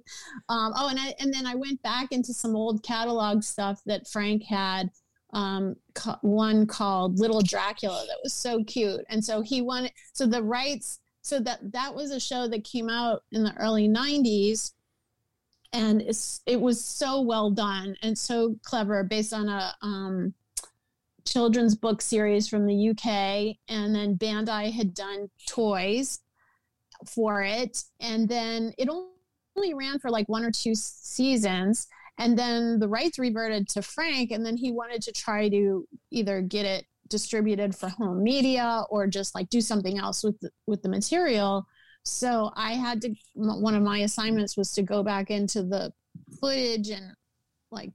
Um, 0.50 0.74
oh, 0.76 0.89
and 0.89 1.00
I, 1.00 1.13
and 1.19 1.34
then 1.34 1.45
I 1.45 1.56
went 1.56 1.82
back 1.82 2.12
into 2.12 2.34
some 2.34 2.56
old 2.56 2.84
catalog 2.84 3.43
stuff 3.43 3.82
that 3.86 4.08
Frank 4.08 4.43
had. 4.43 4.89
Um, 5.32 5.76
ca- 5.93 6.17
one 6.22 6.65
called 6.65 7.19
Little 7.19 7.41
Dracula 7.41 8.04
that 8.08 8.17
was 8.24 8.34
so 8.34 8.63
cute, 8.63 9.02
and 9.10 9.24
so 9.24 9.41
he 9.41 9.62
wanted 9.62 9.91
so 10.12 10.26
the 10.26 10.41
rights. 10.41 11.00
So 11.22 11.39
that 11.41 11.72
that 11.72 11.93
was 11.93 12.10
a 12.10 12.19
show 12.19 12.48
that 12.48 12.63
came 12.63 12.89
out 12.89 13.24
in 13.32 13.43
the 13.43 13.54
early 13.58 13.88
'90s, 13.88 14.72
and 15.72 16.02
it's 16.02 16.41
it 16.48 16.60
was 16.60 16.84
so 16.84 17.22
well 17.22 17.52
done 17.52 17.95
and 18.02 18.17
so 18.17 18.56
clever, 18.63 19.04
based 19.04 19.32
on 19.32 19.50
a 19.50 19.76
um, 19.84 20.34
children's 21.26 21.76
book 21.76 22.02
series 22.02 22.48
from 22.48 22.65
the 22.65 22.89
UK, 22.89 23.56
and 23.67 23.93
then 23.93 24.17
Bandai 24.17 24.72
had 24.72 24.95
done 24.95 25.30
toys 25.48 26.22
for 27.07 27.43
it. 27.43 27.83
And 27.99 28.27
then 28.27 28.73
it 28.77 28.89
only 28.89 29.73
ran 29.73 29.99
for 29.99 30.09
like 30.09 30.27
one 30.27 30.43
or 30.43 30.51
two 30.51 30.75
seasons. 30.75 31.88
And 32.17 32.38
then 32.38 32.79
the 32.79 32.88
rights 32.88 33.17
reverted 33.17 33.69
to 33.69 33.81
Frank, 33.81 34.31
and 34.31 34.45
then 34.45 34.57
he 34.57 34.71
wanted 34.71 35.01
to 35.03 35.13
try 35.13 35.47
to 35.49 35.88
either 36.12 36.41
get 36.41 36.65
it 36.65 36.85
distributed 37.07 37.73
for 37.73 37.89
home 37.89 38.21
media 38.21 38.83
or 38.89 39.07
just 39.07 39.33
like 39.33 39.49
do 39.49 39.62
something 39.62 39.97
else 39.97 40.23
with 40.23 40.39
the, 40.41 40.51
with 40.67 40.81
the 40.83 40.89
material. 40.89 41.65
So 42.03 42.51
I 42.55 42.73
had 42.73 43.01
to. 43.01 43.15
One 43.35 43.75
of 43.75 43.83
my 43.83 43.99
assignments 43.99 44.57
was 44.57 44.71
to 44.73 44.83
go 44.83 45.01
back 45.03 45.31
into 45.31 45.63
the 45.63 45.93
footage 46.39 46.89
and 46.89 47.13
like 47.71 47.91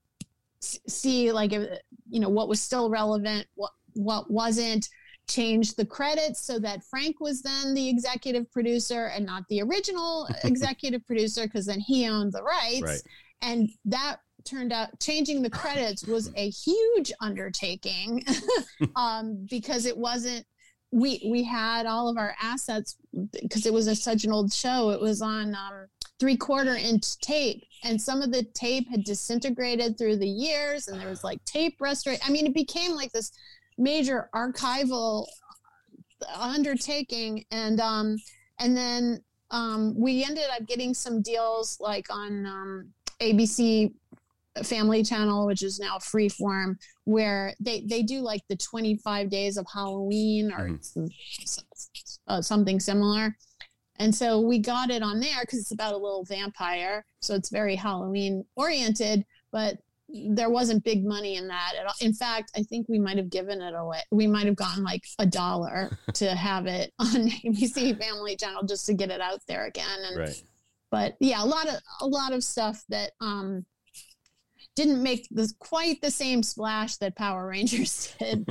see 0.61 1.31
like 1.33 1.53
if, 1.53 1.79
you 2.09 2.21
know 2.21 2.29
what 2.29 2.49
was 2.49 2.61
still 2.61 2.89
relevant, 2.91 3.47
what 3.55 3.73
what 3.95 4.31
wasn't 4.31 4.89
changed 5.29 5.77
the 5.77 5.87
credits 5.87 6.45
so 6.45 6.59
that 6.59 6.85
Frank 6.85 7.21
was 7.21 7.43
then 7.43 7.75
the 7.75 7.89
executive 7.89 8.51
producer 8.51 9.07
and 9.07 9.25
not 9.25 9.45
the 9.49 9.63
original 9.63 10.29
executive 10.45 11.07
producer 11.07 11.45
because 11.45 11.67
then 11.67 11.81
he 11.81 12.09
owned 12.09 12.33
the 12.33 12.43
rights. 12.43 12.83
Right. 12.83 13.03
And 13.43 13.69
that 13.87 14.17
turned 14.45 14.73
out 14.73 15.01
changing 15.01 15.43
the 15.43 15.51
credits 15.51 16.07
was 16.07 16.31
a 16.37 16.51
huge 16.51 17.13
undertaking 17.21 18.23
um, 18.97 19.47
because 19.49 19.87
it 19.87 19.97
wasn't 19.97 20.45
we 20.93 21.27
we 21.29 21.43
had 21.43 21.87
all 21.87 22.09
of 22.09 22.17
our 22.17 22.37
assets 22.41 22.97
because 23.43 23.67
it 23.67 23.73
was 23.73 23.89
a, 23.89 23.97
such 23.97 24.25
an 24.25 24.33
old 24.33 24.53
show 24.53 24.91
it 24.91 25.01
was 25.01 25.23
on 25.23 25.55
um, 25.55 25.87
three 26.21 26.37
quarter 26.37 26.77
inch 26.77 27.19
tape 27.19 27.65
and 27.83 28.01
some 28.01 28.23
of 28.23 28.31
the 28.31 28.45
tape 28.55 28.89
had 28.89 29.03
disintegrated 29.03 29.99
through 29.99 30.17
the 30.17 30.29
years 30.29 30.87
and 30.87 31.01
there 31.01 31.09
was 31.09 31.25
like 31.25 31.45
tape 31.45 31.81
restoration 31.81 32.23
i 32.25 32.31
mean 32.31 32.47
it 32.47 32.55
became 32.55 32.95
like 32.95 33.11
this 33.11 33.33
major 33.79 34.29
archival 34.35 35.27
undertaking 36.37 37.45
and 37.51 37.81
um 37.81 38.17
and 38.61 38.77
then 38.77 39.23
um 39.51 39.95
we 39.99 40.25
ended 40.25 40.45
up 40.57 40.67
getting 40.67 40.95
some 40.95 41.21
deals 41.23 41.77
like 41.81 42.07
on 42.11 42.47
um 42.47 42.89
abc 43.21 43.93
family 44.63 45.03
channel 45.03 45.47
which 45.47 45.63
is 45.63 45.81
now 45.81 45.99
freeform 45.99 46.77
where 47.05 47.53
they 47.61 47.85
they 47.87 48.03
do 48.03 48.21
like 48.21 48.41
the 48.49 48.57
25 48.57 49.29
days 49.29 49.57
of 49.57 49.67
halloween 49.73 50.53
or 50.53 50.69
mm-hmm. 50.69 51.07
uh, 52.29 52.41
something 52.41 52.79
similar 52.79 53.37
and 53.97 54.15
so 54.15 54.41
we 54.41 54.59
got 54.59 54.91
it 54.91 55.03
on 55.03 55.21
there 55.21 55.41
because 55.41 55.59
it's 55.59 55.73
about 55.73 55.93
a 55.93 55.97
little 55.97 56.25
vampire 56.25 57.05
so 57.21 57.35
it's 57.35 57.51
very 57.51 57.75
halloween 57.75 58.45
oriented 58.55 59.25
but 59.51 59.79
there 60.15 60.51
wasn't 60.51 60.85
big 60.85 61.05
money 61.05 61.37
in 61.37 61.49
that 61.49 61.73
at 61.79 61.87
all. 61.87 61.95
In 62.01 62.15
fact, 62.15 62.53
I 62.57 62.63
think 62.63 62.89
we 62.89 62.99
might 62.99 63.17
have 63.17 63.31
given 63.31 63.61
it 63.61 63.75
away. 63.75 64.01
We 64.13 64.27
might 64.27 64.47
have 64.47 64.55
gotten 64.55 64.85
like 64.85 65.05
a 65.19 65.27
dollar 65.27 65.91
to 66.15 66.35
have 66.35 66.67
it 66.67 66.93
on 66.99 67.29
ABC 67.29 67.99
Family 67.99 68.37
Channel 68.37 68.65
just 68.65 68.87
to 68.87 68.95
get 68.95 69.11
it 69.11 69.21
out 69.21 69.41
there 69.49 69.67
again. 69.67 69.99
And, 70.05 70.19
right. 70.19 70.43
But 70.91 71.17
yeah, 71.19 71.43
a 71.43 71.47
lot 71.47 71.67
of 71.69 71.75
a 72.01 72.07
lot 72.07 72.33
of 72.33 72.45
stuff 72.45 72.85
that 72.91 73.13
um, 73.21 73.65
didn't 74.77 75.03
make 75.03 75.27
this 75.31 75.53
quite 75.59 76.01
the 76.01 76.11
same 76.11 76.43
splash 76.45 76.97
that 76.99 77.17
Power 77.17 77.49
Rangers 77.49 78.15
did, 78.21 78.49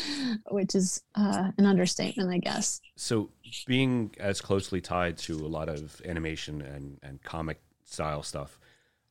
which 0.50 0.74
is 0.74 1.00
uh, 1.14 1.52
an 1.56 1.66
understatement, 1.66 2.30
I 2.30 2.38
guess. 2.38 2.80
So, 2.96 3.30
being 3.68 4.12
as 4.18 4.40
closely 4.40 4.80
tied 4.80 5.18
to 5.18 5.34
a 5.34 5.46
lot 5.46 5.68
of 5.68 6.02
animation 6.04 6.60
and 6.60 6.98
and 7.04 7.22
comic 7.22 7.60
style 7.84 8.24
stuff. 8.24 8.58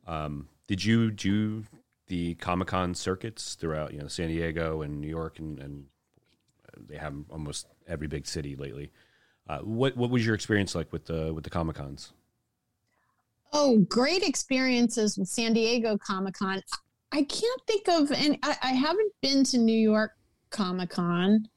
Um, 0.06 0.50
did 0.68 0.84
you 0.84 1.12
do 1.12 1.64
the 2.08 2.36
Comic 2.36 2.70
Con 2.70 2.94
circuits 2.96 3.56
throughout, 3.56 3.94
you 3.94 4.00
know, 4.00 4.08
San 4.08 4.28
Diego 4.28 4.82
and 4.82 5.00
New 5.00 5.08
York, 5.08 5.40
and, 5.40 5.60
and 5.60 5.86
they 6.88 6.98
have 6.98 7.16
almost 7.30 7.68
every 7.88 8.08
big 8.08 8.28
city 8.28 8.56
lately. 8.56 8.92
Uh, 9.48 9.60
what 9.60 9.98
what 9.98 10.10
was 10.10 10.26
your 10.26 10.36
experience 10.36 10.74
like 10.74 10.92
with 10.94 11.06
the 11.06 11.34
with 11.34 11.44
the 11.44 11.50
Comic 11.50 11.76
Cons? 11.76 12.14
Oh, 13.52 13.80
great 13.90 14.24
experiences 14.24 15.18
with 15.18 15.28
San 15.28 15.54
Diego 15.54 15.98
Comic 15.98 16.36
Con. 16.36 16.62
I 17.12 17.24
can't 17.24 17.62
think 17.68 17.88
of, 17.88 18.12
and 18.12 18.38
I, 18.42 18.58
I 18.64 18.70
haven't 18.70 19.14
been 19.22 19.44
to 19.46 19.58
New 19.58 19.78
York 19.78 20.14
Comic 20.50 20.92
Con. 20.92 21.48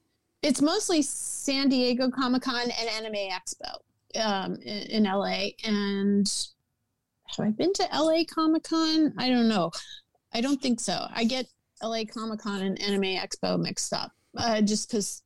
It's 0.43 0.61
mostly 0.61 1.01
San 1.01 1.69
Diego 1.69 2.11
Comic 2.11 2.43
Con 2.43 2.61
and 2.61 2.89
Anime 2.91 3.31
Expo 3.31 3.79
um, 4.23 4.57
in, 4.57 5.05
in 5.05 5.05
LA. 5.05 5.49
And 5.65 6.31
have 7.29 7.47
I 7.47 7.51
been 7.51 7.73
to 7.75 7.89
LA 7.93 8.25
Comic 8.29 8.65
Con? 8.65 9.15
I 9.17 9.29
don't 9.29 9.49
know. 9.49 9.71
I 10.37 10.43
don't 10.43 10.61
think 10.61 10.81
so. 10.81 11.07
I 11.15 11.25
get 11.25 11.47
LA 11.83 12.03
Comic 12.05 12.41
Con 12.41 12.61
and 12.61 12.79
Anime 12.83 13.17
Expo 13.17 13.59
mixed 13.59 13.95
up 13.95 14.13
uh, 14.37 14.61
just 14.61 14.91
because 14.91 15.23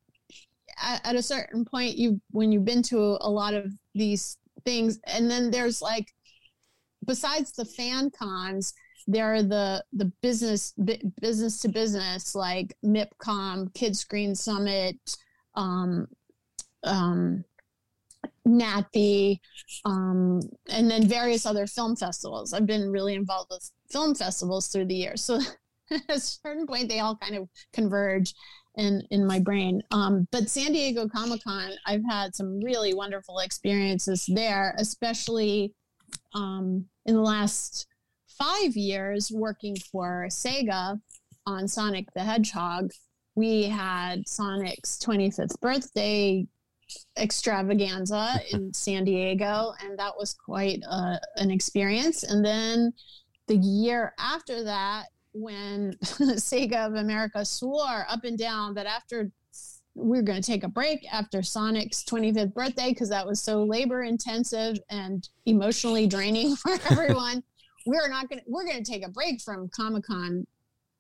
at, 0.80 1.16
a 1.16 1.22
certain 1.22 1.64
point, 1.64 1.96
you 1.96 2.20
when 2.30 2.52
you've 2.52 2.64
been 2.64 2.82
to 2.84 3.18
a, 3.20 3.28
lot 3.28 3.54
of 3.54 3.72
these 3.92 4.38
things, 4.64 5.00
and 5.12 5.28
then 5.28 5.50
there's 5.50 5.82
like, 5.82 6.14
besides 7.04 7.50
the 7.50 7.64
fan 7.64 8.10
cons, 8.10 8.72
there 9.08 9.34
are 9.34 9.42
the 9.42 9.84
the 9.92 10.12
business 10.22 10.74
business 11.20 11.58
to 11.58 11.68
business 11.68 12.36
like 12.36 12.76
MIPCOM, 12.84 13.72
Kidscreen 13.72 14.36
Summit, 14.36 14.96
um, 15.56 16.06
um, 16.84 17.44
NATPE, 18.46 19.40
um, 19.84 20.40
and 20.68 20.88
then 20.88 21.08
various 21.08 21.46
other 21.46 21.66
film 21.66 21.96
festivals. 21.96 22.52
I've 22.52 22.66
been 22.66 22.92
really 22.92 23.16
involved 23.16 23.50
with 23.50 23.72
film 23.90 24.14
festivals 24.14 24.68
through 24.68 24.86
the 24.86 24.94
years. 24.94 25.22
So 25.24 25.40
at 25.90 26.02
a 26.08 26.20
certain 26.20 26.66
point, 26.66 26.88
they 26.88 27.00
all 27.00 27.16
kind 27.16 27.36
of 27.36 27.48
converge 27.72 28.34
in 28.76 29.02
in 29.10 29.26
my 29.26 29.38
brain. 29.38 29.82
Um, 29.90 30.26
but 30.30 30.48
San 30.48 30.72
Diego 30.72 31.08
Comic 31.08 31.42
Con, 31.44 31.72
I've 31.86 32.04
had 32.08 32.34
some 32.34 32.60
really 32.60 32.94
wonderful 32.94 33.40
experiences 33.40 34.24
there, 34.28 34.74
especially 34.78 35.74
um, 36.34 36.86
in 37.06 37.14
the 37.14 37.20
last 37.20 37.86
five 38.38 38.76
years 38.76 39.30
working 39.32 39.76
for 39.90 40.26
Sega 40.30 40.98
on 41.46 41.68
Sonic 41.68 42.06
the 42.14 42.20
Hedgehog. 42.20 42.90
We 43.34 43.64
had 43.64 44.26
Sonic's 44.28 44.98
25th 44.98 45.60
birthday 45.60 46.46
extravaganza 47.18 48.40
in 48.52 48.72
San 48.74 49.04
Diego, 49.04 49.72
and 49.82 49.98
that 49.98 50.16
was 50.18 50.34
quite 50.34 50.82
uh, 50.88 51.16
an 51.36 51.50
experience. 51.50 52.22
And 52.22 52.44
then 52.44 52.92
the 53.50 53.56
year 53.56 54.14
after 54.16 54.62
that, 54.62 55.06
when 55.32 55.92
Sega 56.02 56.86
of 56.86 56.94
America 56.94 57.44
swore 57.44 58.06
up 58.08 58.22
and 58.22 58.38
down 58.38 58.74
that 58.74 58.86
after 58.86 59.32
we 59.96 60.18
were 60.18 60.22
going 60.22 60.40
to 60.40 60.46
take 60.46 60.62
a 60.62 60.68
break 60.68 61.04
after 61.12 61.42
Sonic's 61.42 62.04
25th 62.04 62.54
birthday 62.54 62.90
because 62.90 63.08
that 63.08 63.26
was 63.26 63.42
so 63.42 63.64
labor 63.64 64.04
intensive 64.04 64.78
and 64.88 65.28
emotionally 65.46 66.06
draining 66.06 66.54
for 66.62 66.78
everyone. 66.90 67.42
we're 67.86 68.08
not 68.08 68.28
going 68.28 68.38
to, 68.38 68.44
we're 68.46 68.64
going 68.64 68.82
to 68.84 68.88
take 68.88 69.04
a 69.04 69.10
break 69.10 69.40
from 69.40 69.68
Comic 69.74 70.04
Con 70.04 70.46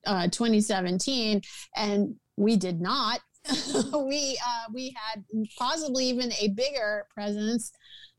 uh, 0.06 0.24
2017. 0.24 1.40
And 1.76 2.16
we 2.36 2.56
did 2.56 2.80
not. 2.80 3.20
we, 3.94 4.38
uh, 4.44 4.64
we 4.74 4.94
had 4.96 5.24
possibly 5.56 6.06
even 6.06 6.32
a 6.40 6.48
bigger 6.48 7.06
presence 7.14 7.70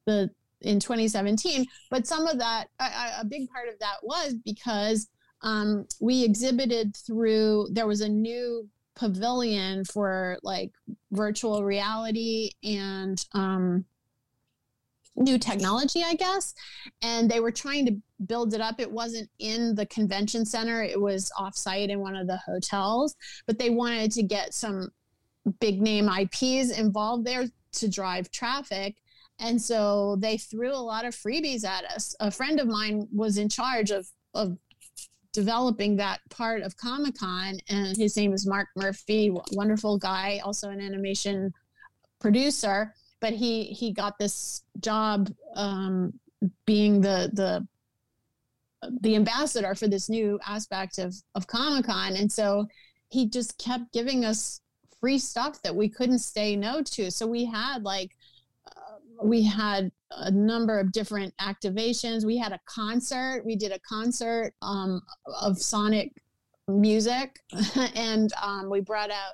the, 0.05 0.29
in 0.61 0.79
2017. 0.79 1.65
But 1.89 2.07
some 2.07 2.27
of 2.27 2.39
that, 2.39 2.67
a, 2.79 3.21
a 3.21 3.25
big 3.25 3.49
part 3.49 3.67
of 3.69 3.79
that 3.79 3.97
was 4.03 4.35
because 4.45 5.07
um, 5.41 5.87
we 5.99 6.23
exhibited 6.23 6.95
through, 6.95 7.69
there 7.71 7.87
was 7.87 8.01
a 8.01 8.09
new 8.09 8.67
pavilion 8.95 9.85
for 9.85 10.37
like 10.43 10.71
virtual 11.11 11.63
reality 11.63 12.51
and 12.63 13.25
um, 13.33 13.85
new 15.15 15.37
technology, 15.37 16.03
I 16.03 16.15
guess. 16.15 16.53
And 17.01 17.29
they 17.29 17.39
were 17.39 17.51
trying 17.51 17.85
to 17.87 17.97
build 18.25 18.53
it 18.53 18.61
up. 18.61 18.79
It 18.79 18.91
wasn't 18.91 19.29
in 19.39 19.75
the 19.75 19.85
convention 19.87 20.45
center, 20.45 20.83
it 20.83 20.99
was 20.99 21.31
offsite 21.37 21.89
in 21.89 21.99
one 21.99 22.15
of 22.15 22.27
the 22.27 22.37
hotels, 22.45 23.15
but 23.47 23.57
they 23.57 23.69
wanted 23.69 24.11
to 24.13 24.23
get 24.23 24.53
some 24.53 24.89
big 25.59 25.81
name 25.81 26.07
IPs 26.07 26.77
involved 26.77 27.25
there 27.25 27.45
to 27.73 27.89
drive 27.89 28.31
traffic. 28.31 28.95
And 29.41 29.59
so 29.59 30.17
they 30.19 30.37
threw 30.37 30.71
a 30.71 30.77
lot 30.77 31.03
of 31.03 31.15
freebies 31.15 31.65
at 31.65 31.83
us. 31.85 32.15
A 32.19 32.29
friend 32.29 32.59
of 32.59 32.67
mine 32.67 33.07
was 33.11 33.37
in 33.37 33.49
charge 33.49 33.89
of, 33.89 34.07
of 34.35 34.55
developing 35.33 35.95
that 35.95 36.19
part 36.29 36.61
of 36.61 36.77
Comic 36.77 37.17
Con, 37.17 37.57
and 37.67 37.97
his 37.97 38.15
name 38.15 38.33
is 38.33 38.45
Mark 38.45 38.67
Murphy, 38.75 39.35
wonderful 39.53 39.97
guy, 39.97 40.39
also 40.43 40.69
an 40.69 40.79
animation 40.79 41.51
producer. 42.19 42.93
But 43.19 43.33
he 43.33 43.65
he 43.65 43.91
got 43.93 44.17
this 44.19 44.63
job 44.79 45.29
um, 45.55 46.13
being 46.65 47.01
the 47.01 47.29
the 47.33 47.67
the 49.01 49.15
ambassador 49.15 49.75
for 49.75 49.87
this 49.87 50.09
new 50.09 50.39
aspect 50.45 50.97
of 50.99 51.15
of 51.35 51.47
Comic 51.47 51.85
Con, 51.85 52.15
and 52.15 52.31
so 52.31 52.67
he 53.09 53.27
just 53.27 53.57
kept 53.57 53.91
giving 53.91 54.23
us 54.23 54.61
free 54.99 55.17
stuff 55.17 55.61
that 55.63 55.75
we 55.75 55.89
couldn't 55.89 56.19
say 56.19 56.55
no 56.55 56.81
to. 56.83 57.09
So 57.11 57.25
we 57.25 57.45
had 57.45 57.83
like 57.83 58.11
we 59.21 59.43
had 59.43 59.91
a 60.11 60.31
number 60.31 60.79
of 60.79 60.91
different 60.91 61.33
activations. 61.39 62.25
We 62.25 62.37
had 62.37 62.51
a 62.51 62.59
concert. 62.65 63.43
We 63.45 63.55
did 63.55 63.71
a 63.71 63.79
concert 63.79 64.53
um, 64.61 65.01
of 65.41 65.57
Sonic 65.57 66.11
music, 66.67 67.39
and 67.95 68.31
um, 68.41 68.69
we 68.69 68.81
brought 68.81 69.11
out 69.11 69.33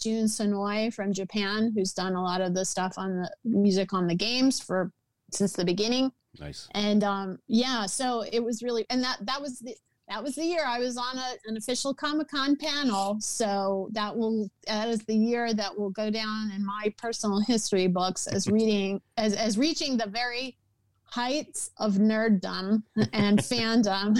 Jun 0.00 0.24
Senoue 0.24 0.92
from 0.92 1.12
Japan, 1.12 1.72
who's 1.74 1.92
done 1.92 2.14
a 2.14 2.22
lot 2.22 2.40
of 2.40 2.54
the 2.54 2.64
stuff 2.64 2.94
on 2.96 3.16
the 3.16 3.30
music 3.44 3.92
on 3.92 4.06
the 4.06 4.14
games 4.14 4.60
for 4.60 4.92
since 5.32 5.52
the 5.52 5.64
beginning. 5.64 6.12
Nice. 6.40 6.68
And 6.72 7.04
um, 7.04 7.38
yeah, 7.46 7.86
so 7.86 8.24
it 8.30 8.42
was 8.42 8.62
really, 8.62 8.86
and 8.90 9.02
that 9.02 9.18
that 9.22 9.40
was 9.40 9.60
the 9.60 9.76
that 10.08 10.22
was 10.22 10.34
the 10.34 10.44
year 10.44 10.64
I 10.66 10.78
was 10.78 10.96
on 10.96 11.16
a, 11.16 11.34
an 11.46 11.56
official 11.56 11.94
Comic 11.94 12.28
Con 12.28 12.56
panel. 12.56 13.16
So 13.20 13.88
that 13.92 14.14
will 14.16 14.50
that 14.66 14.88
is 14.88 15.00
the 15.00 15.16
year 15.16 15.54
that 15.54 15.78
will 15.78 15.90
go 15.90 16.10
down 16.10 16.52
in 16.54 16.64
my 16.64 16.92
personal 16.98 17.40
history 17.40 17.86
books 17.86 18.26
as 18.26 18.46
reading 18.46 19.00
as 19.16 19.34
as 19.34 19.56
reaching 19.56 19.96
the 19.96 20.06
very 20.06 20.56
heights 21.04 21.70
of 21.78 21.94
nerddom 21.94 22.82
and 23.12 23.38
fandom. 23.40 24.18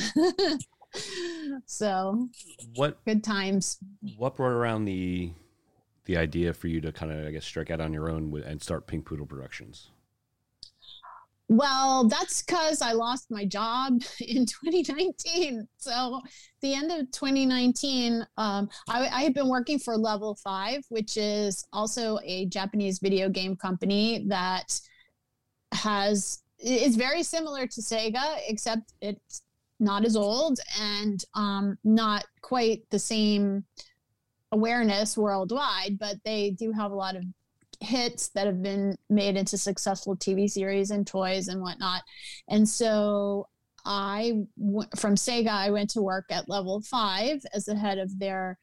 so 1.67 2.29
what 2.75 3.05
good 3.05 3.23
times. 3.23 3.79
What 4.17 4.37
brought 4.37 4.53
around 4.53 4.87
the 4.87 5.33
the 6.07 6.17
idea 6.17 6.55
for 6.55 6.69
you 6.69 6.81
to 6.81 6.93
kind 6.93 7.13
of 7.13 7.27
I 7.27 7.31
guess 7.31 7.45
strike 7.45 7.71
out 7.71 7.81
on 7.81 7.93
your 7.93 8.09
own 8.09 8.31
with, 8.31 8.45
and 8.47 8.63
start 8.63 8.87
Pink 8.87 9.05
Poodle 9.05 9.27
Productions? 9.27 9.91
Well, 11.49 12.09
that's 12.09 12.43
because 12.43 12.81
I 12.81 12.93
lost 12.93 13.27
my 13.31 13.45
job 13.45 14.03
in 14.21 14.47
2019. 14.47 15.67
So, 15.77 16.21
the 16.63 16.75
end 16.75 16.91
of 16.91 17.11
2019, 17.11 18.27
um, 18.39 18.69
I, 18.89 19.07
I 19.09 19.23
had 19.23 19.35
been 19.35 19.49
working 19.49 19.79
for 19.79 19.97
Level 19.97 20.37
5, 20.43 20.83
which 20.89 21.17
is 21.17 21.67
also 21.73 22.19
a 22.25 22.47
Japanese 22.47 22.99
video 22.99 23.29
game 23.29 23.57
company 23.57 24.25
that 24.29 24.81
has 25.73 26.41
is 26.59 26.97
very 26.97 27.23
similar 27.23 27.67
to 27.67 27.81
Sega, 27.81 28.39
except 28.49 28.95
it's 29.03 29.43
not 29.81 30.05
as 30.05 30.17
old 30.17 30.59
and 30.81 31.23
um, 31.35 31.77
not 31.85 32.25
quite 32.41 32.83
the 32.91 32.99
same 32.99 33.65
awareness 34.53 35.19
worldwide, 35.19 35.99
but 35.99 36.17
they 36.25 36.53
do 36.53 36.73
have 36.73 36.91
a 36.91 36.95
lot 36.95 37.17
of 37.17 37.25
hits 37.85 38.29
that 38.31 38.47
have 38.47 38.63
been 38.63 38.97
made 39.09 39.37
into 39.37 39.57
successful 39.59 40.17
TV 40.17 40.49
series 40.49 40.91
and 40.91 41.07
toys 41.07 41.49
and 41.49 41.61
whatnot. 41.61 42.03
And 42.49 42.69
so 42.69 43.49
I, 43.85 44.45
from 44.97 45.15
Sega, 45.15 45.51
I 45.51 45.71
went 45.71 45.91
to 45.91 46.03
work 46.03 46.27
at 46.31 46.49
level 46.49 46.81
five 46.81 47.43
as 47.53 47.67
the 47.67 47.77
head 47.77 47.99
of 47.99 48.19
their 48.19 48.59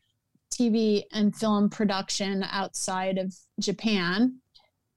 TV 0.51 1.03
and 1.11 1.35
film 1.35 1.69
production 1.69 2.43
outside 2.51 3.17
of 3.17 3.33
Japan. 3.59 4.37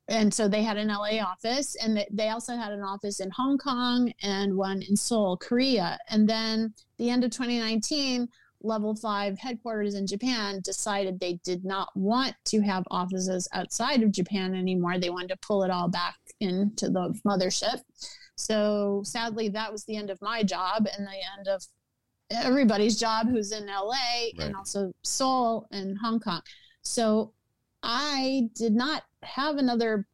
And 0.08 0.34
so 0.34 0.48
they 0.48 0.62
had 0.62 0.76
an 0.76 0.88
LA 0.88 1.20
office, 1.20 1.76
and 1.76 2.04
they 2.10 2.28
also 2.28 2.56
had 2.56 2.72
an 2.72 2.82
office 2.82 3.20
in 3.20 3.30
Hong 3.30 3.56
Kong 3.56 4.12
and 4.22 4.54
one 4.54 4.82
in 4.82 4.96
Seoul, 4.96 5.38
Korea. 5.38 5.98
And 6.10 6.28
then 6.28 6.74
the 6.98 7.08
end 7.08 7.24
of 7.24 7.30
2019, 7.30 8.28
level 8.64 8.94
five 8.94 9.38
headquarters 9.38 9.94
in 9.94 10.06
Japan 10.06 10.60
decided 10.62 11.20
they 11.20 11.34
did 11.44 11.64
not 11.64 11.94
want 11.94 12.34
to 12.46 12.60
have 12.60 12.84
offices 12.90 13.46
outside 13.52 14.02
of 14.02 14.10
Japan 14.10 14.54
anymore. 14.54 14.98
They 14.98 15.10
wanted 15.10 15.28
to 15.28 15.36
pull 15.36 15.62
it 15.62 15.70
all 15.70 15.88
back 15.88 16.16
into 16.40 16.88
the 16.88 17.18
mothership. 17.26 17.82
So 18.36 19.02
sadly, 19.04 19.48
that 19.50 19.70
was 19.70 19.84
the 19.84 19.96
end 19.96 20.10
of 20.10 20.20
my 20.20 20.42
job 20.42 20.88
and 20.96 21.06
the 21.06 21.38
end 21.38 21.48
of 21.48 21.62
everybody's 22.30 22.98
job 22.98 23.28
who's 23.28 23.52
in 23.52 23.66
LA 23.66 23.90
right. 23.90 24.32
and 24.40 24.56
also 24.56 24.92
Seoul 25.02 25.68
and 25.70 25.96
Hong 25.98 26.18
Kong. 26.18 26.42
So 26.82 27.32
I 27.82 28.48
did 28.54 28.74
not 28.74 29.04
have 29.22 29.56
another 29.56 30.06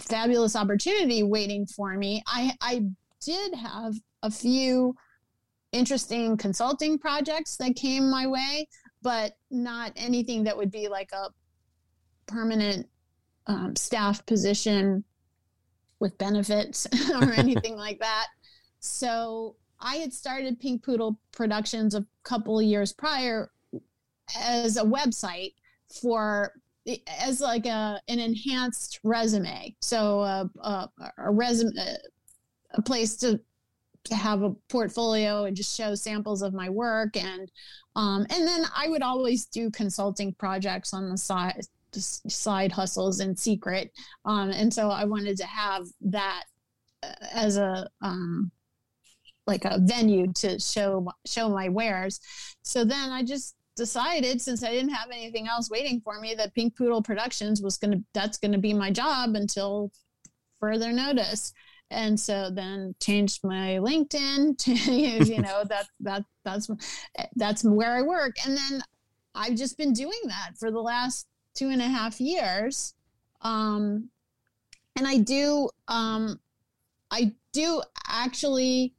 fabulous 0.00 0.56
opportunity 0.56 1.22
waiting 1.22 1.64
for 1.66 1.96
me. 1.96 2.22
I, 2.26 2.52
I 2.60 2.86
did 3.24 3.54
have 3.54 3.94
a 4.22 4.30
few 4.30 4.96
interesting 5.72 6.36
consulting 6.36 6.98
projects 6.98 7.56
that 7.56 7.76
came 7.76 8.10
my 8.10 8.26
way, 8.26 8.68
but 9.02 9.32
not 9.50 9.92
anything 9.96 10.44
that 10.44 10.56
would 10.56 10.70
be 10.70 10.88
like 10.88 11.10
a 11.12 11.28
permanent 12.26 12.88
um, 13.46 13.74
staff 13.76 14.24
position 14.26 15.04
with 16.00 16.16
benefits 16.18 16.86
or 17.14 17.32
anything 17.36 17.76
like 17.76 17.98
that. 18.00 18.26
So 18.80 19.56
I 19.80 19.96
had 19.96 20.12
started 20.12 20.60
Pink 20.60 20.84
Poodle 20.84 21.18
Productions 21.32 21.94
a 21.94 22.06
couple 22.22 22.58
of 22.58 22.64
years 22.64 22.92
prior 22.92 23.50
as 24.36 24.76
a 24.76 24.84
website 24.84 25.54
for 26.00 26.52
as 27.20 27.40
like 27.40 27.66
a 27.66 28.00
an 28.08 28.18
enhanced 28.18 29.00
resume. 29.04 29.74
So 29.80 30.20
uh, 30.20 30.44
uh, 30.62 30.86
a 31.18 31.30
resume 31.30 31.72
a 32.72 32.82
place 32.82 33.16
to 33.16 33.40
have 34.14 34.42
a 34.42 34.54
portfolio 34.68 35.44
and 35.44 35.56
just 35.56 35.76
show 35.76 35.94
samples 35.94 36.42
of 36.42 36.54
my 36.54 36.68
work. 36.68 37.16
And 37.16 37.50
um, 37.96 38.26
and 38.30 38.46
then 38.46 38.64
i 38.76 38.88
would 38.88 39.02
always 39.02 39.46
do 39.46 39.70
consulting 39.70 40.32
projects 40.34 40.94
on 40.94 41.10
the 41.10 41.18
side 41.18 41.60
side 41.92 42.70
hustles 42.72 43.20
in 43.20 43.36
secret. 43.36 43.92
Um, 44.24 44.50
and 44.50 44.72
so 44.72 44.90
i 44.90 45.04
wanted 45.04 45.36
to 45.38 45.46
have 45.46 45.86
that 46.02 46.44
uh, 47.02 47.14
as 47.32 47.56
a 47.56 47.88
um, 48.02 48.50
like 49.46 49.64
a 49.64 49.78
venue 49.80 50.32
to 50.34 50.60
show 50.60 51.08
show 51.26 51.48
my 51.48 51.68
wares. 51.68 52.20
So 52.62 52.84
then 52.84 53.10
i 53.10 53.22
just 53.22 53.54
decided 53.76 54.40
since 54.40 54.64
i 54.64 54.72
didn't 54.72 54.92
have 54.92 55.08
anything 55.12 55.46
else 55.46 55.70
waiting 55.70 56.00
for 56.00 56.20
me 56.20 56.34
that 56.34 56.52
pink 56.52 56.76
poodle 56.76 57.00
productions 57.00 57.62
was 57.62 57.78
gonna 57.78 58.00
that's 58.12 58.36
gonna 58.36 58.58
be 58.58 58.74
my 58.74 58.90
job 58.90 59.36
until 59.36 59.92
further 60.58 60.92
notice 60.92 61.52
and 61.90 62.18
so 62.18 62.50
then 62.50 62.94
changed 63.00 63.44
my 63.44 63.78
linkedin 63.80 64.56
to 64.64 64.72
you 64.72 65.40
know 65.40 65.64
that 65.68 65.86
that 66.00 66.24
that's 66.44 66.70
that's 67.36 67.64
where 67.64 67.96
i 67.96 68.02
work. 68.02 68.36
And 68.46 68.56
then 68.56 68.82
i've 69.34 69.54
just 69.54 69.78
been 69.78 69.92
doing 69.92 70.20
that 70.26 70.52
for 70.58 70.70
the 70.70 70.80
last 70.80 71.26
two 71.54 71.68
and 71.68 71.82
a 71.82 71.88
half 71.88 72.20
years. 72.20 72.94
Um 73.42 74.10
and 74.96 75.06
i 75.06 75.18
do 75.18 75.70
um 75.88 76.38
i 77.10 77.32
do 77.52 77.82
actually 78.08 78.94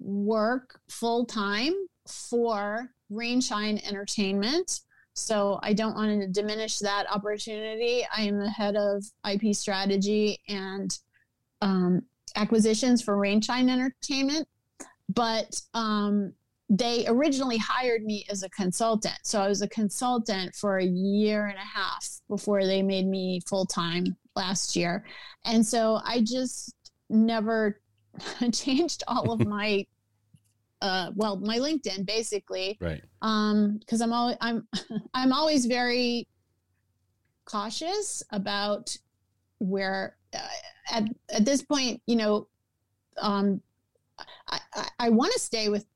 work 0.00 0.80
full 0.88 1.24
time 1.24 1.72
for 2.08 2.90
rainshine 3.12 3.86
entertainment. 3.86 4.80
So 5.14 5.60
I 5.62 5.74
don't 5.74 5.94
want 5.94 6.20
to 6.20 6.26
diminish 6.26 6.78
that 6.78 7.10
opportunity. 7.10 8.06
I 8.16 8.22
am 8.22 8.38
the 8.38 8.48
head 8.48 8.76
of 8.76 9.04
IP 9.30 9.54
strategy 9.54 10.40
and 10.48 10.98
um, 11.60 12.02
acquisitions 12.36 13.02
for 13.02 13.16
Rainshine 13.16 13.70
Entertainment. 13.70 14.46
But 15.08 15.60
um, 15.74 16.32
they 16.68 17.04
originally 17.06 17.58
hired 17.58 18.02
me 18.02 18.24
as 18.30 18.42
a 18.42 18.50
consultant. 18.50 19.18
So 19.24 19.42
I 19.42 19.48
was 19.48 19.60
a 19.60 19.68
consultant 19.68 20.54
for 20.54 20.78
a 20.78 20.86
year 20.86 21.46
and 21.46 21.58
a 21.58 21.78
half 21.78 22.06
before 22.28 22.64
they 22.64 22.82
made 22.82 23.06
me 23.06 23.40
full 23.46 23.66
time 23.66 24.16
last 24.36 24.74
year. 24.74 25.04
And 25.44 25.66
so 25.66 26.00
I 26.04 26.22
just 26.22 26.74
never 27.10 27.80
changed 28.52 29.04
all 29.06 29.32
of 29.32 29.46
my 29.46 29.86
uh, 30.82 31.12
well, 31.14 31.36
my 31.36 31.58
LinkedIn 31.58 32.04
basically, 32.06 32.76
right? 32.80 33.02
Um, 33.22 33.78
because 33.78 34.00
I'm 34.00 34.12
always 34.12 34.36
I'm 34.40 34.66
I'm 35.14 35.32
always 35.32 35.66
very 35.66 36.26
cautious 37.44 38.22
about 38.30 38.96
where 39.58 40.16
at 40.90 41.04
at 41.30 41.44
this 41.44 41.62
point, 41.62 42.00
you 42.06 42.16
know, 42.16 42.48
um, 43.20 43.60
I 44.48 44.60
I, 44.74 44.88
I 44.98 45.08
want 45.10 45.32
to 45.32 45.38
stay 45.38 45.68
with 45.68 45.86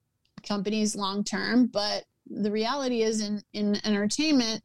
companies 0.42 0.96
long 0.96 1.24
term, 1.24 1.66
but 1.66 2.04
the 2.28 2.50
reality 2.50 3.02
is 3.02 3.20
in 3.20 3.42
in 3.52 3.76
entertainment 3.86 4.62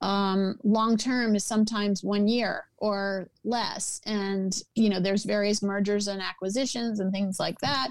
um, 0.00 0.58
long 0.64 0.96
term 0.96 1.36
is 1.36 1.44
sometimes 1.44 2.02
one 2.02 2.26
year 2.26 2.64
or 2.78 3.28
less. 3.44 4.00
And 4.06 4.56
you 4.74 4.88
know 4.88 5.00
there's 5.00 5.24
various 5.24 5.62
mergers 5.62 6.08
and 6.08 6.22
acquisitions 6.22 7.00
and 7.00 7.12
things 7.12 7.38
like 7.38 7.58
that. 7.60 7.90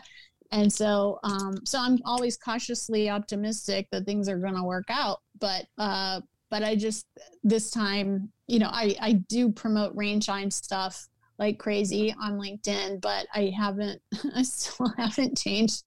And 0.51 0.71
so 0.71 1.19
um, 1.23 1.57
so 1.65 1.79
i'm 1.79 1.99
always 2.05 2.35
cautiously 2.37 3.09
optimistic 3.09 3.87
that 3.91 4.05
things 4.05 4.27
are 4.27 4.39
going 4.39 4.55
to 4.55 4.63
work 4.63 4.87
out. 4.89 5.21
But 5.39 5.65
uh, 5.77 6.21
but 6.49 6.63
i 6.63 6.75
just 6.75 7.05
this 7.43 7.69
time 7.69 8.31
you 8.49 8.59
know 8.59 8.69
i 8.71 8.95
i 8.99 9.13
do 9.13 9.49
promote 9.51 9.93
rain 9.95 10.19
rainshine 10.19 10.51
stuff 10.51 11.07
like 11.37 11.57
crazy 11.57 12.13
on 12.21 12.37
linkedin 12.37 12.99
but 12.99 13.27
i 13.33 13.53
haven't 13.55 14.01
i 14.35 14.41
still 14.41 14.91
haven't 14.97 15.37
changed 15.37 15.83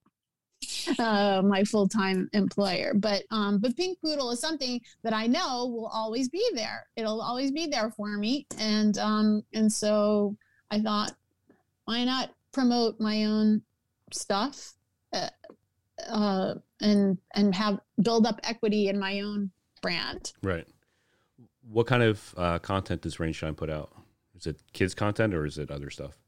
uh, 0.98 1.42
my 1.44 1.64
full 1.64 1.88
time 1.88 2.28
employer. 2.32 2.92
But 2.94 3.24
um, 3.30 3.58
but 3.58 3.76
Pink 3.76 3.98
Poodle 4.00 4.30
is 4.30 4.40
something 4.40 4.80
that 5.02 5.12
I 5.12 5.26
know 5.26 5.66
will 5.66 5.90
always 5.92 6.28
be 6.28 6.44
there. 6.54 6.86
It'll 6.96 7.20
always 7.20 7.50
be 7.50 7.66
there 7.66 7.90
for 7.90 8.16
me, 8.16 8.46
and 8.58 8.96
um, 8.98 9.42
and 9.52 9.72
so 9.72 10.36
I 10.70 10.80
thought, 10.80 11.12
why 11.84 12.04
not 12.04 12.30
promote 12.52 13.00
my 13.00 13.24
own 13.24 13.62
stuff, 14.12 14.74
uh, 15.12 15.28
uh, 16.08 16.54
and 16.80 17.18
and 17.34 17.54
have 17.54 17.80
build 18.02 18.26
up 18.26 18.40
equity 18.44 18.88
in 18.88 18.98
my 18.98 19.20
own 19.20 19.50
brand. 19.80 20.32
Right. 20.42 20.66
What 21.72 21.86
kind 21.86 22.02
of 22.02 22.34
uh, 22.36 22.58
content 22.58 23.02
does 23.02 23.16
Rainshine 23.16 23.56
put 23.56 23.70
out? 23.70 23.92
Is 24.36 24.46
it 24.46 24.60
kids 24.72 24.94
content 24.94 25.32
or 25.32 25.46
is 25.46 25.56
it 25.56 25.70
other 25.70 25.88
stuff? 25.88 26.18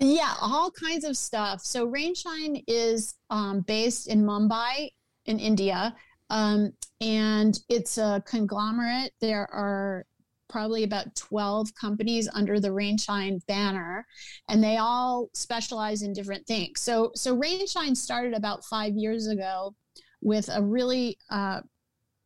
Yeah, 0.00 0.34
all 0.40 0.70
kinds 0.70 1.04
of 1.04 1.16
stuff. 1.16 1.64
So 1.64 1.86
Rainshine 1.88 2.64
is 2.66 3.14
um, 3.30 3.60
based 3.60 4.08
in 4.08 4.24
Mumbai 4.24 4.90
in 5.26 5.38
India, 5.38 5.94
um, 6.30 6.72
and 7.00 7.58
it's 7.68 7.98
a 7.98 8.22
conglomerate. 8.26 9.12
There 9.20 9.48
are 9.52 10.06
probably 10.48 10.82
about 10.82 11.14
12 11.14 11.74
companies 11.74 12.28
under 12.32 12.58
the 12.58 12.68
Rainshine 12.68 13.44
banner, 13.46 14.06
and 14.48 14.62
they 14.62 14.78
all 14.78 15.28
specialize 15.34 16.02
in 16.02 16.12
different 16.12 16.46
things. 16.46 16.80
So, 16.80 17.12
so 17.14 17.36
Rainshine 17.36 17.96
started 17.96 18.34
about 18.34 18.64
five 18.64 18.94
years 18.94 19.26
ago 19.26 19.74
with 20.22 20.48
a 20.52 20.62
really 20.62 21.18
uh, 21.30 21.60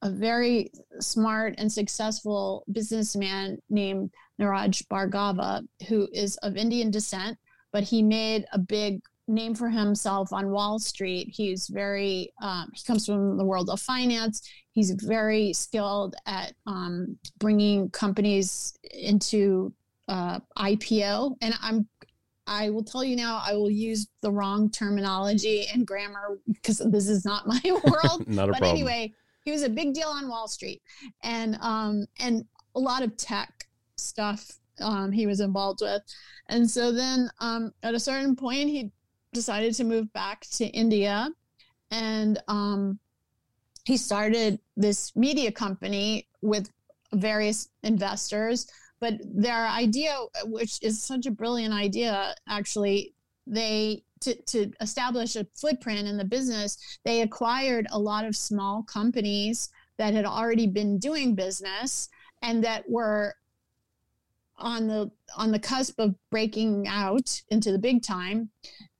a 0.02 0.10
very 0.10 0.70
smart 1.00 1.54
and 1.58 1.72
successful 1.72 2.64
businessman 2.70 3.58
named 3.70 4.10
Niraj 4.40 4.82
Bhargava, 4.88 5.62
who 5.88 6.08
is 6.12 6.36
of 6.38 6.56
Indian 6.56 6.90
descent 6.90 7.38
but 7.72 7.82
he 7.82 8.02
made 8.02 8.44
a 8.52 8.58
big 8.58 9.02
name 9.26 9.54
for 9.54 9.68
himself 9.68 10.32
on 10.32 10.50
Wall 10.50 10.78
Street. 10.78 11.28
He's 11.32 11.68
very, 11.68 12.32
um, 12.40 12.70
he 12.74 12.84
comes 12.84 13.06
from 13.06 13.36
the 13.38 13.44
world 13.44 13.70
of 13.70 13.80
finance. 13.80 14.42
He's 14.72 14.90
very 14.90 15.52
skilled 15.52 16.14
at 16.26 16.52
um, 16.66 17.18
bringing 17.38 17.88
companies 17.90 18.74
into 18.92 19.72
uh, 20.08 20.40
IPO. 20.58 21.36
And 21.40 21.54
I'm, 21.62 21.88
I 22.46 22.70
will 22.70 22.84
tell 22.84 23.04
you 23.04 23.16
now, 23.16 23.40
I 23.44 23.54
will 23.54 23.70
use 23.70 24.06
the 24.20 24.30
wrong 24.30 24.68
terminology 24.70 25.66
and 25.72 25.86
grammar 25.86 26.38
because 26.46 26.78
this 26.90 27.08
is 27.08 27.24
not 27.24 27.46
my 27.46 27.60
world. 27.64 28.28
not 28.28 28.48
a 28.48 28.52
but 28.52 28.58
problem. 28.58 28.70
anyway, 28.70 29.12
he 29.44 29.50
was 29.50 29.62
a 29.62 29.68
big 29.68 29.94
deal 29.94 30.08
on 30.08 30.28
Wall 30.28 30.48
Street, 30.48 30.82
and 31.22 31.56
um, 31.60 32.06
and 32.20 32.44
a 32.74 32.80
lot 32.80 33.02
of 33.02 33.16
tech 33.16 33.68
stuff 33.96 34.52
um, 34.80 35.12
he 35.12 35.26
was 35.26 35.40
involved 35.40 35.80
with. 35.82 36.02
And 36.48 36.70
so 36.70 36.92
then 36.92 37.30
um, 37.40 37.72
at 37.82 37.94
a 37.94 38.00
certain 38.00 38.36
point, 38.36 38.68
he 38.68 38.90
decided 39.32 39.74
to 39.74 39.84
move 39.84 40.12
back 40.12 40.46
to 40.52 40.66
India 40.66 41.30
and 41.92 42.42
um, 42.48 42.98
he 43.84 43.96
started 43.96 44.58
this 44.76 45.14
media 45.14 45.52
company 45.52 46.26
with 46.40 46.70
various 47.12 47.68
investors. 47.82 48.66
But 48.98 49.14
their 49.22 49.66
idea, 49.66 50.16
which 50.44 50.78
is 50.82 51.02
such 51.02 51.26
a 51.26 51.30
brilliant 51.30 51.74
idea, 51.74 52.34
actually, 52.48 53.14
they 53.46 54.04
to, 54.22 54.34
to 54.34 54.72
establish 54.80 55.36
a 55.36 55.46
footprint 55.54 56.08
in 56.08 56.16
the 56.16 56.24
business, 56.24 56.78
they 57.04 57.22
acquired 57.22 57.86
a 57.90 57.98
lot 57.98 58.24
of 58.24 58.36
small 58.36 58.82
companies 58.82 59.70
that 59.98 60.14
had 60.14 60.24
already 60.24 60.66
been 60.66 60.98
doing 60.98 61.34
business 61.34 62.08
and 62.42 62.64
that 62.64 62.88
were 62.88 63.34
on 64.58 64.86
the 64.86 65.10
on 65.36 65.50
the 65.50 65.58
cusp 65.58 65.98
of 65.98 66.14
breaking 66.30 66.86
out 66.86 67.42
into 67.50 67.72
the 67.72 67.78
big 67.78 68.02
time. 68.02 68.50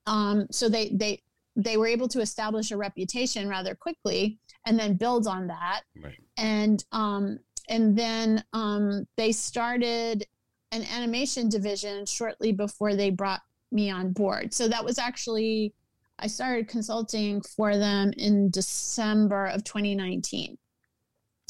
Um, 0.07 0.47
so 0.51 0.69
they 0.69 0.91
they 0.91 1.23
they 1.57 1.77
were 1.77 1.87
able 1.87 2.09
to 2.09 2.21
establish 2.21 2.71
a 2.71 2.77
reputation 2.77 3.49
rather 3.49 3.75
quickly 3.75 4.39
and 4.67 4.79
then 4.79 4.95
build 4.95 5.27
on 5.27 5.47
that. 5.49 5.83
Right. 6.03 6.19
And 6.37 6.85
um, 6.93 7.39
and 7.69 7.97
then 7.97 8.45
um, 8.53 9.07
they 9.17 9.33
started 9.33 10.27
an 10.73 10.85
animation 10.85 11.49
division 11.49 12.07
shortly 12.07 12.53
before 12.53 12.95
they 12.95 13.11
brought 13.11 13.43
me 13.73 13.91
on 13.91 14.13
board. 14.13 14.55
So 14.55 14.69
that 14.69 14.85
was 14.85 14.99
actually 14.99 15.75
I 16.19 16.27
started 16.29 16.69
consulting 16.69 17.41
for 17.41 17.77
them 17.77 18.13
in 18.17 18.51
December 18.51 19.47
of 19.47 19.65
2019 19.65 20.57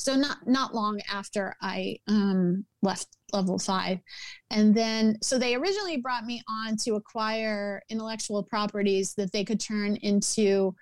so 0.02 0.16
not 0.16 0.46
not 0.46 0.74
long 0.74 1.00
after 1.10 1.54
I 1.60 1.98
um, 2.08 2.64
left 2.82 3.06
level 3.32 3.58
five, 3.58 3.98
and 4.50 4.74
then 4.74 5.16
so 5.22 5.38
they 5.38 5.54
originally 5.54 5.98
brought 5.98 6.24
me 6.24 6.42
on 6.48 6.76
to 6.78 6.94
acquire 6.94 7.82
intellectual 7.88 8.42
properties 8.42 9.14
that 9.14 9.32
they 9.32 9.44
could 9.44 9.60
turn 9.60 9.96
into 9.96 10.74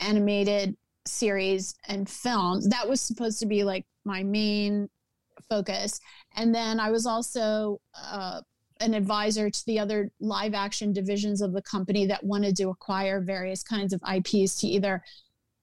animated 0.00 0.76
series 1.06 1.76
and 1.86 2.08
films. 2.08 2.68
That 2.68 2.88
was 2.88 3.00
supposed 3.00 3.38
to 3.40 3.46
be 3.46 3.62
like 3.62 3.86
my 4.04 4.24
main 4.24 4.88
focus, 5.48 6.00
and 6.34 6.52
then 6.52 6.80
I 6.80 6.90
was 6.90 7.06
also 7.06 7.80
uh, 7.96 8.40
an 8.84 8.94
advisor 8.94 9.50
to 9.50 9.66
the 9.66 9.78
other 9.78 10.10
live 10.20 10.54
action 10.54 10.92
divisions 10.92 11.40
of 11.40 11.52
the 11.52 11.62
company 11.62 12.06
that 12.06 12.22
wanted 12.22 12.56
to 12.56 12.68
acquire 12.68 13.20
various 13.20 13.62
kinds 13.62 13.92
of 13.92 14.00
IPs 14.08 14.60
to 14.60 14.66
either 14.66 15.02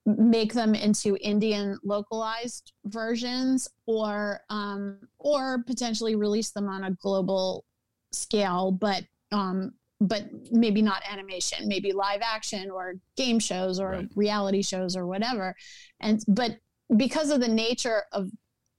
make 0.04 0.52
them 0.52 0.74
into 0.74 1.16
Indian 1.20 1.78
localized 1.84 2.72
versions 2.86 3.68
or 3.86 4.40
um, 4.50 4.98
or 5.18 5.62
potentially 5.64 6.16
release 6.16 6.50
them 6.50 6.68
on 6.68 6.84
a 6.84 6.90
global 6.90 7.64
scale, 8.10 8.72
but 8.72 9.04
um, 9.30 9.72
but 10.00 10.24
maybe 10.50 10.82
not 10.82 11.02
animation, 11.08 11.68
maybe 11.68 11.92
live 11.92 12.20
action 12.22 12.70
or 12.70 12.94
game 13.16 13.38
shows 13.38 13.78
or 13.78 13.90
right. 13.90 14.08
reality 14.16 14.62
shows 14.62 14.96
or 14.96 15.06
whatever. 15.06 15.54
And 16.00 16.20
but 16.26 16.56
because 16.96 17.30
of 17.30 17.40
the 17.40 17.48
nature 17.48 18.02
of 18.12 18.28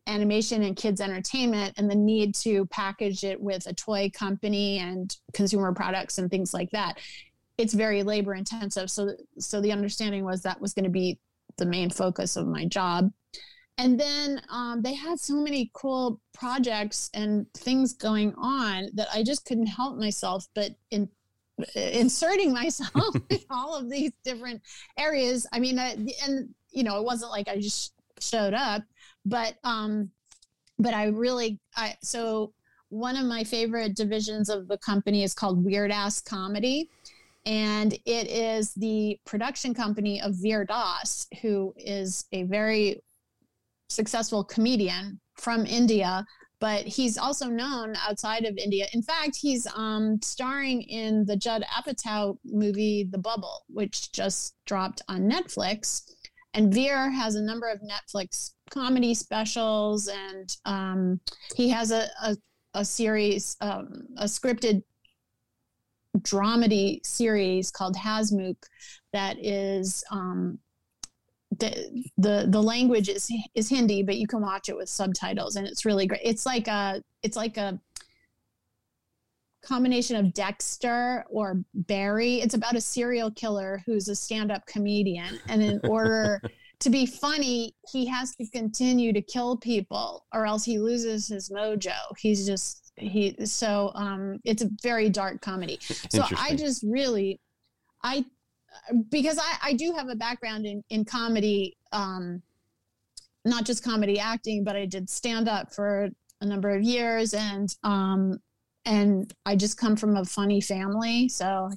animation 0.07 0.63
and 0.63 0.75
kids 0.75 0.99
entertainment 0.99 1.73
and 1.77 1.89
the 1.89 1.95
need 1.95 2.35
to 2.35 2.65
package 2.67 3.23
it 3.23 3.39
with 3.39 3.65
a 3.67 3.73
toy 3.73 4.11
company 4.13 4.79
and 4.79 5.15
consumer 5.33 5.73
products 5.73 6.17
and 6.17 6.29
things 6.29 6.53
like 6.53 6.69
that 6.71 6.97
it's 7.57 7.73
very 7.73 8.03
labor 8.03 8.33
intensive. 8.33 8.89
So, 8.89 9.15
so 9.37 9.61
the 9.61 9.71
understanding 9.71 10.23
was 10.23 10.41
that 10.41 10.59
was 10.59 10.73
going 10.73 10.85
to 10.85 10.89
be 10.89 11.19
the 11.57 11.65
main 11.65 11.89
focus 11.89 12.35
of 12.35 12.47
my 12.47 12.65
job. 12.65 13.11
And 13.77 13.99
then 13.99 14.41
um, 14.49 14.81
they 14.81 14.93
had 14.93 15.19
so 15.19 15.35
many 15.35 15.71
cool 15.73 16.19
projects 16.33 17.09
and 17.13 17.51
things 17.53 17.93
going 17.93 18.33
on 18.37 18.89
that 18.93 19.07
I 19.13 19.23
just 19.23 19.45
couldn't 19.45 19.67
help 19.67 19.97
myself 19.97 20.47
but 20.53 20.71
in 20.91 21.09
inserting 21.75 22.51
myself 22.51 23.15
in 23.29 23.39
all 23.49 23.75
of 23.75 23.89
these 23.89 24.11
different 24.23 24.61
areas. 24.97 25.47
I 25.51 25.59
mean, 25.59 25.79
I, 25.79 25.95
and 26.25 26.49
you 26.71 26.83
know, 26.83 26.97
it 26.97 27.03
wasn't 27.03 27.31
like 27.31 27.47
I 27.47 27.59
just 27.59 27.93
showed 28.19 28.53
up, 28.53 28.83
but 29.25 29.55
um, 29.63 30.09
but 30.79 30.93
I 30.93 31.05
really 31.05 31.59
I 31.75 31.95
so 32.01 32.53
one 32.89 33.17
of 33.17 33.25
my 33.25 33.43
favorite 33.43 33.95
divisions 33.95 34.49
of 34.49 34.67
the 34.67 34.77
company 34.77 35.23
is 35.23 35.33
called 35.33 35.63
Weird 35.63 35.91
Ass 35.91 36.21
Comedy 36.21 36.89
and 37.45 37.93
it 38.05 38.29
is 38.29 38.73
the 38.73 39.19
production 39.25 39.73
company 39.73 40.21
of 40.21 40.35
Veer 40.35 40.63
Das, 40.63 41.27
who 41.41 41.73
is 41.77 42.25
a 42.31 42.43
very 42.43 43.01
successful 43.89 44.43
comedian 44.43 45.19
from 45.35 45.65
India, 45.65 46.25
but 46.59 46.85
he's 46.85 47.17
also 47.17 47.47
known 47.47 47.95
outside 48.07 48.45
of 48.45 48.57
India. 48.57 48.87
In 48.93 49.01
fact, 49.01 49.35
he's 49.35 49.67
um, 49.75 50.19
starring 50.21 50.83
in 50.83 51.25
the 51.25 51.35
Judd 51.35 51.63
Apatow 51.63 52.37
movie 52.45 53.09
The 53.11 53.17
Bubble, 53.17 53.65
which 53.67 54.13
just 54.13 54.55
dropped 54.65 55.01
on 55.09 55.29
Netflix. 55.29 56.03
And 56.53 56.73
Veer 56.73 57.09
has 57.09 57.35
a 57.35 57.41
number 57.41 57.67
of 57.69 57.79
Netflix 57.81 58.51
comedy 58.69 59.13
specials, 59.13 60.07
and 60.07 60.55
um, 60.65 61.19
he 61.55 61.69
has 61.69 61.91
a, 61.91 62.07
a, 62.21 62.37
a 62.75 62.85
series, 62.85 63.57
um, 63.61 64.07
a 64.17 64.25
scripted 64.25 64.83
dramedy 66.19 67.03
series 67.05 67.71
called 67.71 67.95
Hasmukh 67.95 68.63
that 69.13 69.43
is 69.43 70.03
um, 70.11 70.59
the, 71.59 72.03
the 72.17 72.47
the 72.49 72.61
language 72.61 73.09
is 73.09 73.29
is 73.55 73.69
Hindi, 73.69 74.03
but 74.03 74.17
you 74.17 74.27
can 74.27 74.41
watch 74.41 74.69
it 74.69 74.75
with 74.75 74.89
subtitles, 74.89 75.55
and 75.55 75.67
it's 75.67 75.85
really 75.85 76.07
great. 76.07 76.21
It's 76.23 76.45
like 76.45 76.67
a 76.67 77.01
it's 77.21 77.37
like 77.37 77.57
a 77.57 77.79
combination 79.63 80.15
of 80.15 80.33
Dexter 80.33 81.25
or 81.29 81.63
Barry. 81.73 82.35
It's 82.41 82.53
about 82.53 82.75
a 82.75 82.81
serial 82.81 83.31
killer 83.31 83.81
who's 83.85 84.07
a 84.09 84.15
stand-up 84.15 84.65
comedian, 84.65 85.39
and 85.47 85.61
in 85.63 85.79
order 85.89 86.41
to 86.79 86.89
be 86.89 87.05
funny, 87.05 87.75
he 87.89 88.05
has 88.07 88.35
to 88.35 88.47
continue 88.47 89.13
to 89.13 89.21
kill 89.21 89.57
people, 89.57 90.25
or 90.33 90.45
else 90.45 90.65
he 90.65 90.79
loses 90.79 91.27
his 91.27 91.49
mojo. 91.49 91.95
He's 92.17 92.45
just 92.45 92.91
he. 92.97 93.35
So 93.45 93.91
um, 93.95 94.39
it's 94.43 94.61
a 94.61 94.69
very 94.81 95.09
dark 95.09 95.41
comedy. 95.41 95.79
So 95.81 96.25
I 96.37 96.55
just 96.55 96.83
really, 96.83 97.39
I 98.03 98.25
because 99.09 99.37
I, 99.37 99.69
I 99.69 99.73
do 99.73 99.93
have 99.93 100.09
a 100.09 100.15
background 100.15 100.65
in, 100.65 100.83
in 100.89 101.05
comedy, 101.05 101.77
um, 101.91 102.41
not 103.45 103.65
just 103.65 103.83
comedy 103.83 104.19
acting, 104.19 104.63
but 104.63 104.75
I 104.75 104.85
did 104.85 105.09
stand 105.09 105.47
up 105.47 105.73
for 105.73 106.09
a 106.41 106.45
number 106.45 106.75
of 106.75 106.83
years 106.83 107.33
and 107.33 107.73
um, 107.83 108.39
and 108.85 109.33
I 109.45 109.55
just 109.55 109.77
come 109.77 109.95
from 109.95 110.17
a 110.17 110.25
funny 110.25 110.61
family. 110.61 111.29
So 111.29 111.69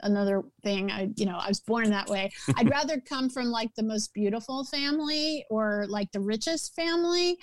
another 0.00 0.42
thing 0.62 0.90
I 0.90 1.10
you 1.16 1.26
know 1.26 1.36
I 1.36 1.48
was 1.48 1.60
born 1.60 1.90
that 1.90 2.08
way. 2.08 2.32
I'd 2.56 2.70
rather 2.78 3.00
come 3.00 3.28
from 3.28 3.46
like 3.46 3.74
the 3.76 3.82
most 3.82 4.12
beautiful 4.14 4.64
family 4.64 5.44
or 5.50 5.86
like 5.88 6.10
the 6.12 6.20
richest 6.20 6.74
family, 6.74 7.36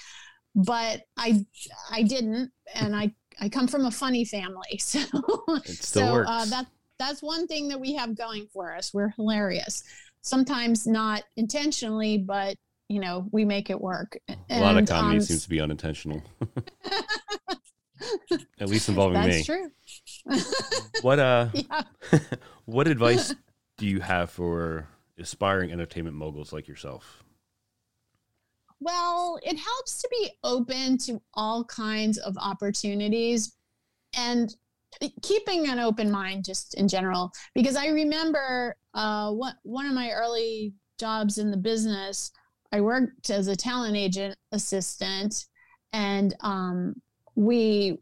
but 0.55 1.01
I 1.17 1.45
I 1.91 2.03
didn't 2.03 2.51
and 2.73 2.95
I 2.95 3.13
I 3.39 3.49
come 3.49 3.67
from 3.67 3.85
a 3.85 3.91
funny 3.91 4.25
family. 4.25 4.79
So 4.79 4.99
so 5.65 6.23
uh, 6.27 6.45
that 6.45 6.67
that's 6.99 7.21
one 7.21 7.47
thing 7.47 7.67
that 7.69 7.79
we 7.79 7.93
have 7.95 8.15
going 8.15 8.47
for 8.53 8.75
us. 8.75 8.93
We're 8.93 9.09
hilarious. 9.09 9.83
Sometimes 10.21 10.85
not 10.85 11.23
intentionally, 11.35 12.19
but 12.19 12.55
you 12.89 12.99
know, 12.99 13.27
we 13.31 13.45
make 13.45 13.69
it 13.69 13.79
work. 13.79 14.17
A 14.27 14.35
and, 14.49 14.61
lot 14.61 14.77
of 14.77 14.87
comedy 14.87 15.17
um, 15.17 15.23
seems 15.23 15.43
to 15.43 15.49
be 15.49 15.61
unintentional. 15.61 16.21
At 18.59 18.69
least 18.69 18.89
involving 18.89 19.21
that's 19.21 19.37
me. 19.37 19.43
true. 19.43 19.71
what 21.01 21.19
uh 21.19 21.49
what 22.65 22.87
advice 22.87 23.33
do 23.77 23.87
you 23.87 23.99
have 23.99 24.29
for 24.29 24.87
aspiring 25.19 25.71
entertainment 25.71 26.15
moguls 26.15 26.53
like 26.53 26.67
yourself? 26.67 27.23
Well, 28.79 29.39
it 29.43 29.57
helps 29.57 30.01
to 30.01 30.07
be 30.09 30.31
open 30.43 30.97
to 30.99 31.21
all 31.35 31.63
kinds 31.65 32.17
of 32.17 32.35
opportunities 32.37 33.55
and 34.17 34.55
keeping 35.21 35.69
an 35.69 35.79
open 35.79 36.11
mind 36.11 36.43
just 36.43 36.73
in 36.75 36.87
general 36.87 37.31
because 37.55 37.75
i 37.75 37.87
remember 37.87 38.75
uh, 38.93 39.31
one, 39.31 39.55
one 39.63 39.85
of 39.85 39.93
my 39.93 40.11
early 40.11 40.73
jobs 40.99 41.37
in 41.37 41.49
the 41.49 41.57
business 41.57 42.31
i 42.73 42.81
worked 42.81 43.29
as 43.29 43.47
a 43.47 43.55
talent 43.55 43.95
agent 43.95 44.35
assistant 44.51 45.45
and 45.93 46.35
um, 46.41 46.93
we 47.35 47.97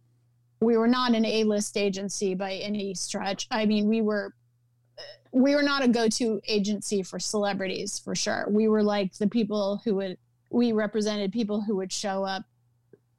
we 0.62 0.76
were 0.76 0.88
not 0.88 1.16
an 1.16 1.26
a-list 1.26 1.78
agency 1.78 2.36
by 2.36 2.54
any 2.54 2.94
stretch. 2.94 3.48
I 3.52 3.66
mean 3.66 3.88
we 3.88 4.02
were 4.02 4.34
we 5.32 5.56
were 5.56 5.64
not 5.64 5.84
a 5.84 5.88
go-to 5.88 6.42
agency 6.48 7.04
for 7.04 7.20
celebrities 7.20 8.00
for 8.00 8.16
sure. 8.16 8.48
We 8.50 8.68
were 8.68 8.84
like 8.84 9.14
the 9.14 9.28
people 9.28 9.82
who 9.86 9.96
would 9.96 10.18
we 10.50 10.72
represented 10.72 11.32
people 11.32 11.62
who 11.62 11.76
would 11.76 11.92
show 11.92 12.24
up 12.24 12.44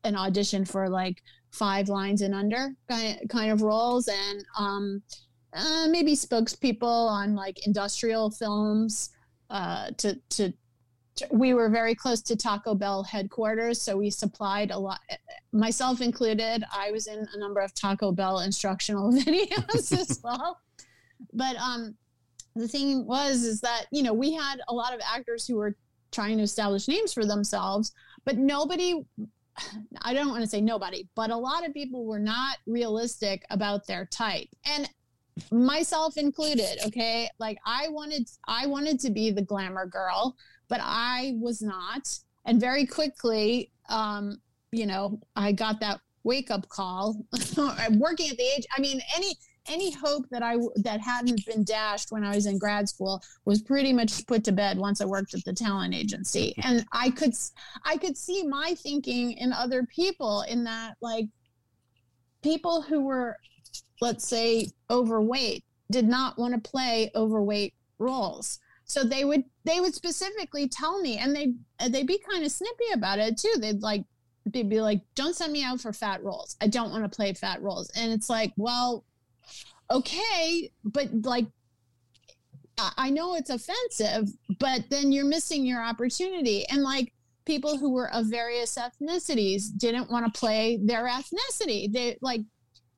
and 0.05 0.17
audition 0.17 0.65
for 0.65 0.89
like 0.89 1.23
five 1.53 1.89
lines 1.89 2.23
and 2.23 2.35
under 2.35 2.71
kind 2.89 3.51
of 3.51 3.63
roles 3.63 4.09
and 4.09 4.45
um, 4.59 5.03
uh, 5.53 5.87
maybe 5.91 6.15
spokespeople 6.15 6.83
on 6.83 7.35
like 7.35 7.67
industrial 7.67 8.31
films 8.31 9.11
uh, 9.51 9.91
to, 9.97 10.15
to, 10.31 10.51
to 10.51 10.55
we 11.31 11.55
were 11.55 11.69
very 11.69 11.95
close 11.95 12.23
to 12.23 12.37
Taco 12.37 12.75
Bell 12.75 13.03
headquarters, 13.03 13.81
so 13.81 13.97
we 13.97 14.11
supplied 14.11 14.71
a 14.71 14.79
lot, 14.79 15.01
myself 15.53 16.01
included. 16.01 16.65
I 16.73 16.91
was 16.91 17.07
in 17.07 17.27
a 17.33 17.39
number 17.39 17.61
of 17.61 17.75
Taco 17.75 18.13
Bell 18.13 18.41
instructional 18.41 19.13
videos 19.13 19.93
as 19.93 20.21
well. 20.25 20.61
But 21.33 21.57
um, 21.57 21.95
the 22.57 22.69
thing 22.69 23.07
was, 23.07 23.43
is 23.43 23.61
that 23.61 23.87
you 23.91 24.03
know 24.03 24.15
we 24.15 24.33
had 24.33 24.61
a 24.69 24.75
lot 24.75 24.95
of 24.95 25.01
actors 25.05 25.47
who 25.47 25.57
were 25.57 25.77
trying 26.13 26.39
to 26.39 26.43
establish 26.43 26.89
names 26.89 27.13
for 27.13 27.25
themselves, 27.25 27.93
but 28.25 28.37
nobody 28.37 29.05
I 30.03 30.15
don't 30.15 30.29
want 30.29 30.43
to 30.43 30.47
say 30.47 30.61
nobody, 30.61 31.09
but 31.15 31.31
a 31.31 31.37
lot 31.37 31.67
of 31.67 31.75
people 31.75 32.05
were 32.05 32.19
not 32.19 32.59
realistic 32.67 33.45
about 33.51 33.87
their 33.87 34.07
type. 34.07 34.49
And 34.65 34.89
myself 35.51 36.17
included, 36.17 36.79
okay? 36.87 37.29
Like 37.39 37.59
I 37.65 37.89
wanted 37.89 38.29
I 38.47 38.67
wanted 38.67 39.01
to 39.01 39.11
be 39.11 39.31
the 39.31 39.43
glamour 39.43 39.87
girl, 39.87 40.37
but 40.71 40.81
I 40.83 41.35
was 41.39 41.61
not. 41.61 42.19
And 42.47 42.59
very 42.59 42.87
quickly 42.87 43.71
um, 43.91 44.41
you 44.73 44.87
know, 44.87 45.21
I 45.37 45.53
got 45.53 45.81
that 45.81 46.01
wake 46.23 46.51
up 46.51 46.69
call 46.69 47.17
working 47.93 48.31
at 48.31 48.37
the 48.37 48.53
age 48.57 48.67
I 48.77 48.81
mean 48.81 49.01
any 49.17 49.35
any 49.67 49.91
hope 49.91 50.27
that 50.31 50.43
I 50.43 50.57
that 50.77 51.01
hadn't 51.01 51.47
been 51.47 51.65
dashed 51.65 52.13
when 52.13 52.25
I 52.25 52.35
was 52.35 52.47
in 52.47 52.59
grad 52.59 52.89
school 52.89 53.23
was 53.45 53.63
pretty 53.63 53.93
much 53.93 54.27
put 54.27 54.45
to 54.45 54.53
bed 54.53 54.79
once 54.79 55.01
I 55.01 55.07
worked 55.07 55.35
at 55.35 55.45
the 55.45 55.53
talent 55.53 55.95
agency. 55.95 56.55
And 56.63 56.85
I 56.93 57.11
could 57.11 57.33
I 57.85 57.97
could 57.97 58.17
see 58.17 58.47
my 58.47 58.75
thinking 58.77 59.33
in 59.33 59.53
other 59.53 59.87
people 59.95 60.43
in 60.43 60.65
that 60.65 60.97
like 61.01 61.27
people 62.43 62.83
who 62.83 63.05
were 63.05 63.37
let's 64.01 64.29
say 64.29 64.67
overweight 64.91 65.65
did 65.91 66.07
not 66.07 66.39
want 66.39 66.55
to 66.55 66.71
play 66.71 67.11
overweight 67.15 67.75
roles. 67.99 68.59
So 68.91 69.05
they 69.05 69.25
would 69.25 69.45
they 69.65 69.81
would 69.81 69.95
specifically 69.95 70.69
tell 70.69 71.01
me 71.01 71.19
and 71.19 71.35
they 71.35 71.55
they'd 71.89 72.07
be 72.07 72.19
kind 72.19 72.45
of 72.45 72.51
snippy 72.51 72.91
about 72.93 73.19
it 73.19 73.39
too. 73.39 73.55
They'd 73.59 73.83
like 73.83 74.05
they'd 74.47 74.69
be 74.69 74.81
like, 74.81 75.01
"Don't 75.15 75.37
send 75.37 75.53
me 75.53 75.63
out 75.63 75.81
for 75.81 75.93
fat 75.93 76.25
roles. 76.25 76.57
I 76.61 76.67
don't 76.67 76.91
want 76.91 77.05
to 77.05 77.17
play 77.17 77.33
fat 77.35 77.63
roles." 77.63 77.91
And 77.91 78.13
it's 78.13 78.29
like, 78.29 78.53
well, 78.57 79.05
okay, 79.91 80.73
but 80.85 81.09
like 81.23 81.47
I 82.97 83.11
know 83.11 83.35
it's 83.35 83.51
offensive, 83.51 84.29
but 84.59 84.89
then 84.91 85.13
you're 85.13 85.25
missing 85.25 85.67
your 85.67 85.83
opportunity. 85.83 86.67
And 86.67 86.83
like 86.83 87.13
people 87.45 87.77
who 87.77 87.93
were 87.93 88.13
of 88.13 88.27
various 88.27 88.77
ethnicities 88.77 89.65
didn't 89.77 90.11
want 90.11 90.33
to 90.33 90.39
play 90.39 90.81
their 90.83 91.07
ethnicity. 91.07 91.93
They 91.93 92.17
like 92.23 92.43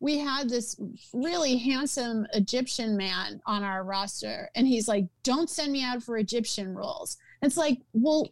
we 0.03 0.19
had 0.19 0.51
this 0.51 0.77
really 1.13 1.57
handsome 1.57 2.27
Egyptian 2.35 2.97
man 2.97 3.41
on 3.47 3.63
our 3.63 3.85
roster, 3.85 4.51
and 4.57 4.67
he's 4.67 4.89
like, 4.89 5.07
"Don't 5.23 5.49
send 5.49 5.71
me 5.71 5.85
out 5.85 6.03
for 6.03 6.19
Egyptian 6.19 6.75
roles." 6.75 7.17
It's 7.41 7.57
like, 7.57 7.79
well, 7.93 8.29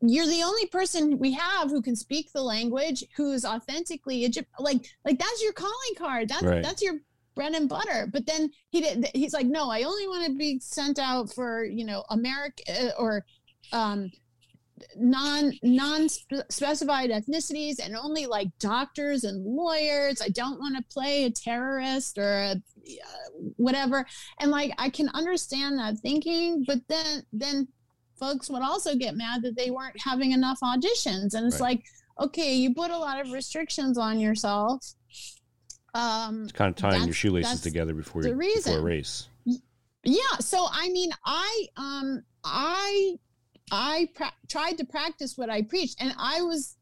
you're 0.00 0.26
the 0.26 0.42
only 0.42 0.66
person 0.66 1.20
we 1.20 1.32
have 1.34 1.70
who 1.70 1.80
can 1.80 1.94
speak 1.94 2.32
the 2.32 2.42
language, 2.42 3.04
who's 3.16 3.44
authentically 3.44 4.24
Egypt. 4.24 4.48
Like, 4.58 4.84
like 5.04 5.20
that's 5.20 5.40
your 5.40 5.52
calling 5.52 5.94
card. 5.96 6.28
That's 6.28 6.42
right. 6.42 6.64
that's 6.64 6.82
your 6.82 6.94
bread 7.36 7.52
and 7.52 7.68
butter. 7.68 8.08
But 8.12 8.26
then 8.26 8.50
he 8.70 8.80
did. 8.80 9.08
He's 9.14 9.34
like, 9.34 9.46
no, 9.46 9.70
I 9.70 9.84
only 9.84 10.08
want 10.08 10.26
to 10.26 10.36
be 10.36 10.58
sent 10.58 10.98
out 10.98 11.32
for 11.32 11.64
you 11.64 11.84
know 11.84 12.02
America 12.10 12.92
or 12.98 13.24
um, 13.72 14.10
non 14.96 15.52
non 15.62 16.08
specified 16.08 17.10
ethnicities 17.10 17.84
and 17.84 17.96
only 17.96 18.26
like 18.26 18.48
doctors 18.58 19.24
and 19.24 19.44
lawyers. 19.44 20.20
I 20.22 20.28
don't 20.28 20.58
want 20.58 20.76
to 20.76 20.84
play 20.92 21.24
a 21.24 21.30
terrorist 21.30 22.18
or 22.18 22.42
a, 22.42 22.52
uh, 22.52 23.30
whatever. 23.56 24.06
And 24.40 24.50
like 24.50 24.72
I 24.78 24.90
can 24.90 25.08
understand 25.10 25.78
that 25.78 25.98
thinking, 25.98 26.64
but 26.66 26.78
then 26.88 27.24
then 27.32 27.68
folks 28.18 28.48
would 28.50 28.62
also 28.62 28.94
get 28.94 29.16
mad 29.16 29.42
that 29.42 29.56
they 29.56 29.70
weren't 29.70 30.00
having 30.00 30.32
enough 30.32 30.60
auditions, 30.60 31.34
and 31.34 31.46
it's 31.46 31.60
right. 31.60 31.78
like 31.78 31.84
okay, 32.20 32.54
you 32.54 32.72
put 32.74 32.90
a 32.90 32.96
lot 32.96 33.20
of 33.20 33.32
restrictions 33.32 33.98
on 33.98 34.20
yourself 34.20 34.94
um, 35.94 36.42
it's 36.42 36.52
kind 36.52 36.70
of 36.70 36.76
tying 36.76 37.04
your 37.04 37.14
shoelaces 37.14 37.60
together 37.60 37.94
before, 37.94 38.22
the 38.22 38.34
before 38.34 38.78
a 38.78 38.82
race. 38.82 39.28
Yeah. 40.02 40.20
So 40.40 40.66
I 40.70 40.88
mean, 40.90 41.10
I 41.24 41.66
um, 41.76 42.22
I 42.42 43.14
I 43.70 44.08
pra- 44.14 44.34
tried 44.48 44.78
to 44.78 44.84
practice 44.84 45.36
what 45.36 45.50
I 45.50 45.62
preached, 45.62 46.00
and 46.00 46.14
I 46.18 46.42
was 46.42 46.76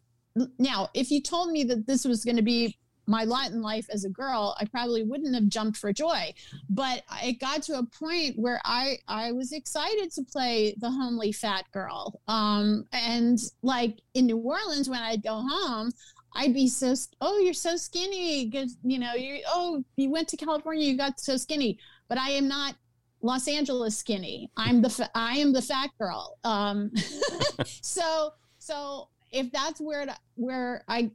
now. 0.58 0.88
If 0.94 1.10
you 1.10 1.20
told 1.20 1.50
me 1.50 1.64
that 1.64 1.86
this 1.86 2.04
was 2.04 2.24
going 2.24 2.36
to 2.36 2.42
be 2.42 2.78
my 3.06 3.24
lot 3.24 3.50
in 3.50 3.62
life 3.62 3.86
as 3.90 4.04
a 4.04 4.08
girl, 4.08 4.56
I 4.60 4.64
probably 4.64 5.02
wouldn't 5.02 5.34
have 5.34 5.48
jumped 5.48 5.76
for 5.76 5.92
joy. 5.92 6.32
But 6.70 7.02
it 7.22 7.40
got 7.40 7.62
to 7.64 7.78
a 7.78 7.86
point 7.86 8.38
where 8.38 8.60
I 8.64 8.98
I 9.08 9.32
was 9.32 9.52
excited 9.52 10.12
to 10.12 10.22
play 10.22 10.74
the 10.78 10.90
homely 10.90 11.32
fat 11.32 11.64
girl. 11.72 12.20
Um, 12.28 12.86
and 12.92 13.38
like 13.62 13.98
in 14.14 14.26
New 14.26 14.38
Orleans, 14.38 14.88
when 14.88 15.00
I'd 15.00 15.22
go 15.22 15.44
home, 15.46 15.92
I'd 16.34 16.54
be 16.54 16.68
so 16.68 16.94
oh 17.20 17.38
you're 17.38 17.52
so 17.52 17.76
skinny 17.76 18.46
because 18.46 18.76
you 18.82 18.98
know 18.98 19.14
you 19.14 19.42
oh 19.46 19.84
you 19.96 20.10
went 20.10 20.28
to 20.28 20.36
California 20.36 20.86
you 20.86 20.96
got 20.96 21.20
so 21.20 21.36
skinny 21.36 21.78
but 22.08 22.18
I 22.18 22.30
am 22.30 22.48
not 22.48 22.74
Los 23.22 23.48
Angeles 23.48 23.96
skinny. 23.96 24.50
I'm 24.56 24.82
the 24.82 24.90
fa- 24.90 25.10
I 25.14 25.38
am 25.38 25.52
the 25.52 25.62
fat 25.62 25.90
girl. 25.98 26.38
Um 26.44 26.90
so 27.66 28.32
so 28.58 29.08
if 29.30 29.50
that's 29.50 29.80
where 29.80 30.06
to, 30.06 30.14
where 30.34 30.84
I 30.88 31.10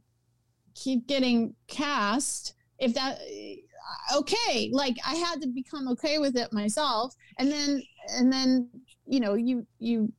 keep 0.74 1.06
getting 1.06 1.54
cast 1.66 2.54
if 2.78 2.94
that 2.94 3.18
okay 4.14 4.70
like 4.72 4.96
I 5.06 5.14
had 5.14 5.40
to 5.42 5.48
become 5.48 5.88
okay 5.88 6.18
with 6.18 6.36
it 6.36 6.52
myself. 6.52 7.14
And 7.38 7.50
then 7.50 7.82
and 8.10 8.32
then 8.32 8.68
you 9.06 9.20
know 9.20 9.34
you 9.34 9.66
you 9.78 10.12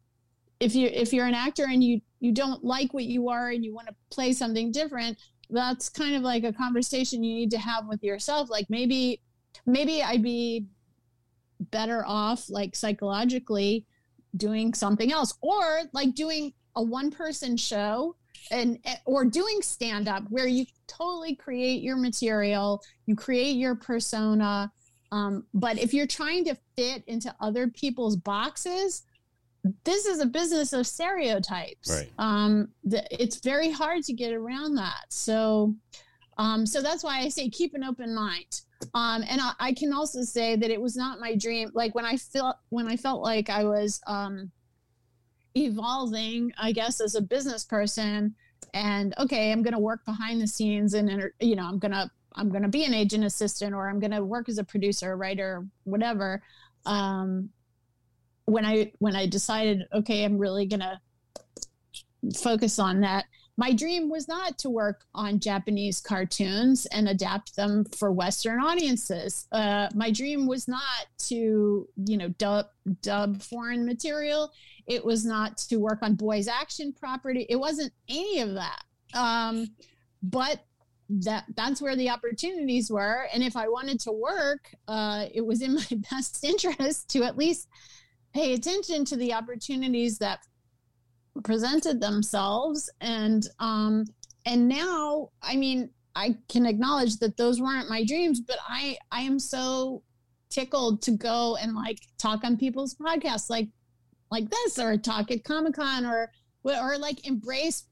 if 0.60 0.76
you 0.76 0.88
if 0.88 1.14
you're 1.14 1.28
an 1.28 1.34
actor 1.34 1.66
and 1.66 1.84
you 1.84 2.02
you 2.20 2.32
don't 2.32 2.64
like 2.64 2.94
what 2.94 3.06
you 3.06 3.30
are 3.30 3.50
and 3.50 3.64
you 3.64 3.74
want 3.74 3.88
to 3.88 3.96
play 4.12 4.34
something 4.34 4.72
different 4.72 5.18
that's 5.50 5.90
kind 5.90 6.16
of 6.16 6.22
like 6.22 6.44
a 6.44 6.54
conversation 6.54 7.24
you 7.24 7.34
need 7.34 7.52
to 7.52 7.58
have 7.58 7.88
with 7.88 8.04
yourself. 8.04 8.50
Like 8.50 8.68
maybe 8.70 9.22
maybe 9.66 10.02
i'd 10.04 10.24
be 10.24 10.66
better 11.60 12.04
off 12.06 12.50
like 12.50 12.76
psychologically 12.76 13.86
doing 14.38 14.74
something 14.74 15.12
else 15.12 15.34
or 15.42 15.82
like 15.94 16.14
doing 16.16 16.54
a 16.76 16.84
one 16.84 17.12
person 17.12 17.58
show 17.58 18.16
and 18.52 18.80
eh, 18.86 18.96
or 19.06 19.26
doing 19.26 19.62
stand 19.62 20.08
up 20.08 20.24
where 20.30 20.48
you 20.48 20.66
totally 20.88 21.36
create 21.36 21.82
your 21.82 21.98
material 21.98 22.82
you 23.06 23.16
create 23.16 23.58
your 23.58 23.76
persona 23.76 24.72
um, 25.12 25.44
but 25.56 25.80
if 25.80 25.94
you're 25.94 26.08
trying 26.08 26.46
to 26.46 26.56
fit 26.76 27.04
into 27.08 27.34
other 27.42 27.68
people's 27.68 28.16
boxes 28.16 29.04
this 29.84 30.06
is 30.06 30.20
a 30.20 30.26
business 30.26 30.74
of 30.74 30.88
stereotypes. 30.88 31.90
Right. 31.90 32.10
Um, 32.18 32.70
the, 32.84 33.06
it's 33.12 33.40
very 33.40 33.72
hard 33.72 34.04
to 34.04 34.14
get 34.14 34.34
around 34.34 34.76
that. 34.76 35.06
So, 35.10 35.76
um, 36.40 36.66
so 36.66 36.82
that's 36.82 37.04
why 37.04 37.20
I 37.20 37.28
say 37.28 37.50
keep 37.50 37.74
an 37.74 37.84
open 37.84 38.16
mind. 38.16 38.62
Um, 38.94 39.24
and 39.30 39.42
I, 39.42 39.52
I, 39.60 39.74
can 39.74 39.92
also 39.92 40.22
say 40.22 40.56
that 40.56 40.72
it 40.72 40.80
was 40.80 40.96
not 40.96 41.20
my 41.20 41.36
dream. 41.36 41.70
Like 41.74 41.94
when 41.94 42.06
I 42.06 42.16
felt 42.16 42.56
when 42.70 42.88
I 42.88 42.96
felt 42.96 43.22
like 43.22 43.50
I 43.50 43.66
was 43.66 44.00
um, 44.08 44.50
evolving, 45.54 46.54
I 46.58 46.72
guess 46.72 47.02
as 47.02 47.16
a 47.16 47.22
business 47.22 47.66
person, 47.66 48.34
and 48.74 49.14
okay, 49.20 49.52
I'm 49.52 49.64
going 49.64 49.74
to 49.74 49.80
work 49.80 50.06
behind 50.06 50.42
the 50.42 50.48
scenes, 50.48 50.94
and 50.94 51.30
you 51.42 51.58
know, 51.58 51.66
I'm 51.66 51.78
going 51.78 51.92
to 51.92 52.10
I'm 52.36 52.50
going 52.50 52.64
to 52.64 52.70
be 52.70 52.86
an 52.86 52.94
agent 52.94 53.26
assistant, 53.26 53.76
or 53.76 53.90
I'm 53.90 54.00
going 54.00 54.12
to 54.12 54.24
work 54.24 54.48
as 54.48 54.60
a 54.60 54.64
producer, 54.64 55.18
writer, 55.18 55.68
whatever. 55.84 56.42
Um, 56.86 57.50
when 58.46 58.66
I 58.66 58.94
when 59.00 59.14
I 59.14 59.28
decided, 59.28 59.84
okay, 59.94 60.24
I'm 60.24 60.38
really 60.38 60.66
gonna 60.66 61.02
focus 62.38 62.80
on 62.80 63.02
that. 63.02 63.26
My 63.60 63.74
dream 63.74 64.10
was 64.10 64.30
not 64.30 64.58
to 64.60 64.70
work 64.70 65.04
on 65.14 65.42
Japanese 65.42 66.00
cartoons 66.00 66.86
and 66.86 67.10
adapt 67.10 67.58
them 67.58 67.84
for 67.84 68.10
Western 68.10 68.58
audiences. 68.62 69.50
Uh, 69.52 69.90
my 69.94 70.12
dream 70.12 70.48
was 70.48 70.70
not 70.70 71.08
to, 71.28 71.86
you 72.06 72.18
know, 72.18 72.30
dub 72.38 72.68
dub 73.02 73.42
foreign 73.42 73.86
material. 73.86 74.50
It 74.88 75.04
was 75.04 75.26
not 75.26 75.58
to 75.58 75.76
work 75.76 76.00
on 76.04 76.16
boys 76.16 76.48
action 76.48 76.94
property. 76.94 77.46
It 77.50 77.58
wasn't 77.58 77.92
any 78.08 78.40
of 78.40 78.54
that. 78.54 78.82
Um, 79.14 79.68
but 80.24 80.64
that 81.10 81.44
that's 81.58 81.82
where 81.82 81.98
the 81.98 82.10
opportunities 82.10 82.92
were 82.92 83.28
and 83.34 83.42
if 83.42 83.56
i 83.56 83.68
wanted 83.68 84.00
to 84.00 84.12
work 84.12 84.76
uh, 84.88 85.26
it 85.34 85.44
was 85.44 85.64
in 85.64 85.74
my 85.74 85.88
best 86.12 86.44
interest 86.44 87.10
to 87.10 87.24
at 87.24 87.36
least 87.36 87.68
pay 88.32 88.54
attention 88.54 89.04
to 89.04 89.16
the 89.16 89.34
opportunities 89.34 90.20
that 90.20 90.46
presented 91.44 92.02
themselves 92.02 92.90
and 93.02 93.48
um 93.60 94.06
and 94.46 94.68
now 94.68 95.30
i 95.42 95.56
mean 95.56 95.90
i 96.16 96.36
can 96.48 96.66
acknowledge 96.66 97.18
that 97.18 97.38
those 97.38 97.62
weren't 97.62 97.90
my 97.90 98.04
dreams 98.04 98.40
but 98.40 98.58
i 98.68 98.98
i 99.12 99.22
am 99.22 99.40
so 99.40 100.02
tickled 100.50 101.02
to 101.02 101.12
go 101.12 101.58
and 101.62 101.76
like 101.76 102.00
talk 102.18 102.44
on 102.44 102.58
people's 102.58 102.96
podcasts 102.96 103.50
like 103.50 103.68
like 104.32 104.50
this 104.50 104.80
or 104.80 104.98
talk 104.98 105.32
at 105.32 105.44
comic-con 105.44 106.06
or 106.06 106.32
or 106.64 106.98
like 106.98 107.28
embrace 107.28 107.86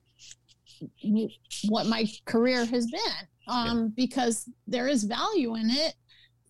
what 1.69 1.87
my 1.87 2.05
career 2.25 2.65
has 2.65 2.87
been 2.87 3.27
um 3.47 3.77
yeah. 3.77 3.87
because 3.95 4.49
there 4.67 4.87
is 4.87 5.03
value 5.03 5.55
in 5.55 5.69
it 5.69 5.93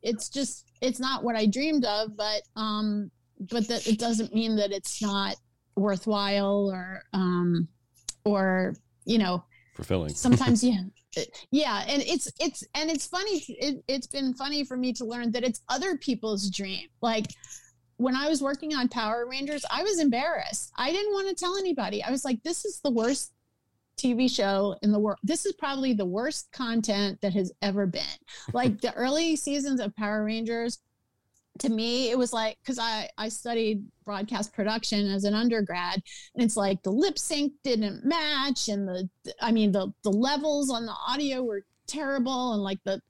it's 0.02 0.30
just 0.30 0.72
it's 0.82 1.00
not 1.00 1.24
what 1.24 1.36
i 1.36 1.46
dreamed 1.46 1.86
of 1.86 2.16
but 2.16 2.42
um 2.56 3.12
but 3.52 3.68
that 3.68 3.86
it 3.88 4.00
doesn't 4.00 4.34
mean 4.34 4.56
that 4.56 4.72
it's 4.72 5.02
not 5.02 5.36
worthwhile 5.78 6.70
or 6.72 7.04
um 7.14 7.68
or 8.26 8.74
you 9.06 9.18
know 9.18 9.44
fulfilling 9.76 10.10
sometimes 10.14 10.64
yeah 10.64 10.82
yeah 11.52 11.84
and 11.88 12.02
it's 12.04 12.32
it's 12.40 12.64
and 12.76 12.90
it's 12.90 13.08
funny 13.08 13.44
it, 13.48 13.84
it's 13.88 14.08
been 14.08 14.34
funny 14.34 14.64
for 14.64 14.78
me 14.78 14.94
to 14.94 15.06
learn 15.06 15.32
that 15.32 15.44
it's 15.44 15.62
other 15.70 15.98
people's 15.98 16.50
dream 16.50 16.88
like 17.02 17.26
when 17.98 18.16
i 18.16 18.28
was 18.30 18.42
working 18.42 18.76
on 18.76 18.88
power 18.88 19.28
rangers 19.28 19.66
i 19.72 19.82
was 19.82 20.00
embarrassed 20.00 20.72
i 20.78 20.92
didn't 20.92 21.14
want 21.14 21.28
to 21.28 21.34
tell 21.34 21.58
anybody 21.58 22.04
i 22.04 22.12
was 22.12 22.24
like 22.24 22.42
this 22.44 22.66
is 22.66 22.80
the 22.84 22.92
worst 22.92 23.32
TV 23.98 24.30
show 24.30 24.76
in 24.84 24.92
the 24.92 25.00
world. 25.00 25.18
This 25.24 25.46
is 25.46 25.54
probably 25.54 25.94
the 25.94 26.06
worst 26.06 26.52
content 26.52 27.20
that 27.22 27.34
has 27.34 27.52
ever 27.62 27.88
been. 27.88 28.04
Like 28.54 28.80
the 28.80 28.94
early 28.94 29.36
seasons 29.36 29.80
of 29.80 29.96
Power 29.96 30.24
Rangers 30.24 30.80
to 31.60 31.70
me 31.70 32.10
it 32.10 32.18
was 32.18 32.34
like 32.34 32.58
because 32.62 32.80
i 32.80 33.10
i 33.18 33.28
studied 33.30 33.84
broadcast 34.06 34.54
production 34.54 35.08
as 35.08 35.24
an 35.24 35.34
undergrad 35.34 36.02
and 36.36 36.44
it's 36.44 36.58
like 36.58 36.82
the 36.84 36.92
lip 36.92 37.18
sync 37.18 37.54
didn't 37.64 38.04
match 38.06 38.70
and 38.70 38.88
the 38.88 39.10
i 39.42 39.52
mean 39.52 39.72
the 39.72 39.92
the 40.04 40.12
levels 40.12 40.70
on 40.70 40.86
the 40.86 40.96
audio 41.08 41.44
were 41.44 41.64
terrible 41.88 42.54
and 42.54 42.64
like 42.64 42.80
the 42.84 43.02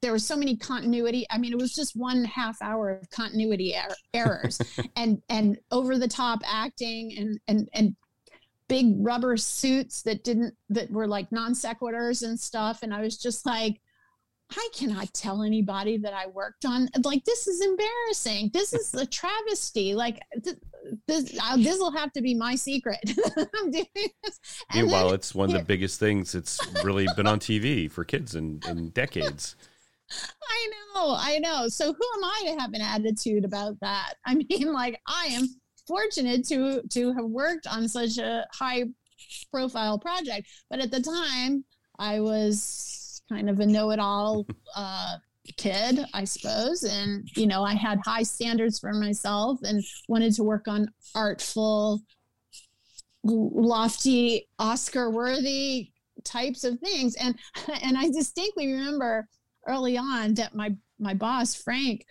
there 0.00 0.12
was 0.12 0.24
so 0.24 0.36
many 0.36 0.56
continuity 0.56 1.26
i 1.30 1.38
mean 1.38 1.52
it 1.52 1.58
was 1.58 1.74
just 1.74 1.96
one 1.96 2.24
half 2.24 2.60
hour 2.62 2.90
of 2.90 3.10
continuity 3.10 3.74
er- 3.74 3.94
errors. 4.14 4.60
And 4.96 5.22
and 5.28 5.58
over 5.70 5.98
the 5.98 6.08
top 6.08 6.40
acting 6.46 7.16
and 7.16 7.40
and 7.48 7.68
and 7.72 7.96
big 8.68 8.94
rubber 8.98 9.36
suits 9.36 10.02
that 10.02 10.24
didn't 10.24 10.54
that 10.68 10.90
were 10.90 11.06
like 11.06 11.32
non 11.32 11.52
sequiturs 11.52 12.22
and 12.22 12.38
stuff 12.38 12.82
and 12.82 12.92
i 12.92 13.00
was 13.00 13.16
just 13.16 13.46
like 13.46 13.80
I 14.56 14.68
cannot 14.74 15.12
tell 15.12 15.42
anybody 15.42 15.98
that 15.98 16.14
I 16.14 16.26
worked 16.26 16.64
on. 16.64 16.88
Like, 17.04 17.24
this 17.24 17.46
is 17.46 17.60
embarrassing. 17.60 18.50
This 18.54 18.72
is 18.72 18.94
a 18.94 19.04
travesty. 19.04 19.94
Like, 19.94 20.20
this 21.06 21.38
uh, 21.42 21.56
this 21.56 21.78
will 21.78 21.90
have 21.90 22.12
to 22.12 22.22
be 22.22 22.34
my 22.34 22.54
secret. 22.54 22.98
I'm 23.36 23.70
doing 23.70 23.86
this. 23.94 24.40
And 24.72 24.82
Meanwhile, 24.82 25.06
then, 25.06 25.14
it's 25.14 25.34
one 25.34 25.50
of 25.50 25.60
the 25.60 25.64
biggest 25.64 26.00
things. 26.00 26.34
It's 26.34 26.58
really 26.82 27.06
been 27.14 27.26
on 27.26 27.40
TV 27.40 27.90
for 27.90 28.04
kids 28.04 28.34
in, 28.34 28.60
in 28.66 28.88
decades. 28.90 29.56
I 30.10 30.70
know, 30.94 31.14
I 31.18 31.38
know. 31.38 31.68
So 31.68 31.92
who 31.92 32.04
am 32.16 32.24
I 32.24 32.42
to 32.46 32.60
have 32.60 32.72
an 32.72 32.80
attitude 32.80 33.44
about 33.44 33.78
that? 33.80 34.14
I 34.26 34.34
mean, 34.34 34.72
like, 34.72 35.00
I 35.06 35.26
am 35.26 35.48
fortunate 35.86 36.46
to 36.48 36.82
to 36.90 37.12
have 37.14 37.24
worked 37.24 37.66
on 37.66 37.88
such 37.88 38.18
a 38.18 38.46
high 38.52 38.84
profile 39.52 39.98
project, 39.98 40.48
but 40.70 40.80
at 40.80 40.90
the 40.90 41.00
time, 41.00 41.64
I 41.98 42.20
was 42.20 43.07
kind 43.28 43.50
of 43.50 43.60
a 43.60 43.66
know-it-all 43.66 44.46
uh, 44.74 45.16
kid, 45.56 46.04
I 46.14 46.24
suppose, 46.24 46.84
and 46.84 47.28
you 47.36 47.46
know 47.46 47.62
I 47.62 47.74
had 47.74 48.00
high 48.04 48.22
standards 48.22 48.78
for 48.78 48.92
myself 48.92 49.60
and 49.62 49.82
wanted 50.08 50.34
to 50.34 50.42
work 50.42 50.68
on 50.68 50.88
artful, 51.14 52.00
lofty, 53.24 54.48
Oscar-worthy 54.58 55.90
types 56.24 56.64
of 56.64 56.78
things, 56.80 57.14
and 57.16 57.34
and 57.82 57.96
I 57.96 58.08
distinctly 58.08 58.72
remember 58.72 59.28
early 59.66 59.96
on 59.96 60.34
that 60.34 60.54
my 60.54 60.74
my 60.98 61.14
boss 61.14 61.54
Frank 61.54 62.04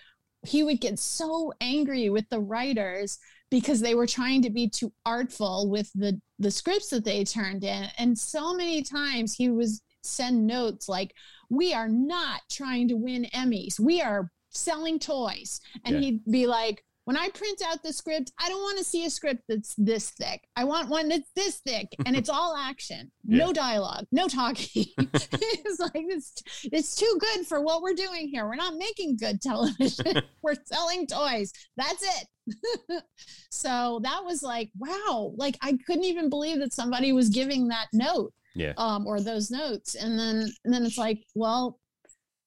he 0.45 0.63
would 0.63 0.79
get 0.79 0.99
so 0.99 1.53
angry 1.61 2.09
with 2.09 2.27
the 2.29 2.39
writers 2.39 3.19
because 3.49 3.79
they 3.79 3.95
were 3.95 4.07
trying 4.07 4.41
to 4.41 4.49
be 4.49 4.69
too 4.69 4.91
artful 5.05 5.69
with 5.69 5.91
the 5.93 6.19
the 6.39 6.51
scripts 6.51 6.89
that 6.89 7.03
they 7.03 7.23
turned 7.23 7.63
in. 7.63 7.87
And 7.97 8.17
so 8.17 8.53
many 8.53 8.83
times 8.83 9.33
he 9.33 9.49
was 9.49 9.81
send 10.03 10.47
notes 10.47 10.87
like, 10.87 11.13
we 11.49 11.73
are 11.73 11.87
not 11.87 12.41
trying 12.51 12.87
to 12.89 12.95
win 12.95 13.27
Emmys. 13.33 13.79
We 13.79 14.01
are 14.01 14.31
selling 14.49 14.99
toys. 14.99 15.61
And 15.85 15.95
yeah. 15.95 16.01
he'd 16.01 16.25
be 16.25 16.47
like, 16.47 16.83
when 17.07 17.15
I 17.15 17.29
print 17.29 17.61
out 17.65 17.81
the 17.83 17.93
script, 17.93 18.33
I 18.37 18.49
don't 18.49 18.61
want 18.61 18.79
to 18.79 18.83
see 18.83 19.05
a 19.05 19.09
script 19.09 19.43
that's 19.47 19.73
this 19.77 20.09
thick. 20.09 20.41
I 20.57 20.65
want 20.65 20.89
one 20.89 21.07
that's 21.07 21.31
this 21.37 21.59
thick 21.65 21.87
and 22.05 22.17
it's 22.17 22.27
all 22.27 22.53
action, 22.53 23.09
yeah. 23.23 23.45
no 23.45 23.53
dialogue, 23.53 24.07
no 24.11 24.27
talking. 24.27 24.87
it's 24.97 25.79
like 25.79 25.91
it's 25.93 26.43
it's 26.65 26.97
too 26.97 27.17
good 27.17 27.47
for 27.47 27.61
what 27.61 27.81
we're 27.81 27.93
doing 27.93 28.27
here. 28.27 28.45
We're 28.45 28.55
not 28.55 28.75
making 28.75 29.15
good 29.15 29.41
television. 29.41 30.21
we're 30.41 30.55
selling 30.65 31.07
toys. 31.07 31.53
That's 31.77 32.03
it. 32.03 33.03
so 33.51 34.01
that 34.03 34.25
was 34.25 34.43
like, 34.43 34.69
wow, 34.77 35.31
like 35.37 35.57
I 35.61 35.77
couldn't 35.87 36.03
even 36.03 36.29
believe 36.29 36.59
that 36.59 36.73
somebody 36.73 37.13
was 37.13 37.29
giving 37.29 37.69
that 37.69 37.87
note 37.93 38.33
yeah 38.57 38.73
um, 38.77 39.07
or 39.07 39.21
those 39.21 39.49
notes 39.49 39.95
and 39.95 40.17
then 40.19 40.49
and 40.65 40.73
then 40.73 40.83
it's 40.85 40.97
like 40.97 41.19
well 41.35 41.79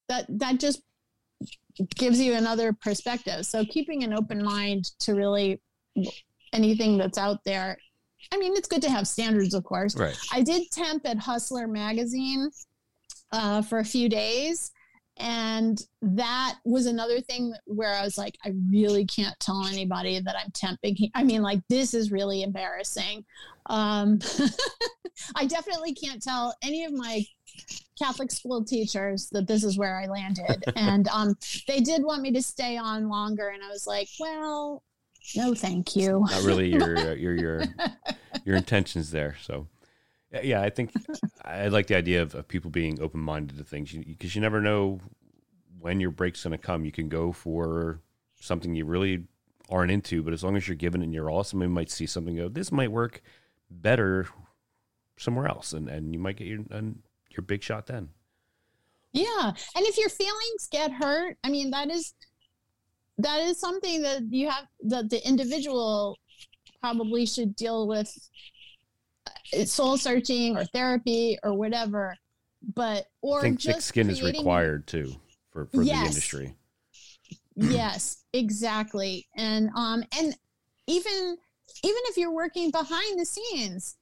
that 0.08 0.26
that 0.28 0.58
just 0.58 0.82
gives 1.96 2.20
you 2.20 2.34
another 2.34 2.72
perspective 2.72 3.46
so 3.46 3.64
keeping 3.64 4.02
an 4.04 4.12
open 4.12 4.42
mind 4.42 4.84
to 4.98 5.14
really 5.14 5.60
anything 6.52 6.98
that's 6.98 7.16
out 7.16 7.38
there 7.44 7.78
I 8.32 8.36
mean, 8.36 8.54
it's 8.54 8.68
good 8.68 8.82
to 8.82 8.90
have 8.90 9.08
standards, 9.08 9.54
of 9.54 9.64
course. 9.64 9.96
Right. 9.96 10.16
I 10.32 10.42
did 10.42 10.70
temp 10.70 11.06
at 11.06 11.18
Hustler 11.18 11.66
magazine 11.66 12.50
uh, 13.32 13.62
for 13.62 13.78
a 13.78 13.84
few 13.84 14.08
days. 14.08 14.70
And 15.20 15.80
that 16.00 16.56
was 16.64 16.86
another 16.86 17.20
thing 17.20 17.54
where 17.66 17.92
I 17.92 18.02
was 18.02 18.16
like, 18.16 18.38
I 18.42 18.54
really 18.70 19.04
can't 19.04 19.38
tell 19.38 19.66
anybody 19.66 20.18
that 20.18 20.34
I'm 20.34 20.50
temping. 20.52 21.10
I 21.14 21.24
mean, 21.24 21.42
like, 21.42 21.60
this 21.68 21.92
is 21.92 22.10
really 22.10 22.42
embarrassing. 22.42 23.26
Um, 23.66 24.18
I 25.36 25.44
definitely 25.44 25.92
can't 25.92 26.22
tell 26.22 26.56
any 26.62 26.84
of 26.84 26.92
my 26.92 27.24
Catholic 27.98 28.30
school 28.32 28.64
teachers 28.64 29.28
that 29.30 29.46
this 29.46 29.62
is 29.62 29.76
where 29.76 30.00
I 30.00 30.06
landed. 30.06 30.64
and 30.76 31.06
um, 31.08 31.36
they 31.68 31.80
did 31.80 32.02
want 32.02 32.22
me 32.22 32.32
to 32.32 32.42
stay 32.42 32.78
on 32.78 33.10
longer. 33.10 33.48
And 33.48 33.62
I 33.62 33.68
was 33.68 33.86
like, 33.86 34.08
well, 34.18 34.82
no, 35.36 35.54
thank 35.54 35.94
you. 35.96 36.26
Not 36.30 36.44
really 36.44 36.70
your 36.70 36.96
your 37.16 37.34
your 37.34 37.62
your 38.44 38.56
intentions 38.56 39.10
there. 39.10 39.36
So 39.42 39.68
yeah, 40.42 40.62
I 40.62 40.70
think 40.70 40.92
I 41.44 41.68
like 41.68 41.86
the 41.88 41.96
idea 41.96 42.22
of, 42.22 42.34
of 42.34 42.48
people 42.48 42.70
being 42.70 43.00
open 43.00 43.20
minded 43.20 43.58
to 43.58 43.64
things 43.64 43.92
because 43.92 44.34
you, 44.34 44.40
you 44.40 44.42
never 44.42 44.60
know 44.60 45.00
when 45.78 46.00
your 46.00 46.10
break's 46.10 46.42
going 46.44 46.52
to 46.52 46.58
come. 46.58 46.84
You 46.84 46.92
can 46.92 47.08
go 47.08 47.32
for 47.32 48.00
something 48.40 48.74
you 48.74 48.84
really 48.84 49.24
aren't 49.68 49.90
into, 49.90 50.22
but 50.22 50.32
as 50.32 50.42
long 50.42 50.56
as 50.56 50.68
you're 50.68 50.76
giving 50.76 51.02
it 51.02 51.10
your 51.10 51.30
all, 51.30 51.44
somebody 51.44 51.70
might 51.70 51.90
see 51.90 52.06
something 52.06 52.36
go, 52.36 52.48
this 52.48 52.72
might 52.72 52.90
work 52.90 53.22
better 53.70 54.26
somewhere 55.16 55.46
else, 55.46 55.72
and 55.72 55.88
and 55.88 56.12
you 56.12 56.18
might 56.18 56.36
get 56.36 56.46
your 56.46 56.60
your 56.70 57.42
big 57.46 57.62
shot 57.62 57.86
then. 57.86 58.10
Yeah, 59.12 59.52
and 59.74 59.86
if 59.86 59.98
your 59.98 60.08
feelings 60.08 60.68
get 60.70 60.92
hurt, 60.92 61.36
I 61.42 61.50
mean 61.50 61.70
that 61.70 61.90
is 61.90 62.14
that 63.18 63.40
is 63.40 63.58
something 63.58 64.02
that 64.02 64.22
you 64.30 64.48
have 64.48 64.66
that 64.84 65.10
the 65.10 65.26
individual 65.26 66.18
probably 66.80 67.26
should 67.26 67.54
deal 67.56 67.86
with 67.86 68.16
soul 69.64 69.96
searching 69.96 70.56
or 70.56 70.64
therapy 70.64 71.38
or 71.42 71.54
whatever 71.54 72.16
but 72.74 73.06
or 73.22 73.38
I 73.38 73.42
think 73.42 73.60
just 73.60 73.76
thick 73.76 73.82
skin 73.82 74.10
is 74.10 74.22
required 74.22 74.86
too 74.86 75.14
for, 75.50 75.66
for 75.66 75.84
the 75.84 75.92
industry. 75.92 76.54
Yes 77.56 78.24
exactly. 78.32 79.26
And 79.36 79.70
um 79.74 80.04
and 80.18 80.36
even 80.86 81.36
even 81.82 82.02
if 82.06 82.16
you're 82.16 82.32
working 82.32 82.70
behind 82.70 83.18
the 83.18 83.24
scenes 83.24 83.96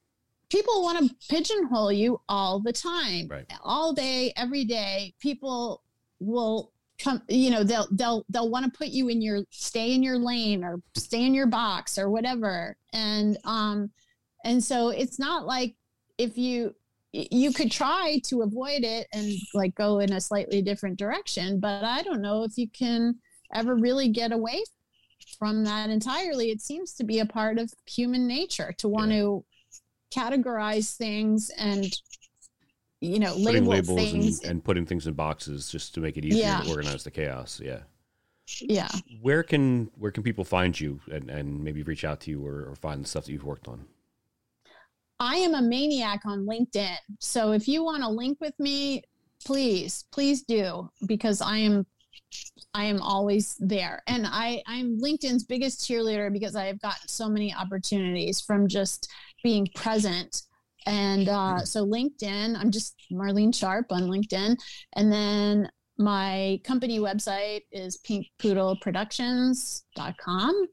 people 0.49 0.81
want 0.81 0.97
to 0.97 1.15
pigeonhole 1.29 1.91
you 1.91 2.19
all 2.27 2.59
the 2.59 2.73
time 2.73 3.27
Right. 3.29 3.45
all 3.63 3.93
day 3.93 4.33
every 4.35 4.65
day. 4.65 5.13
People 5.19 5.83
will 6.19 6.71
come 6.99 7.21
you 7.29 7.49
know 7.49 7.63
they'll 7.63 7.87
they'll 7.91 8.25
they'll 8.29 8.49
want 8.49 8.65
to 8.65 8.77
put 8.77 8.89
you 8.89 9.07
in 9.07 9.21
your 9.21 9.41
stay 9.51 9.93
in 9.93 10.03
your 10.03 10.17
lane 10.17 10.63
or 10.63 10.81
stay 10.95 11.25
in 11.25 11.33
your 11.33 11.47
box 11.47 11.97
or 11.97 12.09
whatever. 12.09 12.77
And 12.93 13.37
um 13.45 13.91
and 14.43 14.63
so 14.63 14.89
it's 14.89 15.19
not 15.19 15.45
like 15.45 15.75
if 16.17 16.37
you 16.37 16.75
you 17.11 17.51
could 17.51 17.71
try 17.71 18.19
to 18.23 18.41
avoid 18.43 18.83
it 18.83 19.07
and 19.13 19.31
like 19.53 19.73
go 19.75 19.99
in 19.99 20.13
a 20.13 20.21
slightly 20.21 20.61
different 20.61 20.97
direction 20.97 21.59
but 21.59 21.83
i 21.83 22.01
don't 22.03 22.21
know 22.21 22.43
if 22.43 22.57
you 22.57 22.67
can 22.69 23.15
ever 23.53 23.75
really 23.75 24.09
get 24.09 24.31
away 24.31 24.63
from 25.37 25.63
that 25.63 25.89
entirely. 25.89 26.49
It 26.49 26.61
seems 26.61 26.93
to 26.93 27.03
be 27.03 27.19
a 27.19 27.25
part 27.25 27.59
of 27.59 27.71
human 27.85 28.27
nature 28.27 28.73
to 28.77 28.87
want 28.87 29.11
to 29.11 29.43
categorize 30.15 30.95
things 30.95 31.51
and 31.57 31.85
you 33.01 33.19
know 33.19 33.33
putting 33.35 33.65
label 33.65 33.95
labels 33.95 34.11
things. 34.11 34.41
and, 34.41 34.51
and 34.51 34.63
putting 34.63 34.85
things 34.85 35.07
in 35.07 35.13
boxes 35.13 35.69
just 35.69 35.93
to 35.93 35.99
make 36.01 36.17
it 36.17 36.25
easier 36.25 36.41
Yeah. 36.43 36.61
to 36.61 36.69
organize 36.69 37.03
the 37.03 37.11
chaos 37.11 37.61
yeah. 37.63 37.79
Yeah. 38.61 38.89
Where 39.21 39.43
can 39.43 39.91
where 39.95 40.11
can 40.11 40.23
people 40.23 40.43
find 40.43 40.77
you 40.79 40.99
and, 41.11 41.29
and 41.29 41.63
maybe 41.63 41.83
reach 41.83 42.03
out 42.03 42.21
to 42.21 42.31
you 42.31 42.45
or, 42.45 42.65
or 42.69 42.75
find 42.75 43.03
the 43.03 43.07
stuff 43.07 43.25
that 43.25 43.31
you've 43.31 43.43
worked 43.45 43.67
on 43.67 43.85
I 45.19 45.35
am 45.37 45.53
a 45.53 45.61
maniac 45.61 46.21
on 46.25 46.45
LinkedIn. 46.45 46.97
So 47.19 47.51
if 47.51 47.67
you 47.67 47.83
want 47.83 48.03
to 48.03 48.09
link 48.09 48.37
with 48.39 48.57
me, 48.57 49.03
please, 49.43 50.05
please 50.11 50.43
do 50.43 50.89
because 51.05 51.41
I 51.41 51.57
am 51.57 51.85
I 52.73 52.85
am 52.85 53.01
always 53.01 53.57
there. 53.59 54.01
And 54.07 54.25
I 54.27 54.63
I'm 54.67 55.01
LinkedIn's 55.01 55.43
biggest 55.43 55.81
cheerleader 55.81 56.31
because 56.31 56.55
I 56.55 56.65
have 56.65 56.79
gotten 56.79 57.07
so 57.07 57.27
many 57.27 57.51
opportunities 57.53 58.39
from 58.39 58.67
just 58.67 59.09
being 59.43 59.67
present. 59.75 60.43
And 60.85 61.27
uh, 61.27 61.65
so 61.65 61.85
LinkedIn, 61.85 62.57
I'm 62.57 62.71
just 62.71 62.95
Marlene 63.11 63.53
Sharp 63.53 63.87
on 63.91 64.03
LinkedIn. 64.03 64.55
And 64.93 65.11
then 65.11 65.69
my 65.97 66.61
company 66.63 66.99
website 66.99 67.63
is 67.71 67.99
pinkpoodleproductions.com 68.07 70.67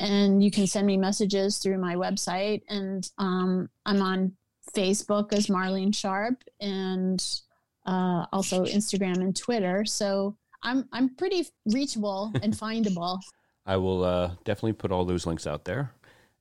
and 0.00 0.42
you 0.42 0.50
can 0.50 0.66
send 0.66 0.86
me 0.86 0.96
messages 0.96 1.58
through 1.58 1.78
my 1.78 1.94
website. 1.94 2.62
And 2.68 3.08
um, 3.18 3.68
i'm 3.86 4.02
on 4.02 4.32
facebook 4.74 5.32
as 5.32 5.46
marlene 5.46 5.94
sharp 5.94 6.42
and 6.60 7.24
uh, 7.86 8.26
also 8.32 8.64
instagram 8.64 9.16
and 9.16 9.36
twitter. 9.36 9.84
So 9.84 10.36
i'm 10.62 10.88
i'm 10.92 11.14
pretty 11.14 11.46
reachable 11.66 12.32
and 12.42 12.52
findable. 12.64 13.18
I 13.66 13.76
will 13.76 14.04
uh, 14.04 14.32
definitely 14.44 14.72
put 14.72 14.90
all 14.90 15.04
those 15.04 15.26
links 15.26 15.46
out 15.46 15.64
there 15.64 15.92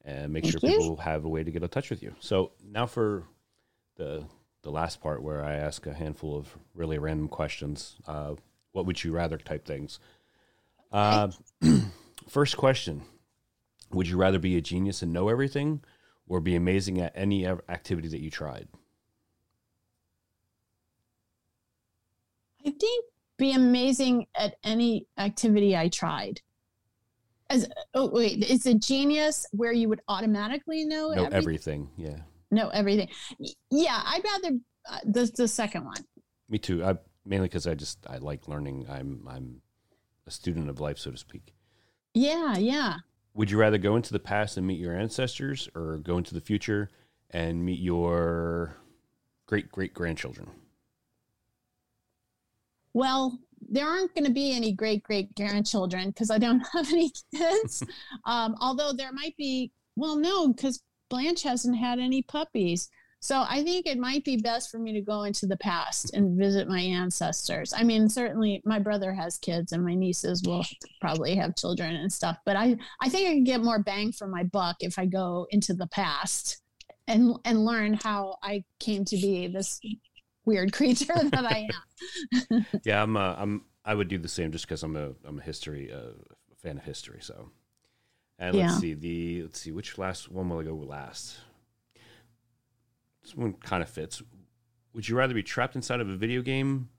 and 0.05 0.31
make 0.31 0.45
Thank 0.45 0.59
sure 0.59 0.69
you. 0.69 0.77
people 0.77 0.95
have 0.97 1.25
a 1.25 1.29
way 1.29 1.43
to 1.43 1.51
get 1.51 1.61
in 1.61 1.69
touch 1.69 1.89
with 1.89 2.01
you. 2.01 2.15
So 2.19 2.53
now 2.65 2.87
for 2.87 3.25
the 3.97 4.25
the 4.61 4.71
last 4.71 4.99
part 4.99 5.23
where 5.23 5.41
i 5.43 5.53
ask 5.53 5.87
a 5.87 5.93
handful 5.93 6.37
of 6.37 6.53
really 6.73 6.97
random 6.97 7.29
questions 7.29 7.95
uh, 8.07 8.33
what 8.71 8.85
would 8.85 9.03
you 9.03 9.11
rather 9.11 9.37
type 9.37 9.65
things? 9.65 9.99
Uh, 10.91 11.29
first 12.27 12.57
question 12.57 13.01
would 13.91 14.07
you 14.07 14.17
rather 14.17 14.39
be 14.39 14.57
a 14.57 14.61
genius 14.61 15.01
and 15.01 15.11
know 15.13 15.29
everything 15.29 15.81
or 16.27 16.39
be 16.39 16.55
amazing 16.55 17.01
at 17.01 17.11
any 17.15 17.45
activity 17.45 18.07
that 18.07 18.21
you 18.21 18.29
tried 18.29 18.67
i 22.65 22.69
think 22.71 23.05
be 23.37 23.51
amazing 23.53 24.25
at 24.35 24.55
any 24.63 25.07
activity 25.17 25.75
i 25.75 25.87
tried 25.87 26.41
as 27.49 27.67
oh 27.93 28.09
wait 28.09 28.43
it's 28.49 28.65
a 28.65 28.73
genius 28.73 29.45
where 29.51 29.71
you 29.71 29.89
would 29.89 30.01
automatically 30.07 30.85
know 30.85 31.09
know 31.09 31.23
everything? 31.23 31.33
everything 31.33 31.89
yeah 31.97 32.17
know 32.51 32.69
everything 32.69 33.07
yeah 33.71 34.01
i'd 34.07 34.23
rather 34.23 34.55
uh, 34.89 34.99
the, 35.05 35.31
the 35.37 35.47
second 35.47 35.85
one 35.85 36.03
Me 36.49 36.57
too. 36.57 36.83
I 36.83 36.95
mainly 37.25 37.47
because 37.47 37.67
I 37.67 37.75
just 37.75 37.99
I 38.09 38.17
like 38.17 38.47
learning. 38.47 38.87
I'm 38.89 39.27
I'm 39.29 39.61
a 40.25 40.31
student 40.31 40.67
of 40.69 40.79
life, 40.79 40.97
so 40.97 41.11
to 41.11 41.17
speak. 41.17 41.53
yeah 42.15 42.57
yeah 42.57 42.95
Would 43.33 43.51
you 43.51 43.57
rather 43.57 43.77
go 43.77 43.95
into 43.95 44.11
the 44.11 44.19
past 44.19 44.57
and 44.57 44.65
meet 44.65 44.79
your 44.79 44.95
ancestors, 44.97 45.69
or 45.75 45.97
go 45.97 46.17
into 46.17 46.33
the 46.33 46.41
future 46.41 46.89
and 47.31 47.63
meet 47.63 47.79
your 47.79 48.75
great 49.45 49.71
great 49.71 49.93
grandchildren? 49.93 50.49
Well, 52.93 53.39
there 53.61 53.87
aren't 53.87 54.13
going 54.15 54.25
to 54.25 54.31
be 54.31 54.55
any 54.55 54.71
great 54.71 55.03
great 55.03 55.35
grandchildren 55.35 56.09
because 56.09 56.31
I 56.31 56.37
don't 56.37 56.59
have 56.73 56.89
any 56.89 57.11
kids. 57.33 57.83
um, 58.25 58.55
although 58.59 58.93
there 58.93 59.13
might 59.13 59.37
be, 59.37 59.71
well, 59.95 60.15
no, 60.15 60.49
because 60.49 60.81
Blanche 61.09 61.43
hasn't 61.43 61.77
had 61.77 61.99
any 61.99 62.21
puppies. 62.21 62.89
So 63.21 63.43
I 63.47 63.63
think 63.63 63.85
it 63.85 63.97
might 63.97 64.23
be 64.23 64.37
best 64.37 64.71
for 64.71 64.79
me 64.79 64.93
to 64.93 65.01
go 65.01 65.23
into 65.23 65.45
the 65.45 65.57
past 65.57 66.13
and 66.13 66.37
visit 66.37 66.69
my 66.69 66.79
ancestors. 66.79 67.73
I 67.75 67.83
mean, 67.83 68.07
certainly 68.07 68.61
my 68.65 68.79
brother 68.79 69.13
has 69.13 69.37
kids 69.37 69.73
and 69.73 69.83
my 69.83 69.93
nieces 69.93 70.41
will 70.45 70.65
probably 71.01 71.35
have 71.35 71.55
children 71.57 71.95
and 71.95 72.11
stuff, 72.11 72.37
but 72.45 72.55
I, 72.55 72.77
I 73.01 73.09
think 73.09 73.27
I 73.27 73.33
can 73.33 73.43
get 73.43 73.61
more 73.61 73.79
bang 73.83 74.13
for 74.13 74.27
my 74.27 74.43
buck 74.43 74.77
if 74.79 74.97
I 74.97 75.05
go 75.05 75.47
into 75.49 75.73
the 75.73 75.87
past 75.87 76.61
and 77.07 77.35
and 77.43 77.65
learn 77.65 77.95
how 77.95 78.37
I 78.43 78.63
came 78.79 79.03
to 79.05 79.17
be 79.17 79.47
this 79.47 79.81
weird 80.45 80.71
creature 80.73 81.29
that 81.31 81.45
I 81.45 81.69
am. 82.51 82.65
Yeah, 82.83 83.01
I'm. 83.03 83.17
Uh, 83.17 83.35
I'm. 83.37 83.65
I 83.85 83.93
would 83.95 84.07
do 84.07 84.17
the 84.17 84.27
same 84.27 84.51
just 84.51 84.65
because 84.67 84.83
I'm 84.83 84.95
a 84.95 85.11
I'm 85.25 85.39
a 85.39 85.41
history 85.41 85.91
uh, 85.91 86.11
fan 86.61 86.77
of 86.77 86.83
history. 86.83 87.19
So, 87.21 87.51
and 88.37 88.57
let's 88.57 88.73
Yeah. 88.73 88.79
see 88.79 88.93
the 88.93 89.43
let's 89.43 89.59
see 89.61 89.71
which 89.71 89.97
last 89.97 90.31
one 90.31 90.49
will 90.49 90.59
I 90.59 90.63
go 90.63 90.75
last. 90.75 91.39
This 93.29 93.37
one 93.37 93.53
kind 93.53 93.83
of 93.83 93.89
fits. 93.89 94.23
Would 94.95 95.07
you 95.07 95.15
rather 95.15 95.35
be 95.35 95.43
trapped 95.43 95.75
inside 95.75 96.01
of 96.01 96.09
a 96.09 96.15
video 96.15 96.41
game, 96.41 96.89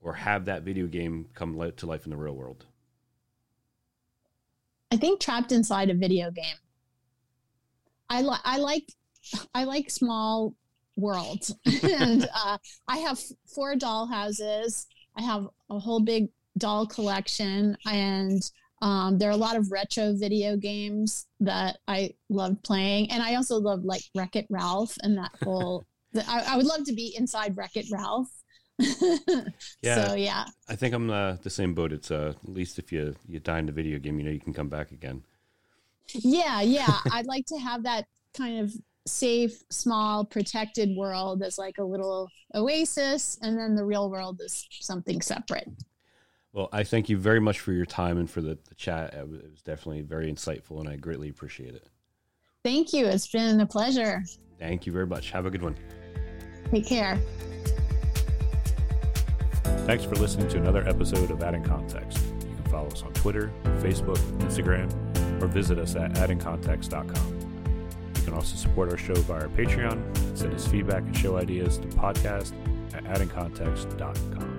or 0.00 0.12
have 0.12 0.44
that 0.44 0.62
video 0.62 0.86
game 0.86 1.26
come 1.34 1.58
li- 1.58 1.72
to 1.72 1.86
life 1.86 2.04
in 2.04 2.10
the 2.10 2.16
real 2.16 2.34
world? 2.34 2.66
I 4.92 4.96
think 4.96 5.18
trapped 5.18 5.50
inside 5.50 5.90
a 5.90 5.94
video 5.94 6.30
game. 6.30 6.54
I 8.08 8.20
like 8.20 8.40
I 8.44 8.58
like 8.58 8.92
I 9.56 9.64
like 9.64 9.90
small 9.90 10.54
worlds, 10.96 11.52
and 11.82 12.28
uh, 12.32 12.58
I 12.86 12.98
have 12.98 13.20
four 13.52 13.74
doll 13.74 14.06
houses. 14.06 14.86
I 15.16 15.22
have 15.22 15.48
a 15.68 15.80
whole 15.80 15.98
big 15.98 16.28
doll 16.58 16.86
collection, 16.86 17.76
and 17.86 18.40
um, 18.82 19.16
there 19.16 19.28
are 19.30 19.32
a 19.32 19.36
lot 19.36 19.56
of 19.56 19.70
retro 19.72 20.12
video 20.14 20.56
games 20.58 21.26
that 21.40 21.78
I 21.88 22.10
love 22.28 22.62
playing, 22.62 23.10
and 23.10 23.22
I 23.22 23.36
also 23.36 23.56
love 23.56 23.84
like 23.84 24.02
Wreck 24.14 24.36
It 24.36 24.46
Ralph 24.50 24.94
and 25.02 25.16
that 25.16 25.30
whole. 25.42 25.86
the- 26.12 26.28
I, 26.28 26.44
I 26.52 26.56
would 26.58 26.66
love 26.66 26.84
to 26.84 26.92
be 26.92 27.14
inside 27.16 27.56
Wreck 27.56 27.76
It 27.76 27.86
Ralph. 27.90 28.28
Yeah. 29.82 30.06
So 30.08 30.14
yeah, 30.14 30.44
I 30.68 30.76
think 30.76 30.94
I'm 30.94 31.10
uh, 31.10 31.36
the 31.42 31.50
same 31.50 31.74
boat. 31.74 31.92
It's 31.92 32.10
uh, 32.10 32.34
at 32.42 32.48
least 32.48 32.78
if 32.78 32.92
you 32.92 33.14
you 33.28 33.38
die 33.40 33.58
in 33.58 33.66
the 33.66 33.72
video 33.72 33.98
game, 33.98 34.18
you 34.18 34.24
know 34.24 34.30
you 34.32 34.40
can 34.40 34.52
come 34.52 34.68
back 34.68 34.90
again. 34.92 35.22
yeah, 36.14 36.60
yeah. 36.60 36.98
I'd 37.12 37.26
like 37.26 37.46
to 37.46 37.58
have 37.58 37.82
that 37.84 38.06
kind 38.34 38.60
of 38.60 38.72
safe, 39.06 39.62
small, 39.70 40.24
protected 40.24 40.96
world 40.96 41.42
as 41.42 41.58
like 41.58 41.78
a 41.78 41.84
little 41.84 42.28
oasis, 42.54 43.38
and 43.42 43.56
then 43.58 43.74
the 43.74 43.84
real 43.84 44.10
world 44.10 44.40
is 44.44 44.66
something 44.80 45.20
separate. 45.20 45.68
Well, 46.52 46.68
I 46.72 46.84
thank 46.84 47.08
you 47.08 47.16
very 47.16 47.40
much 47.40 47.60
for 47.60 47.72
your 47.72 47.86
time 47.86 48.18
and 48.18 48.28
for 48.28 48.42
the, 48.42 48.58
the 48.68 48.74
chat. 48.74 49.14
It 49.14 49.26
was 49.26 49.62
definitely 49.62 50.02
very 50.02 50.30
insightful, 50.30 50.80
and 50.80 50.88
I 50.88 50.96
greatly 50.96 51.30
appreciate 51.30 51.74
it. 51.74 51.86
Thank 52.62 52.92
you. 52.92 53.06
It's 53.06 53.26
been 53.26 53.60
a 53.60 53.66
pleasure. 53.66 54.22
Thank 54.58 54.86
you 54.86 54.92
very 54.92 55.06
much. 55.06 55.30
Have 55.30 55.46
a 55.46 55.50
good 55.50 55.62
one. 55.62 55.76
Take 56.70 56.86
care. 56.86 57.18
Thanks 59.86 60.04
for 60.04 60.14
listening 60.14 60.48
to 60.48 60.58
another 60.58 60.86
episode 60.86 61.30
of 61.30 61.42
Adding 61.42 61.64
Context. 61.64 62.22
You 62.40 62.54
can 62.54 62.70
follow 62.70 62.88
us 62.88 63.02
on 63.02 63.12
Twitter, 63.14 63.50
Facebook, 63.78 64.18
Instagram, 64.38 64.92
or 65.42 65.48
visit 65.48 65.78
us 65.78 65.96
at 65.96 66.12
addingcontext.com. 66.12 67.38
You 68.14 68.22
can 68.22 68.34
also 68.34 68.54
support 68.56 68.90
our 68.90 68.98
show 68.98 69.14
via 69.14 69.48
Patreon, 69.48 70.38
send 70.38 70.54
us 70.54 70.68
feedback 70.68 71.02
and 71.02 71.16
show 71.16 71.36
ideas 71.38 71.78
to 71.78 71.88
podcast 71.88 72.52
at 72.94 73.04
addingcontext.com. 73.04 74.51